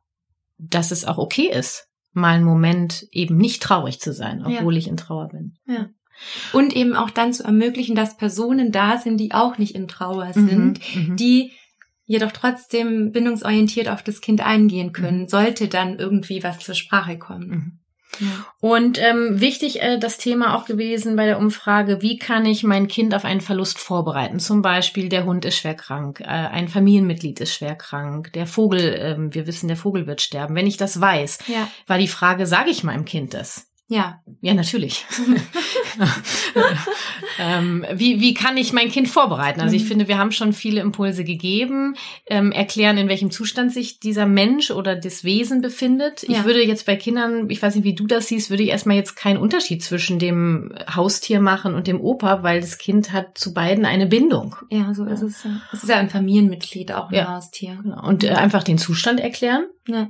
dass 0.57 0.91
es 0.91 1.05
auch 1.05 1.17
okay 1.17 1.49
ist, 1.51 1.89
mal 2.13 2.35
einen 2.35 2.45
Moment 2.45 3.07
eben 3.11 3.37
nicht 3.37 3.61
traurig 3.61 3.99
zu 3.99 4.13
sein, 4.13 4.43
obwohl 4.45 4.73
ja. 4.73 4.79
ich 4.79 4.87
in 4.87 4.97
Trauer 4.97 5.29
bin. 5.29 5.57
Ja. 5.67 5.89
Und 6.53 6.73
eben 6.73 6.95
auch 6.95 7.09
dann 7.09 7.33
zu 7.33 7.43
ermöglichen, 7.43 7.95
dass 7.95 8.15
Personen 8.15 8.71
da 8.71 8.97
sind, 8.97 9.17
die 9.17 9.33
auch 9.33 9.57
nicht 9.57 9.75
in 9.75 9.89
Trauer 9.89 10.31
sind, 10.33 10.79
mhm, 10.95 11.09
mhm. 11.09 11.15
die 11.17 11.51
jedoch 12.05 12.31
trotzdem 12.31 13.11
bindungsorientiert 13.11 13.89
auf 13.89 14.03
das 14.03 14.21
Kind 14.21 14.45
eingehen 14.45 14.93
können, 14.93 15.21
mhm. 15.21 15.27
sollte 15.27 15.67
dann 15.67 15.97
irgendwie 15.99 16.43
was 16.43 16.59
zur 16.59 16.75
Sprache 16.75 17.17
kommen. 17.17 17.49
Mhm. 17.49 17.79
Ja. 18.19 18.27
Und 18.61 19.01
ähm, 19.01 19.41
wichtig 19.41 19.81
äh, 19.81 19.99
das 19.99 20.17
Thema 20.17 20.55
auch 20.55 20.65
gewesen 20.65 21.15
bei 21.15 21.25
der 21.25 21.37
Umfrage, 21.37 22.01
wie 22.01 22.17
kann 22.17 22.45
ich 22.45 22.63
mein 22.63 22.87
Kind 22.87 23.13
auf 23.13 23.25
einen 23.25 23.41
Verlust 23.41 23.77
vorbereiten? 23.77 24.39
Zum 24.39 24.61
Beispiel, 24.61 25.09
der 25.09 25.25
Hund 25.25 25.45
ist 25.45 25.57
schwer 25.57 25.75
krank, 25.75 26.21
äh, 26.21 26.25
ein 26.25 26.67
Familienmitglied 26.67 27.41
ist 27.41 27.53
schwer 27.53 27.75
krank, 27.75 28.31
der 28.33 28.47
Vogel, 28.47 28.93
äh, 28.93 29.15
wir 29.17 29.47
wissen, 29.47 29.67
der 29.67 29.77
Vogel 29.77 30.07
wird 30.07 30.21
sterben. 30.21 30.55
Wenn 30.55 30.67
ich 30.67 30.77
das 30.77 30.99
weiß, 30.99 31.39
ja. 31.47 31.67
war 31.87 31.97
die 31.97 32.07
Frage, 32.07 32.47
sage 32.47 32.69
ich 32.69 32.83
meinem 32.83 33.05
Kind 33.05 33.33
das? 33.33 33.67
Ja. 33.87 34.19
Ja, 34.41 34.55
natürlich. 34.55 35.05
ähm, 37.39 37.85
wie, 37.93 38.19
wie 38.19 38.33
kann 38.33 38.57
ich 38.57 38.73
mein 38.73 38.89
Kind 38.89 39.07
vorbereiten? 39.07 39.61
Also 39.61 39.75
ich 39.75 39.83
mhm. 39.83 39.87
finde, 39.87 40.07
wir 40.07 40.17
haben 40.17 40.31
schon 40.31 40.53
viele 40.53 40.81
Impulse 40.81 41.23
gegeben, 41.23 41.95
ähm, 42.25 42.51
erklären, 42.51 42.97
in 42.97 43.09
welchem 43.09 43.29
Zustand 43.29 43.71
sich 43.71 43.99
dieser 43.99 44.25
Mensch 44.25 44.71
oder 44.71 44.95
das 44.95 45.23
Wesen 45.23 45.61
befindet. 45.61 46.23
Ja. 46.23 46.39
Ich 46.39 46.45
würde 46.45 46.63
jetzt 46.63 46.87
bei 46.87 46.95
Kindern, 46.95 47.47
ich 47.49 47.61
weiß 47.61 47.75
nicht, 47.75 47.83
wie 47.83 47.93
du 47.93 48.07
das 48.07 48.27
siehst, 48.27 48.49
würde 48.49 48.63
ich 48.63 48.69
erstmal 48.69 48.95
jetzt 48.95 49.15
keinen 49.15 49.37
Unterschied 49.37 49.83
zwischen 49.83 50.17
dem 50.17 50.73
Haustier 50.93 51.39
machen 51.39 51.75
und 51.75 51.85
dem 51.85 52.01
Opa, 52.01 52.41
weil 52.41 52.61
das 52.61 52.79
Kind 52.79 53.13
hat 53.13 53.37
zu 53.37 53.53
beiden 53.53 53.85
eine 53.85 54.07
Bindung. 54.07 54.55
Ja, 54.71 54.95
so 54.95 55.05
ist 55.05 55.21
es. 55.21 55.43
Ja. 55.43 55.61
Es 55.71 55.83
ist 55.83 55.89
ja 55.89 55.97
ein 55.97 56.09
Familienmitglied, 56.09 56.91
auch 56.91 57.09
ein 57.09 57.15
ja. 57.15 57.35
Haustier. 57.35 57.77
Genau. 57.83 58.03
Und 58.07 58.23
äh, 58.23 58.29
einfach 58.31 58.63
den 58.63 58.79
Zustand 58.79 59.19
erklären. 59.19 59.67
Ja. 59.87 60.09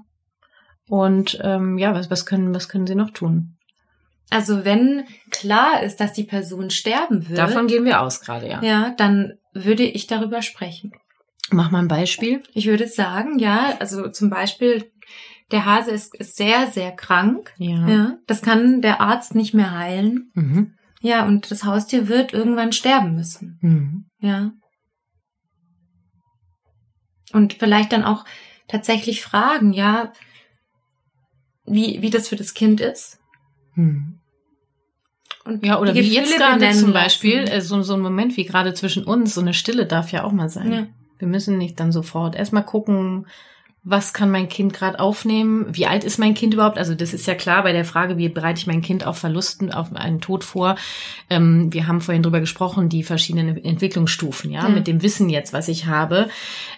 Und 0.87 1.39
ähm, 1.41 1.77
ja, 1.77 1.93
was, 1.93 2.09
was 2.09 2.25
können, 2.25 2.53
was 2.53 2.69
können 2.69 2.87
sie 2.87 2.95
noch 2.95 3.09
tun? 3.09 3.54
Also 4.29 4.65
wenn 4.65 5.05
klar 5.29 5.83
ist, 5.83 5.99
dass 5.99 6.13
die 6.13 6.23
Person 6.23 6.69
sterben 6.69 7.29
wird. 7.29 7.37
Davon 7.37 7.67
gehen 7.67 7.85
wir 7.85 8.01
aus 8.01 8.21
gerade, 8.21 8.49
ja. 8.49 8.61
Ja, 8.63 8.93
dann 8.97 9.33
würde 9.53 9.83
ich 9.83 10.07
darüber 10.07 10.41
sprechen. 10.41 10.91
Mach 11.51 11.71
mal 11.71 11.79
ein 11.79 11.87
Beispiel. 11.87 12.41
Ich 12.53 12.65
würde 12.65 12.87
sagen, 12.87 13.37
ja, 13.37 13.77
also 13.79 14.09
zum 14.09 14.29
Beispiel, 14.29 14.91
der 15.51 15.65
Hase 15.65 15.91
ist, 15.91 16.15
ist 16.15 16.35
sehr, 16.35 16.67
sehr 16.67 16.91
krank. 16.91 17.53
Ja. 17.57 17.87
ja. 17.87 18.17
Das 18.25 18.41
kann 18.41 18.81
der 18.81 18.99
Arzt 18.99 19.35
nicht 19.35 19.53
mehr 19.53 19.77
heilen. 19.77 20.31
Mhm. 20.33 20.73
Ja, 21.01 21.25
und 21.25 21.51
das 21.51 21.63
Haustier 21.63 22.07
wird 22.07 22.33
irgendwann 22.33 22.71
sterben 22.71 23.15
müssen. 23.15 23.59
Mhm. 23.61 24.05
Ja. 24.19 24.51
Und 27.31 27.53
vielleicht 27.53 27.91
dann 27.91 28.03
auch 28.03 28.25
tatsächlich 28.67 29.21
fragen, 29.21 29.71
ja, 29.71 30.11
wie, 31.65 32.01
wie 32.01 32.09
das 32.09 32.27
für 32.27 32.35
das 32.35 32.53
Kind 32.55 32.81
ist. 32.81 33.19
Hm. 33.75 34.19
Und 35.45 35.63
ja, 35.63 35.79
oder 35.79 35.93
wie 35.93 35.99
jetzt 36.01 36.37
gerade 36.37 36.71
zum 36.71 36.91
Beispiel, 36.91 37.47
äh, 37.47 37.61
so, 37.61 37.81
so 37.83 37.93
ein 37.93 38.01
Moment 38.01 38.35
wie 38.35 38.45
gerade 38.45 38.73
zwischen 38.73 39.03
uns, 39.03 39.35
so 39.35 39.41
eine 39.41 39.53
Stille 39.53 39.85
darf 39.85 40.11
ja 40.11 40.23
auch 40.23 40.31
mal 40.31 40.49
sein. 40.49 40.71
Ja. 40.71 40.87
Wir 41.19 41.27
müssen 41.27 41.57
nicht 41.57 41.79
dann 41.79 41.91
sofort 41.91 42.35
erstmal 42.35 42.65
gucken, 42.65 43.27
was 43.87 44.13
kann 44.13 44.31
mein 44.31 44.49
Kind 44.49 44.73
gerade 44.73 44.99
aufnehmen? 44.99 45.67
Wie 45.69 45.85
alt 45.85 46.03
ist 46.03 46.17
mein 46.17 46.33
Kind 46.33 46.55
überhaupt? 46.55 46.79
Also 46.79 46.95
das 46.95 47.13
ist 47.13 47.27
ja 47.27 47.35
klar 47.35 47.61
bei 47.61 47.71
der 47.71 47.85
Frage, 47.85 48.17
wie 48.17 48.29
bereite 48.29 48.59
ich 48.59 48.65
mein 48.65 48.81
Kind 48.81 49.05
auf 49.05 49.19
Verlusten, 49.19 49.71
auf 49.71 49.95
einen 49.95 50.21
Tod 50.21 50.43
vor? 50.43 50.75
Ähm, 51.29 51.71
wir 51.71 51.85
haben 51.85 52.01
vorhin 52.01 52.23
drüber 52.23 52.39
gesprochen, 52.39 52.89
die 52.89 53.03
verschiedenen 53.03 53.63
Entwicklungsstufen, 53.63 54.49
ja, 54.49 54.63
ja. 54.63 54.69
mit 54.69 54.87
dem 54.87 55.03
Wissen 55.03 55.29
jetzt, 55.29 55.53
was 55.53 55.67
ich 55.67 55.85
habe, 55.85 56.29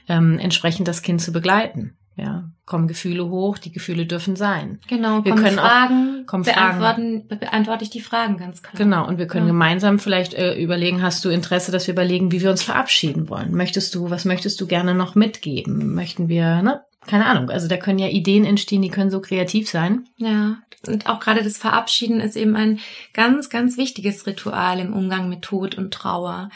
ähm, 0.09 0.37
entsprechend 0.37 0.89
das 0.89 1.01
Kind 1.01 1.21
zu 1.21 1.31
begleiten. 1.31 1.95
Ja, 2.17 2.46
kommen 2.67 2.87
Gefühle 2.87 3.29
hoch, 3.29 3.57
die 3.57 3.71
Gefühle 3.71 4.05
dürfen 4.05 4.35
sein. 4.35 4.79
Genau, 4.87 5.23
wir 5.23 5.33
können 5.35 5.57
Fragen, 5.57 6.21
auch, 6.21 6.27
kommen 6.27 6.43
beantworten, 6.43 7.23
Fragen. 7.27 7.39
beantworte 7.39 7.83
ich 7.85 7.89
die 7.89 8.01
Fragen 8.01 8.37
ganz 8.37 8.61
klar. 8.61 8.73
Genau, 8.75 9.07
und 9.07 9.17
wir 9.17 9.25
können 9.25 9.47
ja. 9.47 9.53
gemeinsam 9.53 9.99
vielleicht 9.99 10.33
äh, 10.33 10.53
überlegen, 10.61 11.01
hast 11.01 11.23
du 11.23 11.29
Interesse, 11.29 11.71
dass 11.71 11.87
wir 11.87 11.93
überlegen, 11.93 12.31
wie 12.31 12.41
wir 12.41 12.51
uns 12.51 12.61
verabschieden 12.61 13.29
wollen? 13.29 13.55
Möchtest 13.55 13.95
du, 13.95 14.09
was 14.09 14.25
möchtest 14.25 14.59
du 14.59 14.67
gerne 14.67 14.93
noch 14.93 15.15
mitgeben? 15.15 15.95
Möchten 15.95 16.27
wir, 16.27 16.61
ne? 16.61 16.81
Keine 17.07 17.25
Ahnung, 17.25 17.49
also 17.49 17.69
da 17.69 17.77
können 17.77 17.99
ja 17.99 18.09
Ideen 18.09 18.43
entstehen, 18.43 18.81
die 18.81 18.89
können 18.89 19.11
so 19.11 19.21
kreativ 19.21 19.69
sein. 19.69 20.03
Ja, 20.17 20.57
und 20.85 21.07
auch 21.07 21.21
gerade 21.21 21.43
das 21.43 21.57
Verabschieden 21.57 22.19
ist 22.19 22.35
eben 22.35 22.57
ein 22.57 22.79
ganz, 23.13 23.49
ganz 23.49 23.77
wichtiges 23.77 24.27
Ritual 24.27 24.79
im 24.79 24.93
Umgang 24.93 25.29
mit 25.29 25.41
Tod 25.41 25.75
und 25.75 25.93
Trauer 25.93 26.49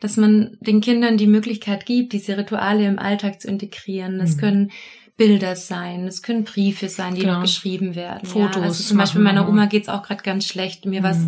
dass 0.00 0.16
man 0.16 0.56
den 0.60 0.80
Kindern 0.80 1.16
die 1.16 1.26
Möglichkeit 1.26 1.84
gibt, 1.84 2.12
diese 2.12 2.38
Rituale 2.38 2.86
im 2.86 2.98
Alltag 2.98 3.40
zu 3.40 3.48
integrieren. 3.48 4.18
Das 4.18 4.36
mhm. 4.36 4.40
können 4.40 4.70
Bilder 5.18 5.56
sein, 5.56 6.06
es 6.06 6.22
können 6.22 6.44
Briefe 6.44 6.88
sein, 6.88 7.16
die 7.16 7.22
genau. 7.22 7.34
noch 7.34 7.42
geschrieben 7.42 7.96
werden. 7.96 8.26
Fotos. 8.26 8.56
Ja, 8.56 8.62
also 8.62 8.82
zum 8.84 8.96
Beispiel 8.96 9.20
meiner 9.20 9.48
Oma 9.48 9.66
geht's 9.66 9.88
auch 9.88 10.04
gerade 10.04 10.22
ganz 10.22 10.46
schlecht. 10.46 10.86
Mir 10.86 11.00
mhm. 11.00 11.04
war 11.04 11.10
es 11.10 11.26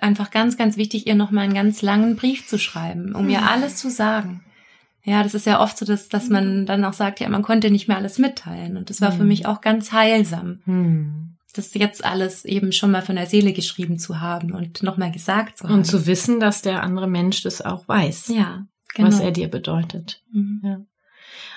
einfach 0.00 0.30
ganz, 0.30 0.56
ganz 0.56 0.78
wichtig, 0.78 1.06
ihr 1.06 1.14
nochmal 1.14 1.44
einen 1.44 1.54
ganz 1.54 1.82
langen 1.82 2.16
Brief 2.16 2.48
zu 2.48 2.58
schreiben, 2.58 3.14
um 3.14 3.24
mhm. 3.24 3.30
ihr 3.30 3.48
alles 3.48 3.76
zu 3.76 3.90
sagen. 3.90 4.42
Ja, 5.04 5.22
das 5.22 5.34
ist 5.34 5.46
ja 5.46 5.60
oft 5.60 5.76
so, 5.76 5.84
dass, 5.84 6.08
dass 6.08 6.30
man 6.30 6.64
dann 6.64 6.84
auch 6.84 6.94
sagt, 6.94 7.20
ja, 7.20 7.28
man 7.28 7.42
konnte 7.42 7.70
nicht 7.70 7.86
mehr 7.88 7.98
alles 7.98 8.18
mitteilen. 8.18 8.78
Und 8.78 8.88
das 8.88 9.02
war 9.02 9.12
mhm. 9.12 9.18
für 9.18 9.24
mich 9.24 9.46
auch 9.46 9.60
ganz 9.60 9.92
heilsam. 9.92 10.60
Mhm. 10.64 11.36
Das 11.52 11.72
jetzt 11.74 12.04
alles 12.04 12.44
eben 12.44 12.72
schon 12.72 12.90
mal 12.90 13.02
von 13.02 13.16
der 13.16 13.26
Seele 13.26 13.52
geschrieben 13.52 13.98
zu 13.98 14.20
haben 14.20 14.52
und 14.52 14.82
nochmal 14.82 15.12
gesagt 15.12 15.58
zu 15.58 15.64
haben. 15.64 15.74
Und 15.74 15.84
zu 15.84 16.06
wissen, 16.06 16.40
dass 16.40 16.62
der 16.62 16.82
andere 16.82 17.06
Mensch 17.06 17.42
das 17.42 17.62
auch 17.62 17.86
weiß. 17.86 18.28
Ja, 18.28 18.66
genau. 18.94 19.08
Was 19.08 19.20
er 19.20 19.30
dir 19.30 19.48
bedeutet. 19.48 20.22
Mhm. 20.32 20.60
Ja. 20.64 20.80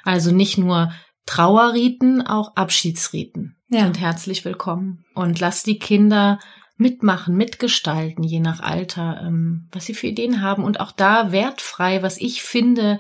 Also 0.04 0.32
nicht 0.32 0.58
nur 0.58 0.92
Trauerriten, 1.30 2.26
auch 2.26 2.56
Abschiedsriten 2.56 3.56
ja. 3.70 3.84
sind 3.84 4.00
herzlich 4.00 4.46
willkommen. 4.46 5.04
Und 5.14 5.40
lass 5.40 5.62
die 5.62 5.78
Kinder 5.78 6.40
mitmachen, 6.76 7.38
mitgestalten, 7.38 8.24
je 8.24 8.40
nach 8.40 8.62
Alter, 8.62 9.22
ähm, 9.24 9.68
was 9.72 9.86
sie 9.86 9.94
für 9.94 10.08
Ideen 10.08 10.42
haben. 10.42 10.64
Und 10.64 10.80
auch 10.80 10.92
da 10.92 11.32
wertfrei, 11.32 12.02
was 12.02 12.18
ich 12.18 12.42
finde, 12.42 12.98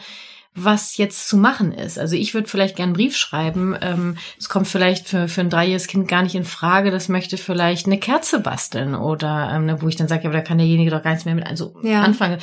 was 0.53 0.97
jetzt 0.97 1.27
zu 1.27 1.37
machen 1.37 1.71
ist. 1.71 1.97
Also 1.97 2.15
ich 2.15 2.35
würde 2.35 2.47
vielleicht 2.47 2.75
gern 2.75 2.89
einen 2.89 2.93
Brief 2.93 3.17
schreiben. 3.17 3.75
Ähm, 3.81 4.15
es 4.37 4.47
kommt 4.47 4.67
vielleicht 4.67 5.07
für, 5.07 5.27
für 5.27 5.41
ein 5.41 5.49
dreijähriges 5.49 5.87
Kind 5.87 6.07
gar 6.07 6.21
nicht 6.21 6.35
in 6.35 6.45
Frage. 6.45 6.91
Das 6.91 7.09
möchte 7.09 7.35
vielleicht 7.35 7.87
eine 7.87 7.97
Kerze 7.97 8.41
basteln 8.41 8.93
oder 8.93 9.51
ähm, 9.51 9.75
wo 9.81 9.87
ich 9.87 9.95
dann 9.95 10.07
sage, 10.07 10.25
ja, 10.25 10.29
aber 10.29 10.37
da 10.37 10.43
kann 10.43 10.59
derjenige 10.59 10.91
doch 10.91 11.01
gar 11.01 11.11
nichts 11.11 11.25
mehr 11.25 11.33
mit 11.33 11.47
also 11.47 11.75
ja. 11.81 12.03
anfangen 12.03 12.37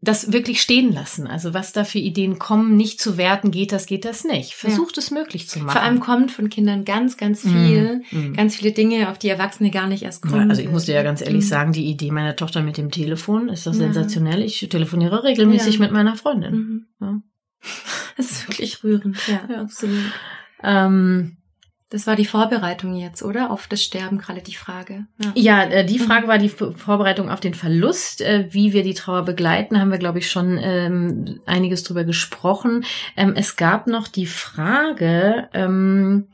das 0.00 0.32
wirklich 0.32 0.62
stehen 0.62 0.92
lassen. 0.92 1.26
Also 1.26 1.54
was 1.54 1.72
da 1.72 1.82
für 1.82 1.98
Ideen 1.98 2.38
kommen, 2.38 2.76
nicht 2.76 3.00
zu 3.00 3.16
werten, 3.16 3.50
geht 3.50 3.72
das, 3.72 3.86
geht 3.86 4.04
das 4.04 4.22
nicht. 4.22 4.54
Versucht 4.54 4.96
ja. 4.96 5.02
es 5.02 5.10
möglich 5.10 5.48
zu 5.48 5.58
machen. 5.58 5.70
Vor 5.70 5.82
allem 5.82 6.00
kommt 6.00 6.30
von 6.30 6.48
Kindern 6.48 6.84
ganz, 6.84 7.16
ganz 7.16 7.42
viel, 7.42 8.02
mm, 8.10 8.16
mm. 8.16 8.32
ganz 8.34 8.54
viele 8.54 8.70
Dinge, 8.70 9.10
auf 9.10 9.18
die 9.18 9.28
Erwachsene 9.28 9.70
gar 9.70 9.88
nicht 9.88 10.04
erst 10.04 10.22
kommen. 10.22 10.42
Ja, 10.42 10.48
also 10.48 10.62
ich 10.62 10.70
muss 10.70 10.84
dir 10.84 10.94
ja 10.94 11.02
ganz 11.02 11.20
ehrlich 11.20 11.44
mm. 11.44 11.48
sagen, 11.48 11.72
die 11.72 11.86
Idee 11.86 12.12
meiner 12.12 12.36
Tochter 12.36 12.62
mit 12.62 12.76
dem 12.76 12.92
Telefon 12.92 13.48
ist 13.48 13.66
doch 13.66 13.72
ja. 13.72 13.78
sensationell. 13.78 14.42
Ich 14.42 14.60
telefoniere 14.68 15.24
regelmäßig 15.24 15.80
mit 15.80 15.90
meiner 15.90 16.16
Freundin. 16.16 16.86
Mhm. 17.00 17.22
Das 18.16 18.32
ist 18.32 18.48
wirklich 18.48 18.82
rührend, 18.82 19.16
ja, 19.28 19.60
absolut. 19.60 20.12
Ähm, 20.64 21.36
das 21.90 22.06
war 22.06 22.16
die 22.16 22.26
Vorbereitung 22.26 22.94
jetzt, 22.94 23.22
oder? 23.22 23.50
Auf 23.50 23.66
das 23.66 23.82
Sterben 23.82 24.18
gerade 24.18 24.42
die 24.42 24.54
Frage. 24.54 25.06
Ja, 25.22 25.32
ja 25.34 25.62
äh, 25.64 25.86
die 25.86 25.98
Frage 25.98 26.28
war 26.28 26.36
die 26.36 26.50
Vorbereitung 26.50 27.30
auf 27.30 27.40
den 27.40 27.54
Verlust. 27.54 28.20
Äh, 28.20 28.48
wie 28.50 28.74
wir 28.74 28.82
die 28.82 28.94
Trauer 28.94 29.24
begleiten, 29.24 29.80
haben 29.80 29.90
wir, 29.90 29.98
glaube 29.98 30.18
ich, 30.18 30.30
schon 30.30 30.58
ähm, 30.60 31.40
einiges 31.46 31.84
drüber 31.84 32.04
gesprochen. 32.04 32.84
Ähm, 33.16 33.32
es 33.36 33.56
gab 33.56 33.86
noch 33.86 34.06
die 34.06 34.26
Frage, 34.26 35.48
ähm, 35.54 36.28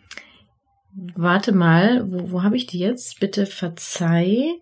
warte 1.15 1.53
mal, 1.53 2.11
wo, 2.11 2.33
wo 2.33 2.43
habe 2.43 2.57
ich 2.57 2.67
die 2.67 2.81
jetzt? 2.81 3.21
Bitte 3.21 3.47
verzeih. 3.47 4.55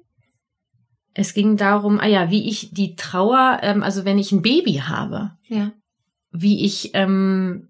Es 1.14 1.32
ging 1.32 1.56
darum, 1.56 2.00
ah 2.00 2.06
ja, 2.06 2.30
wie 2.30 2.48
ich 2.48 2.70
die 2.72 2.96
Trauer, 2.96 3.60
ähm, 3.62 3.82
also 3.82 4.04
wenn 4.04 4.18
ich 4.18 4.30
ein 4.30 4.42
Baby 4.42 4.82
habe, 4.86 5.32
ja. 5.48 5.72
wie 6.32 6.66
ich 6.66 6.90
ähm, 6.92 7.68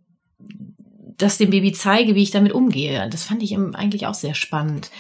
das 1.18 1.38
dem 1.38 1.50
Baby 1.50 1.72
zeige, 1.72 2.14
wie 2.14 2.22
ich 2.22 2.30
damit 2.30 2.52
umgehe. 2.52 3.08
Das 3.10 3.24
fand 3.24 3.42
ich 3.42 3.56
eigentlich 3.56 4.06
auch 4.06 4.14
sehr 4.14 4.34
spannend. 4.34 4.90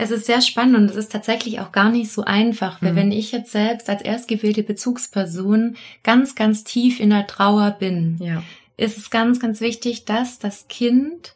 Es 0.00 0.12
ist 0.12 0.26
sehr 0.26 0.40
spannend 0.40 0.76
und 0.76 0.84
es 0.90 0.96
ist 0.96 1.10
tatsächlich 1.10 1.58
auch 1.58 1.72
gar 1.72 1.90
nicht 1.90 2.12
so 2.12 2.22
einfach, 2.22 2.80
weil 2.80 2.92
mhm. 2.92 2.96
wenn 2.96 3.12
ich 3.12 3.32
jetzt 3.32 3.50
selbst 3.50 3.90
als 3.90 4.02
erstgewählte 4.02 4.62
Bezugsperson 4.62 5.76
ganz, 6.04 6.36
ganz 6.36 6.62
tief 6.62 7.00
in 7.00 7.10
der 7.10 7.26
Trauer 7.26 7.72
bin, 7.72 8.16
ja. 8.20 8.42
ist 8.76 8.96
es 8.96 9.10
ganz, 9.10 9.40
ganz 9.40 9.60
wichtig, 9.60 10.04
dass 10.04 10.38
das 10.38 10.68
Kind 10.68 11.34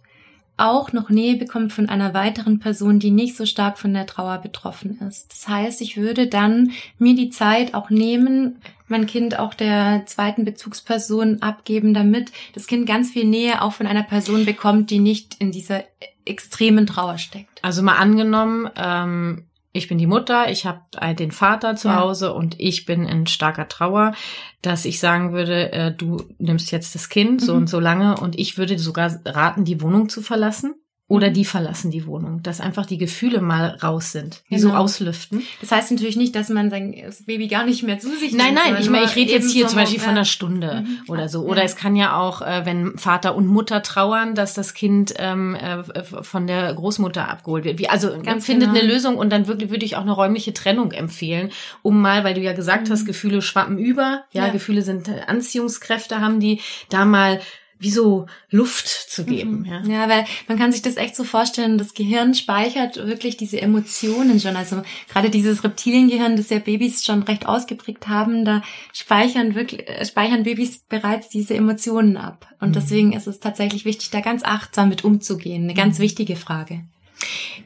auch 0.62 0.92
noch 0.92 1.10
Nähe 1.10 1.36
bekommt 1.36 1.72
von 1.72 1.88
einer 1.88 2.14
weiteren 2.14 2.58
Person, 2.58 2.98
die 2.98 3.10
nicht 3.10 3.36
so 3.36 3.46
stark 3.46 3.78
von 3.78 3.92
der 3.92 4.06
Trauer 4.06 4.38
betroffen 4.38 5.00
ist. 5.08 5.32
Das 5.32 5.48
heißt, 5.48 5.80
ich 5.80 5.96
würde 5.96 6.28
dann 6.28 6.70
mir 6.98 7.14
die 7.14 7.30
Zeit 7.30 7.74
auch 7.74 7.90
nehmen, 7.90 8.58
mein 8.86 9.06
Kind 9.06 9.38
auch 9.38 9.54
der 9.54 10.04
zweiten 10.06 10.44
Bezugsperson 10.44 11.42
abgeben, 11.42 11.94
damit 11.94 12.30
das 12.54 12.66
Kind 12.66 12.86
ganz 12.86 13.10
viel 13.10 13.24
Nähe 13.24 13.62
auch 13.62 13.72
von 13.72 13.86
einer 13.86 14.02
Person 14.02 14.44
bekommt, 14.44 14.90
die 14.90 15.00
nicht 15.00 15.36
in 15.40 15.50
dieser 15.50 15.84
extremen 16.24 16.86
Trauer 16.86 17.18
steckt. 17.18 17.58
Also 17.62 17.82
mal 17.82 17.96
angenommen, 17.96 18.70
ähm, 18.76 19.44
ich 19.72 19.88
bin 19.88 19.96
die 19.98 20.06
Mutter, 20.06 20.50
ich 20.50 20.66
habe 20.66 20.80
den 21.14 21.32
Vater 21.32 21.76
zu 21.76 21.88
ja. 21.88 21.96
Hause 22.00 22.34
und 22.34 22.60
ich 22.60 22.84
bin 22.84 23.06
in 23.06 23.26
starker 23.26 23.68
Trauer, 23.68 24.14
dass 24.60 24.84
ich 24.84 25.00
sagen 25.00 25.32
würde, 25.32 25.72
äh, 25.72 25.94
du 25.94 26.22
nimmst 26.38 26.70
jetzt 26.72 26.94
das 26.94 27.08
Kind 27.08 27.40
so 27.40 27.54
mhm. 27.54 27.60
und 27.60 27.66
so 27.68 27.80
lange 27.80 28.18
und 28.18 28.38
ich 28.38 28.58
würde 28.58 28.78
sogar 28.78 29.18
raten, 29.24 29.64
die 29.64 29.80
Wohnung 29.80 30.10
zu 30.10 30.20
verlassen. 30.20 30.74
Oder 31.12 31.28
mhm. 31.28 31.34
die 31.34 31.44
verlassen 31.44 31.90
die 31.90 32.06
Wohnung, 32.06 32.42
dass 32.42 32.62
einfach 32.62 32.86
die 32.86 32.96
Gefühle 32.96 33.42
mal 33.42 33.76
raus 33.82 34.12
sind, 34.12 34.40
wie 34.48 34.56
genau. 34.56 34.70
so 34.70 34.74
auslüften. 34.74 35.42
Das 35.60 35.70
heißt 35.70 35.90
natürlich 35.90 36.16
nicht, 36.16 36.34
dass 36.34 36.48
man 36.48 36.70
sein 36.70 36.94
Baby 37.26 37.48
gar 37.48 37.66
nicht 37.66 37.82
mehr 37.82 37.98
zu 37.98 38.08
sich 38.16 38.32
Nein, 38.32 38.54
nein, 38.54 38.78
ich 38.80 38.88
meine, 38.88 39.04
ich 39.04 39.14
rede 39.14 39.30
jetzt 39.30 39.50
hier 39.52 39.66
zum 39.66 39.78
Beispiel 39.78 40.00
von 40.00 40.12
einer 40.12 40.24
Stunde 40.24 40.86
mhm. 40.86 41.00
oder 41.08 41.28
so. 41.28 41.42
Oder 41.42 41.58
ja. 41.58 41.64
es 41.66 41.76
kann 41.76 41.96
ja 41.96 42.18
auch, 42.18 42.40
äh, 42.40 42.64
wenn 42.64 42.96
Vater 42.96 43.34
und 43.34 43.46
Mutter 43.46 43.82
trauern, 43.82 44.34
dass 44.34 44.54
das 44.54 44.72
Kind 44.72 45.12
ähm, 45.18 45.54
äh, 45.54 45.82
von 46.02 46.46
der 46.46 46.72
Großmutter 46.72 47.28
abgeholt 47.28 47.64
wird. 47.64 47.78
Wie, 47.78 47.90
also 47.90 48.08
Ganz 48.22 48.46
findet 48.46 48.70
genau. 48.70 48.80
eine 48.80 48.90
Lösung 48.90 49.18
und 49.18 49.28
dann 49.30 49.46
wirklich 49.46 49.68
würde 49.68 49.84
ich 49.84 49.96
auch 49.96 50.02
eine 50.02 50.12
räumliche 50.12 50.54
Trennung 50.54 50.92
empfehlen, 50.92 51.50
um 51.82 52.00
mal, 52.00 52.24
weil 52.24 52.32
du 52.32 52.40
ja 52.40 52.54
gesagt 52.54 52.88
mhm. 52.88 52.92
hast, 52.92 53.04
Gefühle 53.04 53.42
schwappen 53.42 53.76
über, 53.76 54.24
ja, 54.32 54.46
ja. 54.46 54.48
Gefühle 54.50 54.80
sind 54.80 55.08
äh, 55.08 55.20
Anziehungskräfte, 55.26 56.22
haben 56.22 56.40
die 56.40 56.62
da 56.88 57.04
mal 57.04 57.38
wie 57.82 57.90
so 57.90 58.26
Luft 58.50 58.86
zu 58.86 59.24
geben. 59.24 59.60
Mhm. 59.60 59.66
Ja. 59.66 59.82
ja, 59.82 60.08
weil 60.08 60.24
man 60.48 60.58
kann 60.58 60.72
sich 60.72 60.82
das 60.82 60.96
echt 60.96 61.16
so 61.16 61.24
vorstellen, 61.24 61.78
das 61.78 61.94
Gehirn 61.94 62.34
speichert 62.34 62.96
wirklich 62.96 63.36
diese 63.36 63.60
Emotionen 63.60 64.40
schon. 64.40 64.56
Also 64.56 64.82
gerade 65.08 65.30
dieses 65.30 65.64
Reptiliengehirn, 65.64 66.36
das 66.36 66.50
ja 66.50 66.60
Babys 66.60 67.04
schon 67.04 67.22
recht 67.24 67.46
ausgeprägt 67.46 68.08
haben, 68.08 68.44
da 68.44 68.62
speichern 68.92 69.54
wirklich, 69.54 69.88
äh, 69.88 70.04
speichern 70.06 70.44
Babys 70.44 70.78
bereits 70.88 71.28
diese 71.28 71.54
Emotionen 71.54 72.16
ab. 72.16 72.46
Und 72.60 72.70
mhm. 72.70 72.74
deswegen 72.74 73.12
ist 73.12 73.26
es 73.26 73.40
tatsächlich 73.40 73.84
wichtig, 73.84 74.10
da 74.10 74.20
ganz 74.20 74.44
achtsam 74.44 74.88
mit 74.88 75.04
umzugehen. 75.04 75.64
Eine 75.64 75.74
ganz 75.74 75.98
mhm. 75.98 76.04
wichtige 76.04 76.36
Frage. 76.36 76.84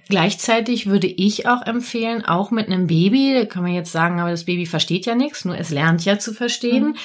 Gleichzeitig 0.08 0.86
würde 0.86 1.08
ich 1.08 1.48
auch 1.48 1.62
empfehlen, 1.66 2.24
auch 2.24 2.52
mit 2.52 2.66
einem 2.66 2.86
Baby, 2.86 3.46
kann 3.48 3.64
man 3.64 3.72
jetzt 3.72 3.90
sagen, 3.90 4.20
aber 4.20 4.30
das 4.30 4.44
Baby 4.44 4.64
versteht 4.64 5.04
ja 5.04 5.16
nichts, 5.16 5.44
nur 5.44 5.58
es 5.58 5.70
lernt 5.70 6.04
ja 6.04 6.18
zu 6.18 6.32
verstehen. 6.32 6.90
Mhm. 6.90 6.96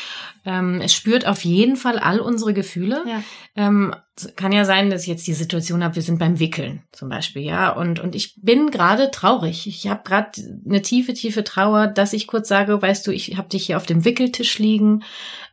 Ähm, 0.46 0.82
es 0.82 0.94
spürt 0.94 1.26
auf 1.26 1.44
jeden 1.44 1.78
Fall 1.78 1.98
all 1.98 2.20
unsere 2.20 2.54
Gefühle. 2.54 3.04
Ja. 3.08 3.24
Ähm, 3.56 3.96
kann 4.36 4.52
ja 4.52 4.66
sein, 4.66 4.92
dass 4.92 5.04
ich 5.04 5.08
jetzt 5.08 5.26
die 5.26 5.34
Situation 5.34 5.84
habe, 5.84 5.96
wir 5.96 6.04
sind 6.04 6.20
beim 6.20 6.40
Wickeln 6.40 6.84
zum 6.92 7.10
Beispiel, 7.10 7.42
ja, 7.42 7.72
und, 7.72 8.00
und 8.00 8.14
ich 8.14 8.36
bin 8.40 8.70
gerade 8.70 9.10
traurig. 9.10 9.66
Ich 9.66 9.88
habe 9.88 10.02
gerade 10.04 10.30
eine 10.64 10.84
tiefe, 10.84 11.16
tiefe 11.16 11.44
Trauer, 11.44 11.88
dass 11.88 12.14
ich 12.14 12.28
kurz 12.28 12.48
sage, 12.48 12.80
weißt 12.80 13.08
du, 13.08 13.12
ich 13.12 13.36
habe 13.36 13.50
dich 13.50 13.66
hier 13.66 13.78
auf 13.78 13.88
dem 13.88 14.06
Wickeltisch 14.06 14.60
liegen 14.60 15.04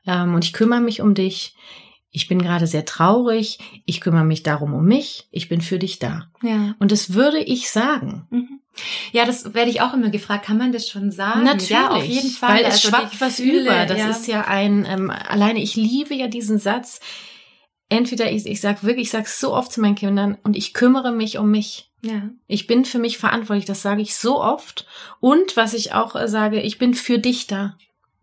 ähm, 0.06 0.34
und 0.34 0.44
ich 0.44 0.52
kümmere 0.52 0.80
mich 0.80 1.00
um 1.00 1.14
dich 1.14 1.54
ich 2.10 2.26
bin 2.26 2.40
gerade 2.40 2.66
sehr 2.66 2.84
traurig, 2.84 3.58
ich 3.84 4.00
kümmere 4.00 4.24
mich 4.24 4.42
darum 4.42 4.72
um 4.74 4.84
mich, 4.84 5.28
ich 5.30 5.48
bin 5.48 5.60
für 5.60 5.78
dich 5.78 5.98
da. 5.98 6.30
Ja. 6.42 6.74
Und 6.78 6.90
das 6.90 7.12
würde 7.12 7.38
ich 7.38 7.70
sagen. 7.70 8.26
Mhm. 8.30 8.60
Ja, 9.12 9.24
das 9.24 9.54
werde 9.54 9.70
ich 9.70 9.80
auch 9.80 9.92
immer 9.92 10.10
gefragt. 10.10 10.46
Kann 10.46 10.58
man 10.58 10.72
das 10.72 10.88
schon 10.88 11.10
sagen? 11.10 11.42
Natürlich. 11.42 11.70
Ja, 11.70 11.90
auf 11.90 12.04
jeden 12.04 12.30
Fall. 12.30 12.56
Weil 12.56 12.64
es 12.64 12.74
also 12.74 12.88
schwappt 12.88 13.20
was 13.20 13.36
Gefühle, 13.36 13.62
über. 13.62 13.86
Das 13.86 13.98
ja. 13.98 14.10
ist 14.10 14.26
ja 14.26 14.42
ein, 14.42 14.86
ähm, 14.88 15.10
alleine 15.10 15.60
ich 15.60 15.76
liebe 15.76 16.14
ja 16.14 16.28
diesen 16.28 16.58
Satz. 16.58 17.00
Entweder 17.90 18.30
ich, 18.30 18.46
ich 18.46 18.60
sage 18.60 18.82
wirklich, 18.82 19.06
ich 19.06 19.10
sage 19.10 19.28
so 19.28 19.54
oft 19.54 19.72
zu 19.72 19.80
meinen 19.80 19.94
Kindern 19.94 20.36
und 20.42 20.56
ich 20.56 20.74
kümmere 20.74 21.10
mich 21.10 21.38
um 21.38 21.50
mich. 21.50 21.90
Ja. 22.02 22.30
Ich 22.46 22.66
bin 22.66 22.84
für 22.84 22.98
mich 22.98 23.18
verantwortlich, 23.18 23.64
das 23.64 23.82
sage 23.82 24.02
ich 24.02 24.14
so 24.14 24.40
oft. 24.40 24.86
Und 25.20 25.56
was 25.56 25.74
ich 25.74 25.92
auch 25.94 26.14
äh, 26.14 26.28
sage, 26.28 26.60
ich 26.60 26.78
bin 26.78 26.94
für 26.94 27.18
dich 27.18 27.46
da. 27.46 27.76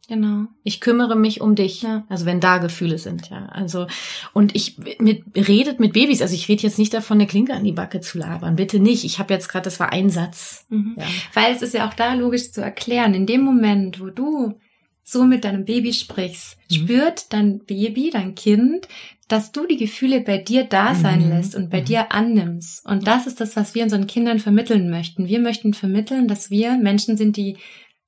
Genau. 0.08 0.46
Ich 0.64 0.82
kümmere 0.82 1.16
mich 1.16 1.42
um 1.42 1.56
dich. 1.56 1.82
Ja. 1.82 2.06
Also 2.10 2.26
wenn 2.26 2.40
da 2.40 2.60
Gefühle 2.60 2.98
sind, 2.98 3.30
ja. 3.30 3.48
Also 3.48 3.88
und 4.34 4.56
ich 4.56 4.78
mit 5.00 5.24
redet 5.36 5.80
mit 5.80 5.94
Babys. 5.94 6.22
Also 6.22 6.36
ich 6.36 6.48
rede 6.48 6.64
jetzt 6.64 6.78
nicht 6.78 6.94
davon, 6.94 7.18
eine 7.18 7.28
Klinke 7.28 7.54
an 7.54 7.64
die 7.64 7.72
Backe 7.72 8.02
zu 8.02 8.20
labern. 8.20 8.56
Bitte 8.56 8.80
nicht. 8.80 9.04
Ich 9.04 9.20
habe 9.20 9.34
jetzt 9.34 9.48
gerade, 9.50 9.64
das 9.64 9.80
war 9.80 9.92
ein 9.92 10.10
Satz. 10.10 10.66
Mhm. 10.70 10.96
Ja. 10.98 11.06
Weil 11.34 11.54
es 11.54 11.62
ist 11.62 11.74
ja 11.74 11.88
auch 11.88 11.94
da 11.94 12.14
logisch 12.14 12.52
zu 12.52 12.62
erklären. 12.62 13.14
In 13.14 13.26
dem 13.26 13.42
Moment, 13.42 14.00
wo 14.00 14.10
du 14.10 14.54
so 15.04 15.24
mit 15.24 15.44
deinem 15.44 15.66
Baby 15.66 15.94
sprichst, 15.94 16.58
mhm. 16.70 16.76
spürt 16.76 17.34
dein 17.34 17.60
Baby, 17.60 18.10
dein 18.12 18.36
Kind, 18.36 18.88
dass 19.28 19.52
du 19.52 19.66
die 19.66 19.78
Gefühle 19.78 20.22
bei 20.22 20.38
dir 20.38 20.66
da 20.66 20.94
sein 20.94 21.26
mhm. 21.26 21.30
lässt 21.30 21.56
und 21.56 21.72
bei 21.72 21.82
mhm. 21.82 21.86
dir 21.86 22.12
annimmst. 22.12 22.86
Und 22.86 23.08
das 23.08 23.26
ist 23.26 23.42
das, 23.42 23.56
was 23.56 23.74
wir 23.74 23.84
unseren 23.84 24.08
Kindern 24.08 24.40
vermitteln 24.40 24.90
möchten. 24.90 25.28
Wir 25.28 25.40
möchten 25.40 25.74
vermitteln, 25.74 26.28
dass 26.28 26.52
wir 26.52 26.78
Menschen 26.78 27.18
sind, 27.18 27.38
die 27.38 27.58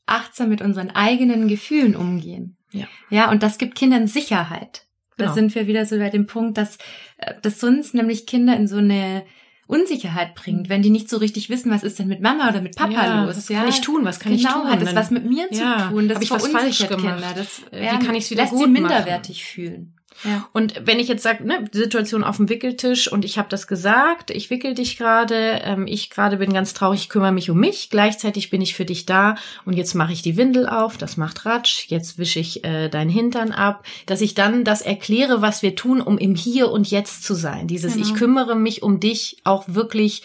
achtsam 0.08 0.50
mit 0.50 0.62
unseren 0.62 0.90
eigenen 0.90 1.48
Gefühlen 1.48 1.96
umgehen. 1.96 2.58
Ja. 2.72 2.88
Ja, 3.10 3.30
und 3.30 3.44
das 3.44 3.58
gibt 3.58 3.76
Kindern 3.76 4.08
Sicherheit. 4.08 4.86
Genau. 5.18 5.30
Da 5.30 5.36
sind 5.36 5.56
wir 5.56 5.68
wieder 5.68 5.86
so 5.86 5.98
bei 5.98 6.10
dem 6.10 6.28
Punkt, 6.28 6.58
dass 6.58 6.78
äh, 7.18 7.34
das 7.42 7.60
sonst 7.60 7.94
nämlich 7.94 8.26
Kinder 8.26 8.56
in 8.56 8.68
so 8.68 8.78
eine 8.78 9.24
Unsicherheit 9.68 10.34
bringt, 10.36 10.70
wenn 10.70 10.82
die 10.82 10.90
nicht 10.90 11.10
so 11.10 11.18
richtig 11.18 11.50
wissen, 11.50 11.72
was 11.72 11.84
ist 11.84 12.00
denn 12.00 12.08
mit 12.08 12.22
Mama 12.22 12.50
oder 12.50 12.62
mit 12.62 12.76
Papa 12.76 12.92
ja, 12.92 13.26
los. 13.26 13.36
Was 13.36 13.48
kann 13.48 13.68
ich 13.68 13.82
tun? 13.82 14.06
Was 14.06 14.20
kann 14.20 14.36
genau, 14.36 14.48
ich 14.48 14.54
tun? 14.54 14.62
Genau, 14.64 14.74
hat 14.74 14.82
das 14.82 14.96
was 14.96 15.12
mit 15.12 15.26
mir 15.26 15.50
zu 15.52 15.62
ja, 15.62 15.90
tun? 15.90 16.08
Das 16.08 16.22
ich 16.22 16.32
was 16.32 16.48
falsch 16.48 16.88
gemacht? 16.88 17.02
Kinder. 17.02 17.34
Das, 17.36 17.62
ja, 17.72 18.00
Wie 18.00 18.06
kann 18.06 18.16
ich 18.16 18.26
es 18.26 18.32
wieder 18.32 18.44
lässt 18.44 18.54
gut 18.54 18.66
sie 18.66 18.72
minderwertig 18.72 19.38
machen? 19.38 19.52
fühlen. 19.52 19.97
Ja. 20.24 20.48
Und 20.54 20.82
wenn 20.86 21.00
ich 21.00 21.08
jetzt 21.08 21.24
sage, 21.24 21.46
ne, 21.46 21.70
Situation 21.72 22.24
auf 22.24 22.38
dem 22.38 22.50
Wickeltisch 22.50 23.12
und 23.12 23.26
ich 23.26 23.38
habe 23.38 23.50
das 23.50 23.68
gesagt, 23.68 24.32
ich 24.32 24.50
wickel 24.50 24.74
dich 24.74 24.98
gerade, 24.98 25.62
ähm, 25.64 25.86
ich 25.88 26.10
gerade 26.10 26.38
bin 26.38 26.54
ganz 26.54 26.74
traurig, 26.74 27.02
ich 27.02 27.10
kümmere 27.10 27.32
mich 27.32 27.50
um 27.50 27.60
mich, 27.60 27.90
gleichzeitig 27.90 28.50
bin 28.50 28.62
ich 28.62 28.76
für 28.76 28.86
dich 28.86 29.06
da 29.06 29.36
und 29.66 29.74
jetzt 29.74 29.94
mache 29.94 30.14
ich 30.14 30.22
die 30.22 30.38
Windel 30.38 30.68
auf, 30.68 30.98
das 30.98 31.18
macht 31.18 31.46
Ratsch, 31.46 31.86
jetzt 31.88 32.18
wische 32.18 32.40
ich 32.40 32.64
äh, 32.64 32.90
deinen 32.90 33.10
Hintern 33.10 33.52
ab, 33.52 33.86
dass 34.06 34.22
ich 34.22 34.34
dann 34.34 34.64
das 34.64 34.82
erkläre, 34.82 35.42
was 35.42 35.62
wir 35.62 35.76
tun, 35.76 36.02
um 36.02 36.18
im 36.18 36.36
Hier 36.36 36.72
und 36.72 36.90
Jetzt 36.90 37.24
zu 37.24 37.34
sein. 37.34 37.68
Dieses 37.68 37.94
genau. 37.94 38.06
ich 38.06 38.14
kümmere 38.14 38.56
mich 38.56 38.84
um 38.84 39.00
dich 39.00 39.38
auch 39.44 39.66
wirklich 39.68 40.24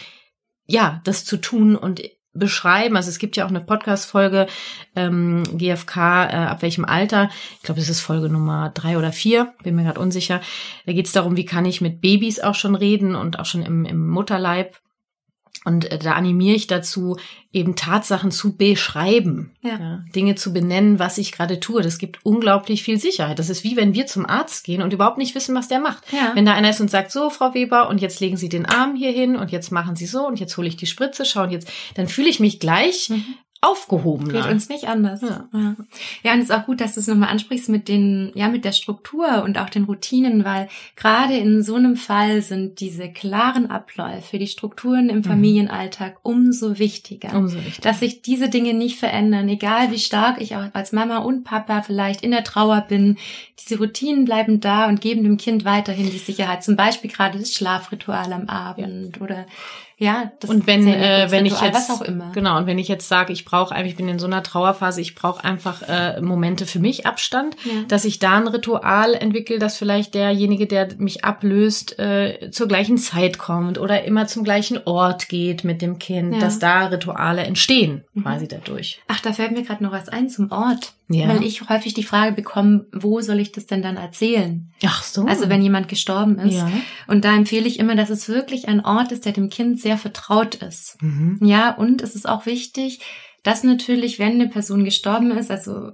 ja, 0.66 1.00
das 1.04 1.24
zu 1.24 1.36
tun 1.36 1.76
und 1.76 2.02
beschreiben. 2.34 2.96
Also 2.96 3.10
es 3.10 3.18
gibt 3.18 3.36
ja 3.36 3.44
auch 3.44 3.50
eine 3.50 3.60
Podcast-Folge 3.60 4.46
ähm, 4.96 5.42
GFK, 5.56 5.96
äh, 5.96 6.34
ab 6.34 6.62
welchem 6.62 6.84
Alter. 6.84 7.30
Ich 7.56 7.62
glaube, 7.62 7.80
das 7.80 7.88
ist 7.88 8.00
Folge 8.00 8.28
Nummer 8.28 8.70
drei 8.74 8.96
oder 8.96 9.12
vier, 9.12 9.54
bin 9.62 9.76
mir 9.76 9.84
gerade 9.84 10.00
unsicher. 10.00 10.40
Da 10.86 10.92
geht 10.92 11.06
es 11.06 11.12
darum, 11.12 11.36
wie 11.36 11.44
kann 11.44 11.64
ich 11.64 11.80
mit 11.80 12.00
Babys 12.00 12.40
auch 12.40 12.54
schon 12.54 12.74
reden 12.74 13.14
und 13.14 13.38
auch 13.38 13.46
schon 13.46 13.62
im, 13.62 13.84
im 13.84 14.08
Mutterleib. 14.08 14.78
Und 15.64 15.90
äh, 15.90 15.98
da 15.98 16.12
animiere 16.12 16.56
ich 16.56 16.66
dazu, 16.66 17.16
eben 17.52 17.76
Tatsachen 17.76 18.30
zu 18.30 18.56
beschreiben, 18.56 19.52
ja. 19.62 19.78
Ja, 19.78 20.04
Dinge 20.14 20.34
zu 20.34 20.52
benennen, 20.52 20.98
was 20.98 21.18
ich 21.18 21.32
gerade 21.32 21.60
tue. 21.60 21.82
Das 21.82 21.98
gibt 21.98 22.24
unglaublich 22.24 22.82
viel 22.82 22.98
Sicherheit. 22.98 23.38
Das 23.38 23.48
ist 23.48 23.62
wie 23.64 23.76
wenn 23.76 23.94
wir 23.94 24.06
zum 24.06 24.26
Arzt 24.26 24.64
gehen 24.64 24.82
und 24.82 24.92
überhaupt 24.92 25.18
nicht 25.18 25.34
wissen, 25.34 25.54
was 25.54 25.68
der 25.68 25.80
macht. 25.80 26.02
Ja. 26.12 26.32
Wenn 26.34 26.46
da 26.46 26.54
einer 26.54 26.70
ist 26.70 26.80
und 26.80 26.90
sagt, 26.90 27.12
so, 27.12 27.30
Frau 27.30 27.54
Weber, 27.54 27.88
und 27.88 28.00
jetzt 28.00 28.20
legen 28.20 28.36
Sie 28.36 28.48
den 28.48 28.66
Arm 28.66 28.96
hier 28.96 29.12
hin 29.12 29.36
und 29.36 29.52
jetzt 29.52 29.70
machen 29.70 29.96
Sie 29.96 30.06
so 30.06 30.26
und 30.26 30.40
jetzt 30.40 30.56
hole 30.56 30.68
ich 30.68 30.76
die 30.76 30.86
Spritze, 30.86 31.24
schauen 31.24 31.50
jetzt, 31.50 31.70
dann 31.94 32.08
fühle 32.08 32.28
ich 32.28 32.40
mich 32.40 32.58
gleich 32.58 33.10
mhm 33.10 33.24
aufgehobener. 33.62 34.42
Geht 34.42 34.50
uns 34.50 34.68
nicht 34.68 34.88
anders. 34.88 35.22
Ja, 35.22 35.48
ja. 35.54 35.76
ja 36.24 36.32
und 36.32 36.40
es 36.40 36.46
ist 36.46 36.50
auch 36.50 36.66
gut, 36.66 36.80
dass 36.80 36.94
du 36.94 37.00
es 37.00 37.06
nochmal 37.06 37.28
ansprichst 37.28 37.68
mit 37.68 37.86
den, 37.86 38.32
ja, 38.34 38.48
mit 38.48 38.64
der 38.64 38.72
Struktur 38.72 39.44
und 39.44 39.56
auch 39.56 39.70
den 39.70 39.84
Routinen, 39.84 40.44
weil 40.44 40.68
gerade 40.96 41.36
in 41.36 41.62
so 41.62 41.76
einem 41.76 41.94
Fall 41.94 42.42
sind 42.42 42.80
diese 42.80 43.08
klaren 43.08 43.70
Abläufe, 43.70 44.40
die 44.40 44.48
Strukturen 44.48 45.08
im 45.08 45.18
mhm. 45.18 45.24
Familienalltag 45.24 46.16
umso 46.22 46.80
wichtiger. 46.80 47.34
Umso 47.34 47.58
wichtiger. 47.58 47.88
Dass 47.88 48.00
sich 48.00 48.20
diese 48.20 48.48
Dinge 48.48 48.74
nicht 48.74 48.98
verändern, 48.98 49.48
egal 49.48 49.92
wie 49.92 50.00
stark 50.00 50.40
ich 50.40 50.56
auch 50.56 50.64
als 50.72 50.90
Mama 50.90 51.18
und 51.18 51.44
Papa 51.44 51.82
vielleicht 51.82 52.22
in 52.22 52.32
der 52.32 52.42
Trauer 52.42 52.80
bin. 52.88 53.16
Diese 53.60 53.78
Routinen 53.78 54.24
bleiben 54.24 54.58
da 54.58 54.88
und 54.88 55.00
geben 55.00 55.22
dem 55.22 55.36
Kind 55.36 55.64
weiterhin 55.64 56.10
die 56.10 56.18
Sicherheit. 56.18 56.64
Zum 56.64 56.74
Beispiel 56.74 57.12
gerade 57.12 57.38
das 57.38 57.52
Schlafritual 57.52 58.32
am 58.32 58.48
Abend 58.48 59.18
ja. 59.18 59.22
oder 59.22 59.46
ja, 60.02 60.32
das 60.40 60.50
und 60.50 60.66
wenn 60.66 60.88
äh, 60.88 61.28
wenn 61.30 61.46
ich 61.46 61.60
jetzt 61.60 61.74
was 61.74 61.90
auch 61.90 62.02
immer. 62.02 62.32
genau 62.32 62.58
und 62.58 62.66
wenn 62.66 62.78
ich 62.78 62.88
jetzt 62.88 63.08
sage, 63.08 63.32
ich 63.32 63.44
brauche 63.44 63.80
ich 63.84 63.94
bin 63.94 64.08
in 64.08 64.18
so 64.18 64.26
einer 64.26 64.42
Trauerphase, 64.42 65.00
ich 65.00 65.14
brauche 65.14 65.44
einfach 65.44 65.82
äh, 65.88 66.20
Momente 66.20 66.66
für 66.66 66.80
mich 66.80 67.06
Abstand, 67.06 67.56
ja. 67.64 67.84
dass 67.86 68.04
ich 68.04 68.18
da 68.18 68.38
ein 68.38 68.48
Ritual 68.48 69.14
entwickle, 69.14 69.60
dass 69.60 69.76
vielleicht 69.76 70.14
derjenige, 70.14 70.66
der 70.66 70.88
mich 70.98 71.24
ablöst, 71.24 72.00
äh, 72.00 72.50
zur 72.50 72.66
gleichen 72.66 72.98
Zeit 72.98 73.38
kommt 73.38 73.78
oder 73.78 74.04
immer 74.04 74.26
zum 74.26 74.42
gleichen 74.42 74.80
Ort 74.86 75.28
geht 75.28 75.62
mit 75.62 75.80
dem 75.82 76.00
Kind, 76.00 76.34
ja. 76.34 76.40
dass 76.40 76.58
da 76.58 76.86
Rituale 76.86 77.42
entstehen 77.42 78.04
mhm. 78.14 78.22
quasi 78.24 78.48
dadurch. 78.48 79.00
Ach, 79.06 79.20
da 79.20 79.32
fällt 79.32 79.52
mir 79.52 79.62
gerade 79.62 79.84
noch 79.84 79.92
was 79.92 80.08
ein 80.08 80.28
zum 80.28 80.50
Ort. 80.50 80.94
Ja. 81.08 81.28
Weil 81.28 81.44
ich 81.44 81.68
häufig 81.68 81.94
die 81.94 82.04
Frage 82.04 82.32
bekomme, 82.32 82.86
wo 82.92 83.20
soll 83.20 83.40
ich 83.40 83.52
das 83.52 83.66
denn 83.66 83.82
dann 83.82 83.96
erzählen? 83.96 84.72
Ach 84.84 85.02
so. 85.02 85.26
Also 85.26 85.48
wenn 85.48 85.62
jemand 85.62 85.88
gestorben 85.88 86.38
ist. 86.38 86.54
Ja. 86.54 86.70
Und 87.06 87.24
da 87.24 87.34
empfehle 87.36 87.66
ich 87.66 87.78
immer, 87.78 87.96
dass 87.96 88.10
es 88.10 88.28
wirklich 88.28 88.68
ein 88.68 88.84
Ort 88.84 89.12
ist, 89.12 89.26
der 89.26 89.32
dem 89.32 89.50
Kind 89.50 89.80
sehr 89.80 89.98
vertraut 89.98 90.54
ist. 90.54 90.96
Mhm. 91.02 91.38
Ja, 91.42 91.74
und 91.74 92.00
es 92.02 92.14
ist 92.14 92.28
auch 92.28 92.46
wichtig, 92.46 93.00
dass 93.42 93.64
natürlich, 93.64 94.18
wenn 94.18 94.32
eine 94.32 94.48
Person 94.48 94.84
gestorben 94.84 95.32
ist, 95.32 95.50
also 95.50 95.90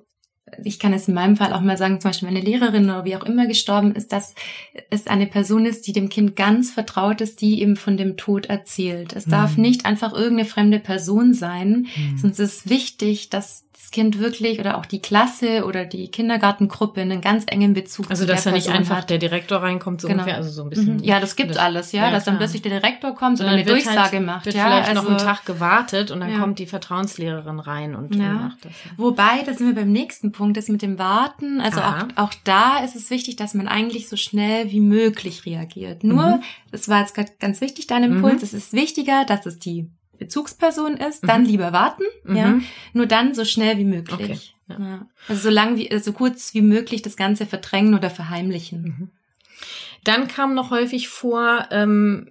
ich 0.65 0.79
kann 0.79 0.93
es 0.93 1.09
in 1.09 1.15
meinem 1.15 1.37
Fall 1.37 1.53
auch 1.53 1.61
mal 1.61 1.77
sagen, 1.77 2.01
zum 2.01 2.11
Beispiel 2.11 2.29
meine 2.29 2.41
Lehrerin 2.41 2.85
oder 2.85 3.05
wie 3.05 3.17
auch 3.17 3.25
immer 3.25 3.47
gestorben 3.47 3.93
ist, 3.95 4.13
dass 4.13 4.35
es 4.91 5.07
eine 5.07 5.27
Person 5.27 5.67
ist, 5.67 5.87
die 5.87 5.93
dem 5.93 6.09
Kind 6.09 6.37
ganz 6.37 6.71
vertraut 6.71 7.21
ist, 7.21 7.41
die 7.41 7.61
ihm 7.61 7.77
von 7.77 7.97
dem 7.97 8.17
Tod 8.17 8.47
erzählt. 8.47 9.15
Es 9.15 9.27
mhm. 9.27 9.31
darf 9.33 9.57
nicht 9.57 9.85
einfach 9.85 10.13
irgendeine 10.13 10.49
fremde 10.49 10.79
Person 10.79 11.35
sein, 11.35 11.87
mhm. 11.95 12.19
sonst 12.19 12.39
ist 12.39 12.55
es 12.65 12.71
wichtig, 12.71 13.31
dass 13.31 13.68
das 13.89 13.93
Kind 13.93 14.19
wirklich 14.19 14.61
oder 14.61 14.77
auch 14.77 14.85
die 14.85 15.01
Klasse 15.01 15.65
oder 15.65 15.87
die 15.87 16.09
Kindergartengruppe 16.09 17.01
einen 17.01 17.23
ganz 17.23 17.45
engen 17.47 17.73
Bezug 17.73 18.11
also, 18.11 18.27
zu 18.27 18.31
Also, 18.31 18.35
dass 18.35 18.45
da 18.45 18.51
nicht 18.51 18.69
einfach 18.69 18.99
hat. 18.99 19.11
der 19.11 19.17
Direktor 19.17 19.63
reinkommt, 19.63 20.03
so 20.03 20.09
genau. 20.09 20.21
ungefähr, 20.21 20.37
also 20.37 20.51
so 20.51 20.63
ein 20.63 20.69
bisschen. 20.69 20.97
Mhm. 20.97 21.05
Ja, 21.05 21.21
das 21.21 21.37
gibt's 21.37 21.55
das, 21.55 21.65
alles, 21.65 21.93
ja, 21.93 22.03
ja 22.03 22.11
dass 22.11 22.25
klar. 22.25 22.35
dann 22.35 22.39
plötzlich 22.39 22.63
der 22.63 22.73
Direktor 22.73 23.15
kommt 23.15 23.41
und, 23.41 23.47
und 23.47 23.53
eine 23.53 23.59
halt 23.59 23.69
Durchsage 23.69 24.17
halt, 24.17 24.27
macht. 24.27 24.45
Wird 24.45 24.57
ja, 24.57 24.67
vielleicht 24.67 24.89
also, 24.91 25.03
noch 25.03 25.09
einen 25.09 25.19
Tag 25.19 25.47
gewartet 25.47 26.11
und 26.11 26.21
dann 26.21 26.33
ja. 26.33 26.39
kommt 26.39 26.59
die 26.59 26.67
Vertrauenslehrerin 26.67 27.61
rein 27.61 27.95
und 27.95 28.15
ja. 28.15 28.33
macht 28.35 28.65
das. 28.65 28.73
Ja. 28.85 28.91
Wobei, 28.99 29.43
da 29.47 29.55
sind 29.55 29.69
wir 29.69 29.75
beim 29.75 29.91
nächsten 29.91 30.33
Punkt, 30.33 30.59
das 30.59 30.69
mit 30.69 30.83
dem 30.83 30.99
Warten. 30.99 31.61
Also 31.63 31.81
auch, 31.81 32.05
auch 32.17 32.35
da 32.45 32.79
ist 32.85 32.95
es 32.95 33.11
wichtig, 33.11 33.37
dass 33.37 33.55
man 33.55 33.69
eigentlich 33.69 34.09
so 34.09 34.17
schnell 34.17 34.71
wie 34.71 34.81
möglich 34.81 35.47
reagiert. 35.47 36.05
Nur, 36.05 36.27
mhm. 36.27 36.43
das 36.71 36.89
war 36.89 37.01
jetzt 37.01 37.15
ganz 37.39 37.61
wichtig, 37.63 37.87
dein 37.87 38.05
Impuls, 38.05 38.37
mhm. 38.37 38.43
es 38.43 38.53
ist 38.53 38.73
wichtiger, 38.75 39.25
dass 39.25 39.47
es 39.47 39.59
die 39.59 39.89
Bezugsperson 40.19 40.97
ist, 40.97 41.27
dann 41.27 41.43
mhm. 41.43 41.49
lieber 41.49 41.73
warten, 41.73 42.05
mhm. 42.25 42.37
ja, 42.37 42.61
nur 42.93 43.07
dann 43.07 43.35
so 43.35 43.45
schnell 43.45 43.79
wie 43.79 43.85
möglich. 43.85 44.55
Okay. 44.69 44.83
Ja. 44.83 45.07
Also 45.29 45.43
so 45.43 45.51
lang 45.51 45.77
wie, 45.77 45.99
so 45.99 46.13
kurz 46.13 46.53
wie 46.55 46.61
möglich 46.61 47.03
das 47.03 47.17
Ganze 47.17 47.47
verdrängen 47.47 47.95
oder 47.95 48.11
verheimlichen. 48.11 48.83
Mhm. 48.83 49.11
Dann 50.05 50.29
kam 50.29 50.55
noch 50.55 50.71
häufig 50.71 51.09
vor, 51.09 51.67
ähm, 51.71 52.31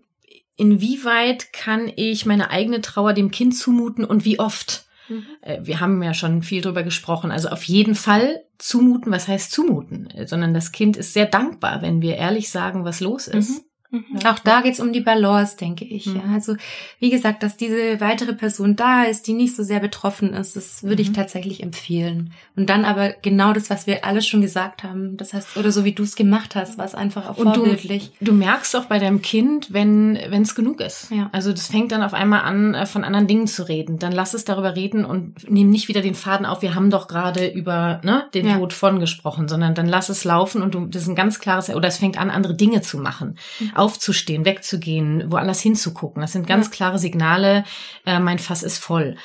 inwieweit 0.55 1.51
kann 1.53 1.91
ich 1.95 2.25
meine 2.25 2.51
eigene 2.51 2.81
Trauer 2.81 3.13
dem 3.13 3.31
Kind 3.31 3.55
zumuten 3.55 4.05
und 4.05 4.25
wie 4.25 4.39
oft? 4.39 4.85
Mhm. 5.09 5.25
Äh, 5.41 5.59
wir 5.63 5.79
haben 5.79 6.01
ja 6.03 6.13
schon 6.13 6.43
viel 6.43 6.61
drüber 6.61 6.83
gesprochen. 6.83 7.31
Also 7.31 7.49
auf 7.49 7.63
jeden 7.63 7.95
Fall 7.95 8.43
zumuten. 8.57 9.11
Was 9.11 9.27
heißt 9.27 9.51
zumuten? 9.51 10.09
Sondern 10.25 10.53
das 10.53 10.71
Kind 10.71 10.97
ist 10.97 11.13
sehr 11.13 11.25
dankbar, 11.25 11.81
wenn 11.81 12.01
wir 12.01 12.15
ehrlich 12.15 12.49
sagen, 12.49 12.85
was 12.85 12.99
los 12.99 13.27
ist. 13.27 13.49
Mhm. 13.49 13.66
Mhm. 13.89 14.19
Auch 14.25 14.39
da 14.39 14.61
geht's 14.61 14.79
um 14.79 14.91
die 14.91 14.99
Balance, 14.99 15.55
denke 15.57 15.85
ich. 15.85 16.07
Mhm. 16.07 16.15
Ja. 16.17 16.21
Also 16.33 16.55
wie 16.99 17.09
gesagt, 17.09 17.41
dass 17.43 17.55
diese 17.55 18.01
weitere 18.01 18.33
Person 18.33 18.75
da 18.75 19.03
ist, 19.03 19.27
die 19.27 19.33
nicht 19.33 19.55
so 19.55 19.63
sehr 19.63 19.79
betroffen 19.79 20.33
ist, 20.33 20.55
das 20.55 20.83
würde 20.83 21.01
ich 21.01 21.09
mhm. 21.09 21.13
tatsächlich 21.13 21.63
empfehlen. 21.63 22.33
Und 22.55 22.69
dann 22.69 22.83
aber 22.83 23.13
genau 23.21 23.53
das, 23.53 23.69
was 23.69 23.88
wir 23.88 24.03
alle 24.03 24.21
schon 24.21 24.41
gesagt 24.41 24.83
haben. 24.83 25.15
Das 25.15 25.33
heißt, 25.33 25.55
oder 25.55 25.71
so 25.71 25.85
wie 25.85 25.93
du 25.93 26.03
es 26.03 26.15
gemacht 26.15 26.55
hast, 26.55 26.77
war 26.77 26.85
es 26.85 26.95
einfach 26.95 27.29
auch 27.29 27.38
Und 27.38 27.53
vorbildlich. 27.55 28.11
Du, 28.19 28.25
du 28.25 28.33
merkst 28.33 28.75
auch 28.75 28.85
bei 28.85 28.99
deinem 28.99 29.21
Kind, 29.21 29.71
wenn 29.71 30.15
es 30.15 30.55
genug 30.55 30.81
ist. 30.81 31.09
Ja. 31.11 31.29
Also 31.31 31.51
das 31.51 31.67
fängt 31.67 31.91
dann 31.91 32.03
auf 32.03 32.13
einmal 32.13 32.41
an, 32.41 32.73
äh, 32.73 32.85
von 32.85 33.03
anderen 33.03 33.27
Dingen 33.27 33.47
zu 33.47 33.67
reden. 33.67 33.99
Dann 33.99 34.11
lass 34.11 34.33
es 34.33 34.43
darüber 34.43 34.75
reden 34.75 35.05
und 35.05 35.49
nimm 35.49 35.69
nicht 35.69 35.88
wieder 35.88 36.01
den 36.01 36.15
Faden 36.15 36.45
auf. 36.45 36.61
Wir 36.61 36.75
haben 36.75 36.89
doch 36.89 37.07
gerade 37.07 37.47
über 37.47 38.01
ne, 38.03 38.25
den 38.33 38.47
ja. 38.47 38.57
Tod 38.57 38.73
von 38.73 38.99
gesprochen, 38.99 39.47
sondern 39.47 39.75
dann 39.75 39.88
lass 39.88 40.09
es 40.09 40.25
laufen 40.25 40.61
und 40.61 40.73
du 40.73 40.88
das 40.88 41.03
ist 41.03 41.07
ein 41.07 41.15
ganz 41.15 41.39
klares 41.39 41.69
oder 41.69 41.88
es 41.88 41.97
fängt 41.97 42.17
an, 42.17 42.29
andere 42.29 42.55
Dinge 42.55 42.81
zu 42.81 42.97
machen. 42.97 43.38
Aufzustehen, 43.78 44.45
wegzugehen, 44.45 45.32
woanders 45.32 45.61
hinzugucken. 45.61 46.21
Das 46.21 46.34
sind 46.34 46.47
ganz 46.47 46.67
ja. 46.67 46.71
klare 46.71 46.99
Signale, 46.99 47.63
äh, 48.05 48.19
mein 48.19 48.39
Fass 48.39 48.63
ist 48.63 48.78
voll. 48.78 49.15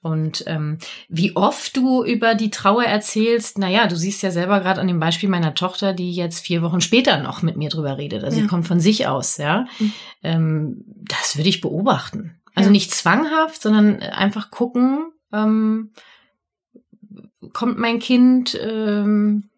Und 0.00 0.44
ähm, 0.46 0.78
wie 1.08 1.34
oft 1.34 1.76
du 1.76 2.04
über 2.04 2.34
die 2.34 2.50
Trauer 2.50 2.84
erzählst, 2.84 3.58
naja, 3.58 3.88
du 3.88 3.96
siehst 3.96 4.22
ja 4.22 4.30
selber 4.30 4.60
gerade 4.60 4.80
an 4.80 4.86
dem 4.86 5.00
Beispiel 5.00 5.28
meiner 5.28 5.54
Tochter, 5.54 5.92
die 5.92 6.12
jetzt 6.12 6.40
vier 6.46 6.62
Wochen 6.62 6.80
später 6.80 7.20
noch 7.20 7.42
mit 7.42 7.56
mir 7.56 7.68
drüber 7.68 7.98
redet. 7.98 8.22
Also 8.22 8.36
ja. 8.36 8.42
sie 8.42 8.48
kommt 8.48 8.68
von 8.68 8.78
sich 8.78 9.08
aus, 9.08 9.38
ja. 9.38 9.66
Mhm. 9.78 9.92
Ähm, 10.22 10.84
das 10.86 11.36
würde 11.36 11.48
ich 11.48 11.60
beobachten. 11.60 12.40
Also 12.54 12.68
ja. 12.68 12.72
nicht 12.72 12.92
zwanghaft, 12.92 13.60
sondern 13.60 14.00
einfach 14.00 14.50
gucken, 14.50 15.10
ähm, 15.32 15.90
kommt 17.52 17.78
mein 17.78 17.98
Kind, 17.98 18.58
ähm, 18.60 19.50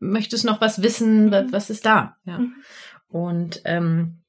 möchte 0.00 0.34
es 0.34 0.44
noch 0.44 0.60
was 0.60 0.82
wissen, 0.82 1.26
mhm. 1.26 1.52
was 1.52 1.70
ist 1.70 1.86
da? 1.86 2.16
Ja. 2.24 2.38
Mhm. 2.38 2.54
Und 3.10 3.62
ähm, 3.64 4.22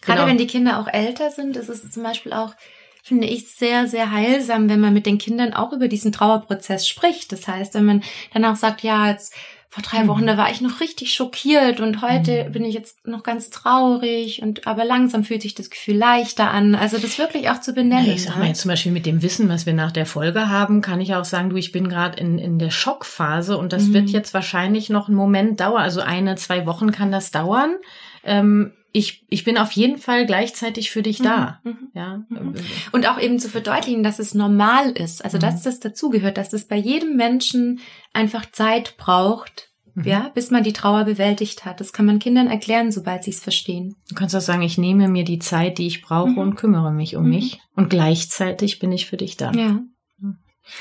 gerade 0.00 0.20
genau. 0.20 0.30
wenn 0.30 0.38
die 0.38 0.46
Kinder 0.46 0.78
auch 0.80 0.88
älter 0.88 1.30
sind, 1.30 1.56
ist 1.56 1.68
es 1.68 1.90
zum 1.90 2.02
Beispiel 2.02 2.32
auch 2.32 2.54
finde 3.02 3.26
ich 3.26 3.48
sehr, 3.54 3.86
sehr 3.86 4.12
heilsam, 4.12 4.68
wenn 4.68 4.80
man 4.80 4.92
mit 4.92 5.06
den 5.06 5.18
Kindern 5.18 5.54
auch 5.54 5.72
über 5.72 5.88
diesen 5.88 6.12
Trauerprozess 6.12 6.86
spricht. 6.86 7.32
Das 7.32 7.48
heißt, 7.48 7.74
wenn 7.74 7.84
man 7.84 8.02
dann 8.34 8.44
auch 8.44 8.56
sagt, 8.56 8.82
ja, 8.82 9.08
jetzt 9.08 9.34
vor 9.72 9.84
drei 9.84 10.08
Wochen, 10.08 10.26
da 10.26 10.36
war 10.36 10.50
ich 10.50 10.60
noch 10.60 10.80
richtig 10.80 11.14
schockiert 11.14 11.78
und 11.78 12.02
heute 12.02 12.44
mhm. 12.44 12.52
bin 12.52 12.64
ich 12.64 12.74
jetzt 12.74 13.06
noch 13.06 13.22
ganz 13.22 13.50
traurig 13.50 14.42
und 14.42 14.66
aber 14.66 14.84
langsam 14.84 15.22
fühlt 15.22 15.42
sich 15.42 15.54
das 15.54 15.70
Gefühl 15.70 15.96
leichter 15.96 16.50
an. 16.50 16.74
Also 16.74 16.98
das 16.98 17.18
wirklich 17.18 17.50
auch 17.50 17.60
zu 17.60 17.72
benennen. 17.72 18.10
ich 18.10 18.24
sag 18.24 18.36
mal 18.36 18.48
jetzt 18.48 18.62
zum 18.62 18.68
Beispiel 18.68 18.90
mit 18.90 19.06
dem 19.06 19.22
Wissen, 19.22 19.48
was 19.48 19.66
wir 19.66 19.72
nach 19.72 19.92
der 19.92 20.06
Folge 20.06 20.48
haben, 20.48 20.80
kann 20.82 21.00
ich 21.00 21.14
auch 21.14 21.24
sagen, 21.24 21.50
du, 21.50 21.56
ich 21.56 21.70
bin 21.70 21.88
gerade 21.88 22.18
in, 22.18 22.38
in 22.40 22.58
der 22.58 22.72
Schockphase 22.72 23.56
und 23.56 23.72
das 23.72 23.84
mhm. 23.84 23.94
wird 23.94 24.10
jetzt 24.10 24.34
wahrscheinlich 24.34 24.90
noch 24.90 25.06
einen 25.06 25.16
Moment 25.16 25.60
dauern. 25.60 25.82
Also 25.82 26.00
eine, 26.00 26.34
zwei 26.34 26.66
Wochen 26.66 26.90
kann 26.90 27.12
das 27.12 27.30
dauern 27.30 27.76
ähm, 28.24 28.72
ich, 28.92 29.24
ich 29.28 29.44
bin 29.44 29.56
auf 29.56 29.72
jeden 29.72 29.98
Fall 29.98 30.26
gleichzeitig 30.26 30.90
für 30.90 31.02
dich 31.02 31.18
da. 31.18 31.60
Mhm, 31.62 31.70
mhm. 31.70 31.88
ja. 31.94 32.24
Mhm. 32.28 32.54
Und 32.92 33.08
auch 33.08 33.20
eben 33.20 33.38
zu 33.38 33.48
verdeutlichen, 33.48 34.02
dass 34.02 34.18
es 34.18 34.34
normal 34.34 34.90
ist, 34.90 35.24
also 35.24 35.36
mhm. 35.36 35.42
dass 35.42 35.62
das 35.62 35.80
dazugehört, 35.80 36.36
dass 36.36 36.52
es 36.52 36.66
bei 36.66 36.76
jedem 36.76 37.16
Menschen 37.16 37.80
einfach 38.12 38.50
Zeit 38.50 38.96
braucht, 38.96 39.70
mhm. 39.94 40.04
ja, 40.04 40.30
bis 40.34 40.50
man 40.50 40.64
die 40.64 40.72
Trauer 40.72 41.04
bewältigt 41.04 41.64
hat. 41.64 41.80
Das 41.80 41.92
kann 41.92 42.06
man 42.06 42.18
Kindern 42.18 42.48
erklären, 42.48 42.90
sobald 42.90 43.22
sie 43.22 43.30
es 43.30 43.40
verstehen. 43.40 43.94
Du 44.08 44.16
kannst 44.16 44.34
auch 44.34 44.40
sagen, 44.40 44.62
ich 44.62 44.76
nehme 44.76 45.08
mir 45.08 45.24
die 45.24 45.38
Zeit, 45.38 45.78
die 45.78 45.86
ich 45.86 46.02
brauche 46.02 46.40
und 46.40 46.56
kümmere 46.56 46.92
mich 46.92 47.14
um 47.16 47.28
mich. 47.28 47.60
Und 47.76 47.90
gleichzeitig 47.90 48.80
bin 48.80 48.90
ich 48.90 49.06
für 49.06 49.16
dich 49.16 49.36
da. 49.36 49.52
Ja. 49.52 49.80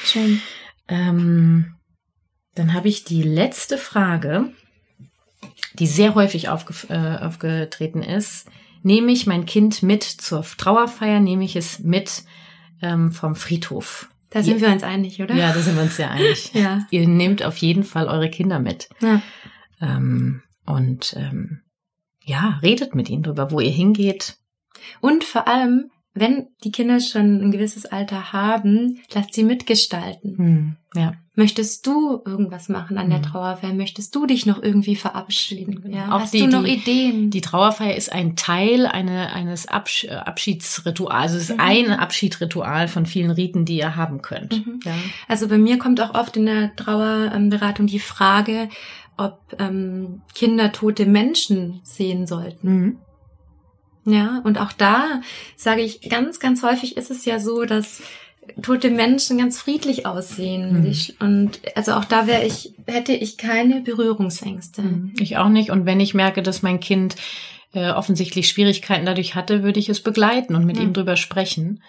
Schön. 0.03 0.41
Ähm, 0.87 1.75
dann 2.55 2.73
habe 2.73 2.87
ich 2.87 3.03
die 3.03 3.23
letzte 3.23 3.77
Frage 3.77 4.51
die 5.73 5.87
sehr 5.87 6.15
häufig 6.15 6.49
aufge 6.49 6.73
äh, 6.89 7.23
aufgetreten 7.23 8.01
ist, 8.01 8.49
nehme 8.83 9.11
ich 9.11 9.27
mein 9.27 9.45
Kind 9.45 9.83
mit 9.83 10.03
zur 10.03 10.43
Trauerfeier, 10.43 11.19
nehme 11.19 11.43
ich 11.43 11.55
es 11.55 11.79
mit 11.79 12.23
ähm, 12.81 13.11
vom 13.11 13.35
Friedhof. 13.35 14.09
Da 14.29 14.43
sind 14.43 14.55
Ihr, 14.55 14.67
wir 14.67 14.73
uns 14.73 14.83
einig, 14.83 15.21
oder? 15.21 15.35
Ja, 15.35 15.53
da 15.53 15.59
sind 15.59 15.75
wir 15.75 15.83
uns 15.83 15.95
sehr 15.95 16.11
einig. 16.11 16.51
ja. 16.53 16.85
Ihr 16.91 17.07
nehmt 17.07 17.43
auf 17.43 17.57
jeden 17.57 17.83
Fall 17.83 18.07
eure 18.07 18.29
Kinder 18.29 18.59
mit. 18.59 18.89
Ja. 19.01 19.21
Ähm, 19.81 20.43
und 20.65 21.15
ähm, 21.17 21.61
ja, 22.23 22.59
redet 22.61 22.93
mit 22.93 23.09
ihnen 23.09 23.23
drüber, 23.23 23.51
wo 23.51 23.59
ihr 23.59 23.71
hingeht. 23.71 24.37
Und 25.01 25.23
vor 25.23 25.47
allem, 25.47 25.89
wenn 26.13 26.49
die 26.63 26.71
Kinder 26.71 26.99
schon 26.99 27.41
ein 27.41 27.51
gewisses 27.51 27.85
Alter 27.85 28.31
haben, 28.31 28.99
lasst 29.13 29.33
sie 29.33 29.43
mitgestalten. 29.43 30.37
Hm, 30.37 30.75
ja. 30.95 31.13
Möchtest 31.39 31.87
du 31.87 32.21
irgendwas 32.25 32.67
machen 32.67 32.97
an 32.97 33.09
der 33.09 33.19
hm. 33.19 33.25
Trauerfeier? 33.27 33.73
Möchtest 33.73 34.13
du 34.13 34.25
dich 34.25 34.45
noch 34.45 34.61
irgendwie 34.61 34.97
verabschieden? 34.97 35.89
Ja, 35.89 36.11
Auch 36.11 36.19
hast 36.19 36.33
die, 36.33 36.39
du 36.39 36.47
noch 36.47 36.65
die, 36.65 36.73
Ideen? 36.73 37.29
Die 37.29 37.39
Trauerfeier 37.39 37.95
ist 37.95 38.11
ein 38.11 38.35
Teil 38.35 38.85
eine, 38.85 39.31
eines 39.31 39.65
Absch 39.65 40.05
Abschiedsrituals. 40.09 41.31
Also 41.31 41.37
es 41.37 41.43
ist 41.43 41.53
mhm. 41.53 41.61
ein 41.61 41.91
Abschiedsritual 41.91 42.89
von 42.89 43.05
vielen 43.05 43.31
Riten, 43.31 43.63
die 43.63 43.77
ihr 43.77 43.95
haben 43.95 44.21
könnt. 44.21 44.65
Mhm. 44.67 44.81
Ja. 44.83 44.91
Also 45.29 45.47
bei 45.47 45.57
mir 45.57 45.79
kommt 45.79 46.01
auch 46.01 46.13
oft 46.13 46.35
in 46.35 46.45
der 46.45 46.75
Trauerberatung 46.75 47.87
die 47.87 48.01
Frage, 48.01 48.67
ob 49.15 49.39
ähm, 49.59 50.21
Kinder 50.35 50.73
tote 50.73 51.05
Menschen 51.05 51.79
sehen 51.83 52.27
sollten. 52.27 52.69
Mhm. 52.69 52.97
Ja, 54.03 54.41
und 54.43 54.59
auch 54.59 54.73
da 54.73 55.21
sage 55.55 55.83
ich, 55.83 56.01
ganz, 56.09 56.41
ganz 56.41 56.63
häufig 56.63 56.97
ist 56.97 57.11
es 57.11 57.23
ja 57.23 57.39
so, 57.39 57.63
dass 57.63 58.01
tote 58.61 58.89
Menschen 58.89 59.37
ganz 59.37 59.59
friedlich 59.59 60.05
aussehen. 60.05 60.81
Mhm. 60.81 60.95
Und 61.19 61.59
also 61.75 61.93
auch 61.93 62.05
da 62.05 62.27
wäre 62.27 62.45
ich, 62.45 62.73
hätte 62.85 63.13
ich 63.13 63.37
keine 63.37 63.81
Berührungsängste. 63.81 64.81
Mhm. 64.81 65.13
Ich 65.19 65.37
auch 65.37 65.49
nicht. 65.49 65.69
Und 65.71 65.85
wenn 65.85 65.99
ich 65.99 66.13
merke, 66.13 66.41
dass 66.41 66.61
mein 66.61 66.79
Kind 66.79 67.15
äh, 67.73 67.91
offensichtlich 67.91 68.49
Schwierigkeiten 68.49 69.05
dadurch 69.05 69.35
hatte, 69.35 69.63
würde 69.63 69.79
ich 69.79 69.89
es 69.89 70.01
begleiten 70.01 70.55
und 70.55 70.65
mit 70.65 70.77
mhm. 70.77 70.83
ihm 70.83 70.93
drüber 70.93 71.17
sprechen. 71.17 71.81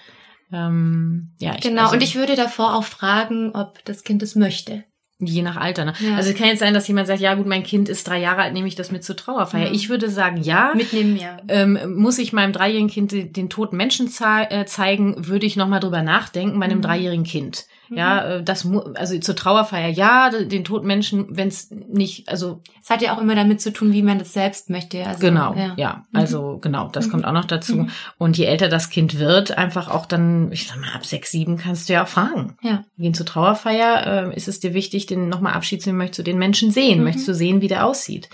Ähm, 0.53 1.31
ja, 1.39 1.55
ich, 1.55 1.63
genau. 1.63 1.83
Also, 1.83 1.95
und 1.95 2.03
ich 2.03 2.17
würde 2.17 2.37
davor 2.37 2.75
auch 2.75 2.85
fragen, 2.85 3.53
ob 3.55 3.85
das 3.85 4.05
Kind 4.05 4.23
es 4.23 4.35
möchte. 4.35 4.85
Je 5.21 5.43
nach 5.43 5.57
Alter. 5.57 5.85
Ne? 5.85 5.93
Ja. 6.01 6.17
Also 6.17 6.31
es 6.31 6.37
kann 6.37 6.49
jetzt 6.49 6.61
sein, 6.61 6.75
dass 6.75 6.89
jemand 6.89 7.07
sagt, 7.07 7.21
ja 7.21 7.35
gut, 7.35 7.47
mein 7.47 7.63
Kind 7.63 7.89
ist 7.89 8.09
drei 8.09 8.19
Jahre 8.19 8.43
alt, 8.43 8.55
nehme 8.55 8.67
ich 8.67 8.75
das 8.75 8.91
mit 8.91 9.05
zur 9.05 9.17
Trauerfeier. 9.17 9.67
Ja. 9.67 9.73
Ich 9.73 9.89
würde 9.89 10.09
sagen, 10.09 10.39
ja. 10.39 10.73
Mitnehmen, 10.75 11.17
ja. 11.17 11.37
Ähm, 11.49 11.79
muss 11.97 12.19
ich 12.19 12.33
meinem 12.33 12.53
dreijährigen 12.53 12.89
Kind 12.89 13.13
den, 13.13 13.33
den 13.33 13.51
toten 13.51 13.77
Menschen 13.77 14.09
äh, 14.09 14.65
zeigen, 14.65 15.29
würde 15.29 15.47
ich 15.47 15.57
nochmal 15.57 15.81
drüber 15.81 16.03
nachdenken 16.03 16.59
bei 16.59 16.65
einem 16.65 16.79
mhm. 16.79 16.83
dreijährigen 16.83 17.25
Kind. 17.25 17.67
Ja, 17.91 18.25
mhm. 18.25 18.41
äh, 18.41 18.43
das 18.43 18.67
also 18.95 19.19
zur 19.19 19.37
Trauerfeier 19.37 19.89
ja, 19.89 20.31
den 20.31 20.65
toten 20.65 20.87
Menschen, 20.87 21.27
wenn 21.31 21.49
es 21.49 21.71
nicht, 21.71 22.29
also 22.29 22.61
es 22.83 22.89
hat 22.89 23.03
ja 23.03 23.15
auch 23.15 23.21
immer 23.21 23.35
damit 23.35 23.61
zu 23.61 23.73
tun, 23.73 23.93
wie 23.93 24.03
man 24.03 24.19
das 24.19 24.33
selbst 24.33 24.71
möchte. 24.71 25.05
Also, 25.05 25.21
genau, 25.21 25.55
ja, 25.55 25.75
ja 25.77 26.07
also 26.13 26.55
mhm. 26.55 26.61
genau, 26.61 26.89
das 26.89 27.07
mhm. 27.07 27.11
kommt 27.11 27.25
auch 27.27 27.33
noch 27.33 27.45
dazu. 27.45 27.77
Mhm. 27.77 27.91
Und 28.17 28.39
je 28.39 28.45
älter 28.45 28.69
das 28.69 28.91
Kind 28.91 29.19
wird, 29.19 29.59
einfach 29.59 29.89
auch 29.89 30.07
dann, 30.07 30.53
ich 30.53 30.69
sag 30.69 30.81
mal, 30.81 30.93
ab 30.95 31.05
sechs, 31.05 31.33
sieben 31.33 31.57
kannst 31.57 31.89
du 31.89 31.95
ja 31.95 32.05
auch 32.05 32.09
fragen. 32.09 32.57
Ja. 32.63 32.85
Gehen 32.97 33.15
zur 33.15 33.27
Trauerfeier, 33.27 34.31
äh, 34.31 34.37
ist 34.37 34.49
es 34.49 34.61
dir 34.61 34.73
wichtig, 34.73 35.07
den 35.07 35.29
nochmal 35.29 35.55
Abschied 35.55 35.83
zu 35.83 35.89
nehmen, 35.89 35.99
möchtest 35.99 36.21
du 36.21 36.23
den 36.23 36.39
Menschen 36.39 36.71
sehen, 36.71 36.99
mhm. 36.99 37.05
möchtest 37.05 37.29
du 37.29 37.35
sehen, 37.35 37.61
wie 37.61 37.69
der 37.69 37.87
aussieht. 37.87 38.29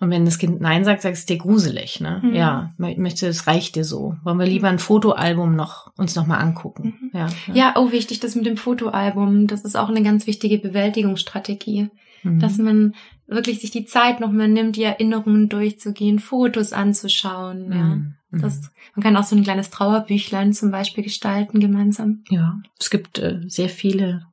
Und 0.00 0.10
wenn 0.10 0.24
das 0.24 0.38
Kind 0.38 0.62
Nein 0.62 0.84
sagt, 0.84 1.02
sagst 1.02 1.28
du 1.28 1.34
dir 1.34 1.38
gruselig, 1.38 2.00
ne? 2.00 2.20
Mhm. 2.22 2.34
Ja, 2.34 2.72
möchte, 2.78 3.26
es 3.26 3.46
reicht 3.46 3.76
dir 3.76 3.84
so. 3.84 4.16
Wollen 4.24 4.38
wir 4.38 4.46
lieber 4.46 4.68
ein 4.68 4.78
Fotoalbum 4.78 5.54
noch, 5.54 5.92
uns 5.98 6.16
noch 6.16 6.26
mal 6.26 6.38
angucken? 6.38 6.94
Mhm. 7.00 7.10
Ja, 7.12 7.28
ja. 7.46 7.54
ja, 7.54 7.74
oh, 7.76 7.92
wichtig, 7.92 8.18
das 8.18 8.34
mit 8.34 8.46
dem 8.46 8.56
Fotoalbum. 8.56 9.46
Das 9.46 9.62
ist 9.62 9.76
auch 9.76 9.90
eine 9.90 10.02
ganz 10.02 10.26
wichtige 10.26 10.58
Bewältigungsstrategie. 10.58 11.90
Mhm. 12.22 12.38
Dass 12.38 12.56
man 12.56 12.94
wirklich 13.26 13.60
sich 13.60 13.70
die 13.70 13.84
Zeit 13.84 14.20
noch 14.20 14.32
mal 14.32 14.48
nimmt, 14.48 14.76
die 14.76 14.82
Erinnerungen 14.82 15.48
durchzugehen, 15.48 16.18
Fotos 16.18 16.72
anzuschauen, 16.72 17.70
ja. 17.70 17.84
Mhm. 17.84 18.14
Das, 18.32 18.70
man 18.94 19.02
kann 19.02 19.16
auch 19.16 19.24
so 19.24 19.34
ein 19.34 19.42
kleines 19.42 19.70
Trauerbüchlein 19.70 20.52
zum 20.52 20.70
Beispiel 20.70 21.02
gestalten 21.02 21.58
gemeinsam. 21.58 22.22
Ja, 22.30 22.60
es 22.78 22.90
gibt 22.90 23.18
äh, 23.18 23.40
sehr 23.48 23.68
viele 23.68 24.26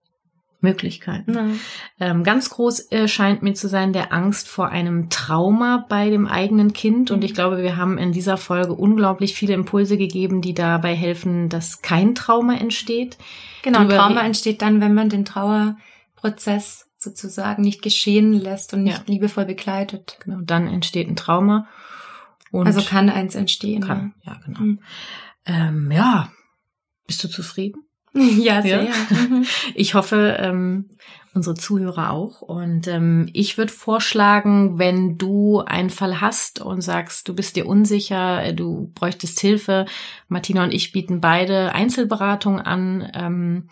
Möglichkeiten. 0.59 1.33
Ja. 1.33 1.45
Ähm, 1.99 2.23
ganz 2.23 2.49
groß 2.49 2.91
äh, 2.91 3.07
scheint 3.07 3.43
mir 3.43 3.53
zu 3.53 3.67
sein 3.67 3.93
der 3.93 4.11
Angst 4.11 4.47
vor 4.47 4.69
einem 4.69 5.09
Trauma 5.09 5.85
bei 5.87 6.09
dem 6.09 6.27
eigenen 6.27 6.73
Kind. 6.73 7.11
Und 7.11 7.23
ich 7.23 7.33
glaube, 7.33 7.61
wir 7.61 7.77
haben 7.77 7.97
in 7.97 8.11
dieser 8.11 8.37
Folge 8.37 8.73
unglaublich 8.73 9.35
viele 9.35 9.53
Impulse 9.53 9.97
gegeben, 9.97 10.41
die 10.41 10.53
dabei 10.53 10.95
helfen, 10.95 11.49
dass 11.49 11.81
kein 11.81 12.15
Trauma 12.15 12.55
entsteht. 12.55 13.17
Genau, 13.61 13.79
ein 13.79 13.89
Trauma 13.89 14.21
entsteht 14.21 14.61
dann, 14.61 14.81
wenn 14.81 14.93
man 14.93 15.09
den 15.09 15.25
Trauerprozess 15.25 16.87
sozusagen 16.97 17.61
nicht 17.61 17.83
geschehen 17.83 18.33
lässt 18.33 18.73
und 18.73 18.83
nicht 18.83 18.97
ja. 18.97 19.13
liebevoll 19.13 19.45
begleitet. 19.45 20.17
Genau, 20.23 20.39
dann 20.41 20.67
entsteht 20.67 21.07
ein 21.07 21.15
Trauma. 21.15 21.67
Und 22.51 22.65
also 22.65 22.81
kann 22.81 23.09
eins 23.09 23.35
entstehen. 23.35 23.83
Kann, 23.83 24.13
ja, 24.23 24.33
ja 24.33 24.39
genau. 24.43 24.59
Mhm. 24.59 24.79
Ähm, 25.45 25.91
ja, 25.91 26.31
bist 27.05 27.23
du 27.23 27.27
zufrieden? 27.27 27.86
Ja, 28.13 28.61
sehr. 28.61 28.83
Ja. 28.83 28.91
Mhm. 29.29 29.45
Ich 29.75 29.93
hoffe, 29.93 30.37
ähm, 30.39 30.85
unsere 31.37 31.55
Zuhörer 31.55 32.11
auch. 32.11 32.41
Und 32.41 32.87
ähm, 32.87 33.29
ich 33.33 33.57
würde 33.57 33.71
vorschlagen, 33.71 34.79
wenn 34.79 35.17
du 35.17 35.61
einen 35.61 35.91
Fall 35.91 36.19
hast 36.19 36.59
und 36.59 36.81
sagst, 36.81 37.27
du 37.29 37.35
bist 37.35 37.55
dir 37.55 37.67
unsicher, 37.67 38.43
äh, 38.43 38.53
du 38.53 38.91
bräuchtest 38.95 39.39
Hilfe, 39.39 39.85
Martina 40.27 40.63
und 40.63 40.73
ich 40.73 40.91
bieten 40.91 41.21
beide 41.21 41.73
Einzelberatung 41.73 42.59
an. 42.59 43.09
Ähm, 43.13 43.69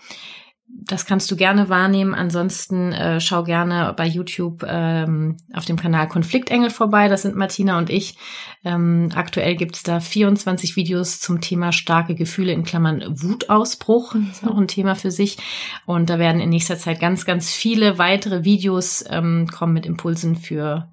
das 0.78 1.05
kannst 1.05 1.32
du 1.32 1.36
gerne 1.36 1.69
wahrnehmen. 1.69 2.13
Ansonsten 2.13 2.91
äh, 2.91 3.21
schau 3.21 3.43
gerne 3.43 3.93
bei 3.95 4.05
YouTube 4.05 4.65
ähm, 4.67 5.38
auf 5.53 5.65
dem 5.65 5.78
Kanal 5.78 6.07
Konfliktengel 6.07 6.69
vorbei. 6.69 7.07
Das 7.07 7.21
sind 7.21 7.36
Martina 7.36 7.78
und 7.78 7.89
ich. 7.89 8.17
Ähm, 8.63 9.09
aktuell 9.15 9.55
gibt's 9.55 9.84
da 9.84 9.99
24 9.99 10.76
Videos 10.76 11.19
zum 11.19 11.39
Thema 11.39 11.71
starke 11.71 12.13
Gefühle 12.13 12.51
in 12.51 12.63
Klammern 12.63 13.03
Wutausbruch. 13.07 14.15
Das 14.28 14.41
ist 14.41 14.47
auch 14.47 14.57
ein 14.57 14.67
Thema 14.67 14.95
für 14.95 15.11
sich. 15.11 15.38
Und 15.86 16.09
da 16.09 16.19
werden 16.19 16.41
in 16.41 16.49
nächster 16.49 16.78
Zeit 16.78 16.99
ganz, 16.99 17.26
ganz 17.26 17.51
viele 17.51 17.97
weitere 17.97 18.43
Videos 18.43 19.03
ähm, 19.09 19.47
kommen 19.47 19.73
mit 19.73 19.86
Impulsen 19.86 20.36
für 20.36 20.89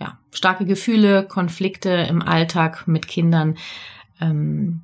ja, 0.00 0.18
starke 0.32 0.64
Gefühle, 0.64 1.24
Konflikte 1.24 1.90
im 1.90 2.20
Alltag 2.20 2.88
mit 2.88 3.06
Kindern. 3.06 3.56
Ähm, 4.20 4.82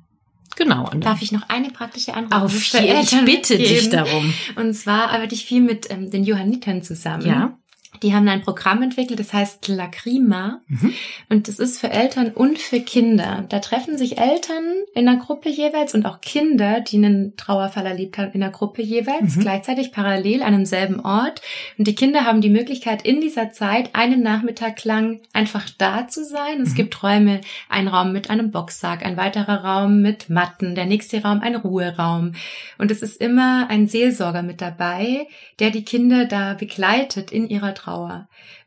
Genau. 0.57 0.89
Und 0.91 1.05
Darf 1.05 1.21
ich 1.21 1.31
noch 1.31 1.47
eine 1.49 1.69
praktische 1.69 2.13
Antwort 2.15 2.43
auf 2.43 2.51
für 2.51 2.79
Ich 2.79 3.11
bitte 3.25 3.57
geben? 3.57 3.69
dich 3.69 3.89
darum. 3.89 4.33
Und 4.55 4.73
zwar 4.73 5.11
arbeite 5.11 5.35
ich 5.35 5.45
viel 5.45 5.61
mit 5.61 5.89
ähm, 5.91 6.09
den 6.09 6.23
Johannitern 6.23 6.81
zusammen. 6.81 7.25
Ja. 7.25 7.56
Die 8.03 8.13
haben 8.13 8.27
ein 8.27 8.41
Programm 8.41 8.81
entwickelt, 8.81 9.19
das 9.19 9.33
heißt 9.33 9.67
Lacrima. 9.67 10.61
Mhm. 10.67 10.93
Und 11.29 11.47
das 11.47 11.59
ist 11.59 11.79
für 11.79 11.89
Eltern 11.89 12.31
und 12.31 12.59
für 12.59 12.79
Kinder. 12.79 13.45
Da 13.49 13.59
treffen 13.59 13.97
sich 13.97 14.17
Eltern 14.17 14.63
in 14.93 15.07
einer 15.07 15.19
Gruppe 15.19 15.49
jeweils 15.49 15.93
und 15.93 16.05
auch 16.05 16.21
Kinder, 16.21 16.81
die 16.81 16.97
einen 16.97 17.35
Trauerfall 17.37 17.85
erlebt 17.85 18.17
haben, 18.17 18.31
in 18.33 18.43
einer 18.43 18.51
Gruppe 18.51 18.81
jeweils, 18.81 19.35
mhm. 19.35 19.41
gleichzeitig 19.41 19.91
parallel 19.91 20.41
an 20.41 20.53
einem 20.53 20.65
selben 20.65 20.99
Ort. 20.99 21.41
Und 21.77 21.87
die 21.87 21.95
Kinder 21.95 22.25
haben 22.25 22.41
die 22.41 22.49
Möglichkeit, 22.49 23.01
in 23.01 23.21
dieser 23.21 23.51
Zeit 23.51 23.89
einen 23.93 24.21
Nachmittag 24.21 24.83
lang 24.83 25.19
einfach 25.33 25.67
da 25.77 26.07
zu 26.07 26.23
sein. 26.23 26.61
Es 26.61 26.71
mhm. 26.71 26.75
gibt 26.75 27.03
Räume, 27.03 27.41
ein 27.69 27.87
Raum 27.87 28.11
mit 28.11 28.29
einem 28.29 28.51
Boxsack, 28.51 29.05
ein 29.05 29.17
weiterer 29.17 29.63
Raum 29.63 30.01
mit 30.01 30.29
Matten, 30.29 30.75
der 30.75 30.85
nächste 30.85 31.21
Raum 31.21 31.41
ein 31.41 31.55
Ruheraum. 31.55 32.33
Und 32.77 32.91
es 32.91 33.01
ist 33.01 33.19
immer 33.19 33.67
ein 33.69 33.87
Seelsorger 33.87 34.43
mit 34.43 34.61
dabei, 34.61 35.27
der 35.59 35.71
die 35.71 35.83
Kinder 35.83 36.25
da 36.25 36.53
begleitet 36.53 37.31
in 37.31 37.49
ihrer 37.49 37.73
Trauer. 37.73 37.86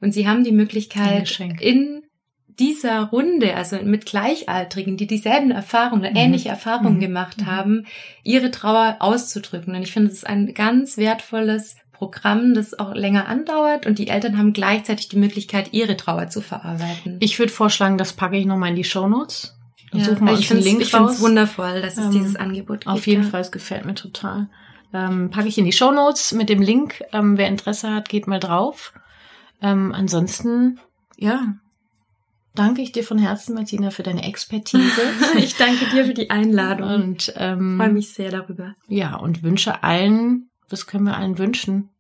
Und 0.01 0.13
sie 0.13 0.29
haben 0.29 0.45
die 0.45 0.53
Möglichkeit, 0.53 1.41
in 1.61 2.03
dieser 2.59 3.05
Runde, 3.05 3.55
also 3.55 3.77
mit 3.83 4.07
Gleichaltrigen, 4.07 4.97
die 4.97 5.07
dieselben 5.07 5.51
Erfahrungen, 5.51 6.11
mhm. 6.11 6.17
ähnliche 6.17 6.51
Erfahrungen 6.51 6.97
mhm. 6.97 7.01
gemacht 7.01 7.41
mhm. 7.41 7.47
haben, 7.47 7.87
ihre 8.23 8.51
Trauer 8.51 8.97
auszudrücken. 9.01 9.75
Und 9.75 9.83
ich 9.83 9.93
finde, 9.93 10.11
es 10.11 10.19
ist 10.19 10.27
ein 10.27 10.53
ganz 10.55 10.99
wertvolles 10.99 11.77
Programm, 11.93 12.55
das 12.55 12.79
auch 12.79 12.95
länger 12.95 13.29
andauert 13.29 13.85
und 13.85 13.99
die 13.99 14.09
Eltern 14.09 14.39
haben 14.39 14.55
gleichzeitig 14.55 15.11
die 15.11 15.19
Möglichkeit, 15.19 15.75
ihre 15.75 15.99
Trauer 15.99 16.29
zu 16.29 16.41
verarbeiten. 16.41 17.19
Ich 17.21 17.39
würde 17.39 17.53
vorschlagen, 17.53 17.99
das 17.99 18.15
packe 18.15 18.39
ich 18.39 18.47
nochmal 18.47 18.71
in 18.71 18.77
die 18.77 18.85
Show 18.85 19.07
Notes. 19.07 19.55
Ja, 19.93 20.05
suchen 20.05 20.27
wir 20.27 20.33
ich 20.33 20.49
finde 20.49 20.81
es 20.81 21.21
wundervoll, 21.21 21.83
dass 21.83 21.99
es 21.99 22.07
ähm, 22.07 22.13
dieses 22.13 22.37
Angebot 22.37 22.81
gibt. 22.81 22.87
Auf 22.87 23.07
jeden 23.07 23.25
ja. 23.25 23.29
Fall, 23.29 23.43
es 23.43 23.53
gefällt 23.53 23.85
mir 23.85 23.95
total. 23.95 24.49
Ähm, 24.95 25.31
packe 25.31 25.49
ich 25.49 25.59
in 25.59 25.67
die 25.67 25.73
Show 25.73 25.93
Notes 25.93 26.33
mit 26.33 26.49
dem 26.49 26.63
Link. 26.63 27.03
Ähm, 27.13 27.37
wer 27.37 27.49
Interesse 27.49 27.93
hat, 27.93 28.09
geht 28.09 28.27
mal 28.27 28.41
drauf. 28.41 28.95
Ähm, 29.63 29.93
ansonsten, 29.93 30.81
ja, 31.17 31.55
danke 32.55 32.83
ich 32.83 32.93
dir 32.93 33.05
von 33.05 33.19
Herzen, 33.19 33.55
Martina, 33.55 33.91
für 33.91 34.03
deine 34.03 34.25
Expertise. 34.25 35.03
ich 35.39 35.57
danke 35.57 35.87
dir 35.87 36.05
für 36.05 36.15
die 36.15 36.31
Einladung 36.31 36.89
und 36.89 37.33
ähm, 37.37 37.77
freue 37.77 37.93
mich 37.93 38.13
sehr 38.13 38.31
darüber. 38.31 38.75
Ja, 38.89 39.17
und 39.17 39.43
wünsche 39.43 39.83
allen, 39.83 40.51
was 40.69 40.87
können 40.87 41.05
wir 41.05 41.17
allen 41.17 41.39
wünschen? 41.39 41.91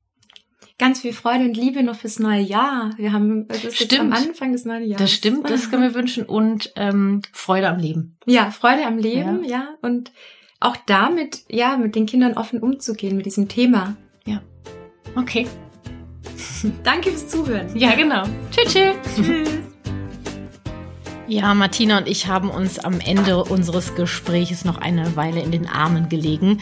Ganz 0.78 1.02
viel 1.02 1.12
Freude 1.12 1.44
und 1.44 1.58
Liebe 1.58 1.82
noch 1.82 1.96
fürs 1.96 2.18
neue 2.18 2.40
Jahr. 2.40 2.92
Wir 2.96 3.12
haben, 3.12 3.44
es 3.48 3.64
ist 3.64 3.74
stimmt. 3.74 3.92
jetzt 3.92 4.00
am 4.00 4.12
Anfang 4.14 4.52
des 4.52 4.64
neuen 4.64 4.84
Jahres. 4.84 5.04
Das 5.04 5.12
stimmt, 5.12 5.50
das 5.50 5.70
können 5.70 5.82
wir 5.82 5.94
wünschen 5.94 6.24
und 6.24 6.72
ähm, 6.76 7.20
Freude 7.32 7.68
am 7.68 7.78
Leben. 7.78 8.16
Ja, 8.24 8.50
Freude 8.50 8.86
am 8.86 8.96
Leben, 8.96 9.44
ja, 9.44 9.50
ja 9.50 9.68
und 9.82 10.10
auch 10.58 10.76
damit, 10.86 11.44
ja, 11.48 11.76
mit 11.76 11.94
den 11.94 12.06
Kindern 12.06 12.34
offen 12.34 12.60
umzugehen, 12.60 13.16
mit 13.16 13.26
diesem 13.26 13.48
Thema. 13.48 13.96
Ja. 14.24 14.40
Okay. 15.16 15.46
Danke 16.82 17.10
fürs 17.10 17.28
Zuhören. 17.28 17.76
Ja, 17.76 17.94
genau. 17.94 18.24
Tschüss. 18.50 18.72
Tschüss. 18.72 19.48
Ja, 21.30 21.54
Martina 21.54 21.98
und 21.98 22.08
ich 22.08 22.26
haben 22.26 22.50
uns 22.50 22.80
am 22.80 22.98
Ende 22.98 23.44
unseres 23.44 23.94
Gesprächs 23.94 24.64
noch 24.64 24.78
eine 24.78 25.14
Weile 25.14 25.40
in 25.40 25.52
den 25.52 25.68
Armen 25.68 26.08
gelegen. 26.08 26.60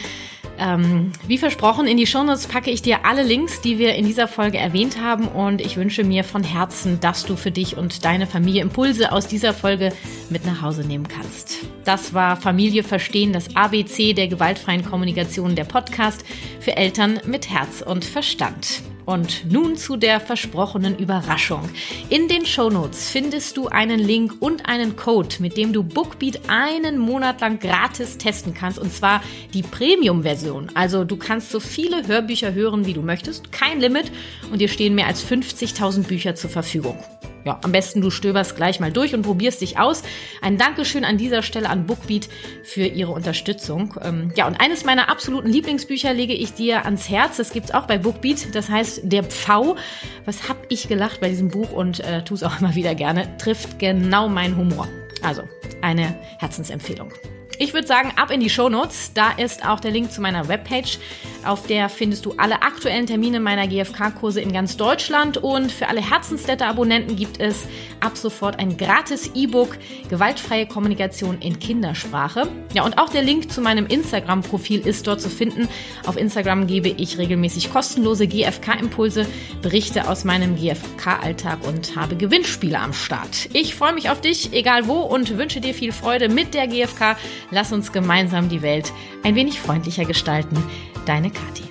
Ähm, 0.59 1.13
wie 1.27 1.39
versprochen, 1.39 1.87
in 1.87 1.97
die 1.97 2.07
Shownotes 2.07 2.49
packe 2.49 2.71
ich 2.71 2.83
dir 2.83 3.07
alle 3.07 3.23
Links, 3.23 3.63
die 3.63 3.79
wir 3.79 3.95
in 3.95 4.05
dieser 4.05 4.29
Folge 4.29 4.59
erwähnt 4.59 5.01
haben. 5.01 5.27
Und 5.27 5.63
ich 5.63 5.79
wünsche 5.79 6.05
mir 6.05 6.23
von 6.23 6.43
Herzen, 6.43 7.01
dass 7.01 7.25
du 7.25 7.37
für 7.37 7.51
dich 7.51 7.79
und 7.79 8.05
deine 8.05 8.27
Familie 8.27 8.61
Impulse 8.61 9.11
aus 9.13 9.27
dieser 9.27 9.55
Folge 9.55 9.91
mit 10.29 10.45
nach 10.45 10.61
Hause 10.61 10.83
nehmen 10.83 11.09
kannst. 11.09 11.59
Das 11.85 12.13
war 12.13 12.37
Familie 12.37 12.83
Verstehen, 12.83 13.33
das 13.33 13.57
ABC 13.57 14.13
der 14.13 14.29
gewaltfreien 14.29 14.85
Kommunikation, 14.85 15.55
der 15.55 15.65
Podcast 15.65 16.25
für 16.61 16.77
Eltern 16.77 17.21
mit 17.25 17.49
Herz 17.49 17.81
und 17.81 18.05
Verstand. 18.05 18.83
Und 19.09 19.51
nun 19.51 19.79
zu 19.79 19.97
der 19.97 20.21
versprochenen 20.21 20.99
Überraschung. 20.99 21.67
In 22.11 22.29
den 22.29 22.45
Shownotes 22.45 23.09
findest 23.09 23.57
du 23.57 23.69
einen 23.69 23.99
Link 23.99 24.35
und 24.41 24.69
einen 24.69 24.97
Code, 24.97 25.37
mit 25.39 25.57
dem 25.57 25.73
du 25.73 25.83
Bookbeat 25.83 26.43
einen 26.49 26.99
Monat 26.99 27.41
lang 27.41 27.59
gratis 27.59 28.19
testen 28.19 28.53
kannst. 28.53 28.79
Und 28.79 28.93
zwar 28.93 29.23
die 29.55 29.63
Premium-Version. 29.63 30.73
Also 30.75 31.05
du 31.05 31.17
kannst 31.17 31.51
so 31.51 31.59
viele 31.59 32.07
Hörbücher 32.07 32.53
hören, 32.53 32.85
wie 32.85 32.93
du 32.93 33.01
möchtest. 33.01 33.51
Kein 33.51 33.81
Limit. 33.81 34.13
Und 34.53 34.61
dir 34.61 34.69
stehen 34.69 34.95
mehr 34.95 35.07
als 35.07 35.25
50.000 35.27 36.03
Bücher 36.07 36.35
zur 36.35 36.51
Verfügung. 36.51 37.03
Ja, 37.45 37.59
am 37.63 37.73
besten 37.73 38.01
du 38.01 38.11
stöberst 38.11 38.57
gleich 38.57 38.81
mal 38.81 38.93
durch 38.93 39.15
und 39.15 39.23
probierst 39.23 39.61
dich 39.61 39.79
aus. 39.79 40.03
Ein 40.43 40.59
Dankeschön 40.59 41.05
an 41.05 41.19
dieser 41.19 41.43
Stelle 41.43 41.69
an 41.71 41.87
Bookbeat 41.87 42.29
für 42.63 42.85
ihre 42.85 43.13
Unterstützung. 43.13 43.95
Ähm, 44.03 44.33
ja, 44.37 44.47
und 44.47 44.61
eines 44.61 44.85
meiner 44.85 45.09
absoluten 45.09 45.49
Lieblingsbücher 45.49 46.13
lege 46.13 46.35
ich 46.35 46.55
dir 46.55 46.85
ans 46.85 47.09
Herz. 47.09 47.37
Das 47.37 47.53
gibt's 47.53 47.73
auch 47.73 47.87
bei 47.87 47.99
Bookbeat. 47.99 48.55
Das 48.55 48.69
heißt 48.69 49.01
Der 49.05 49.25
Pfau. 49.25 49.77
Was 50.25 50.49
hab 50.49 50.59
ich 50.69 50.89
gelacht 50.89 51.21
bei 51.21 51.29
diesem 51.29 51.49
Buch 51.49 51.73
und 51.73 52.01
äh, 52.01 52.23
tu 52.25 52.35
es 52.35 52.43
auch 52.43 52.59
immer 52.61 52.75
wieder 52.75 52.95
gerne. 52.95 53.37
Trifft 53.39 53.79
genau 53.79 54.29
meinen 54.29 54.57
Humor. 54.57 54.89
Also, 55.23 55.43
eine 55.81 56.17
Herzensempfehlung. 56.39 57.13
Ich 57.61 57.75
würde 57.75 57.89
sagen, 57.89 58.13
ab 58.15 58.31
in 58.31 58.39
die 58.39 58.51
Shownotes. 58.51 59.13
Da 59.15 59.33
ist 59.33 59.67
auch 59.67 59.81
der 59.81 59.91
Link 59.91 60.13
zu 60.13 60.21
meiner 60.21 60.47
Webpage. 60.47 60.99
Auf 61.45 61.67
der 61.67 61.89
findest 61.89 62.25
du 62.25 62.35
alle 62.37 62.63
aktuellen 62.63 63.07
Termine 63.07 63.41
meiner 63.41 63.67
GFK-Kurse 63.67 64.41
in 64.41 64.53
ganz 64.53 64.77
Deutschland. 64.77 65.39
Und 65.39 65.73
für 65.73 65.89
alle 65.89 66.01
Herzensletter-Abonnenten 66.01 67.17
gibt 67.17 67.41
es 67.41 67.67
ab 67.99 68.17
sofort 68.17 68.61
ein 68.61 68.77
gratis 68.77 69.33
E-Book 69.35 69.77
Gewaltfreie 70.09 70.67
Kommunikation 70.67 71.41
in 71.41 71.59
Kindersprache. 71.59 72.49
Ja, 72.75 72.85
und 72.85 72.97
auch 72.97 73.09
der 73.09 73.23
Link 73.23 73.51
zu 73.51 73.61
meinem 73.61 73.87
Instagram-Profil 73.87 74.87
ist 74.87 75.09
dort 75.09 75.21
zu 75.21 75.29
finden. 75.29 75.69
Auf 76.07 76.17
Instagram 76.17 76.69
gebe 76.69 76.89
ich 76.89 77.19
regelmäßig 77.19 77.73
kostenlose 77.73 78.29
GFK-Impulse, 78.29 79.27
Berichte 79.63 80.09
aus 80.09 80.23
meinem 80.23 80.55
GFK-Alltag 80.55 81.67
und 81.67 81.97
habe 81.97 82.15
Gewinnspiele 82.15 82.79
am 82.79 82.93
Start. 82.93 83.49
Ich 83.53 83.75
freue 83.75 83.95
mich 83.95 84.11
auf 84.11 84.21
dich, 84.21 84.53
egal 84.53 84.87
wo, 84.87 85.01
und 85.01 85.39
wünsche 85.39 85.61
dir 85.61 85.75
viel 85.75 85.91
Freude 85.91 86.29
mit 86.29 86.55
der 86.55 86.69
GFK. 86.69 87.17
Lass 87.51 87.73
uns 87.73 87.93
gemeinsam 87.93 88.49
die 88.49 88.63
Welt 88.63 88.93
ein 89.23 89.35
wenig 89.35 89.61
freundlicher 89.61 90.05
gestalten. 90.05 90.63
Deine 91.07 91.31
Kathi. 91.31 91.65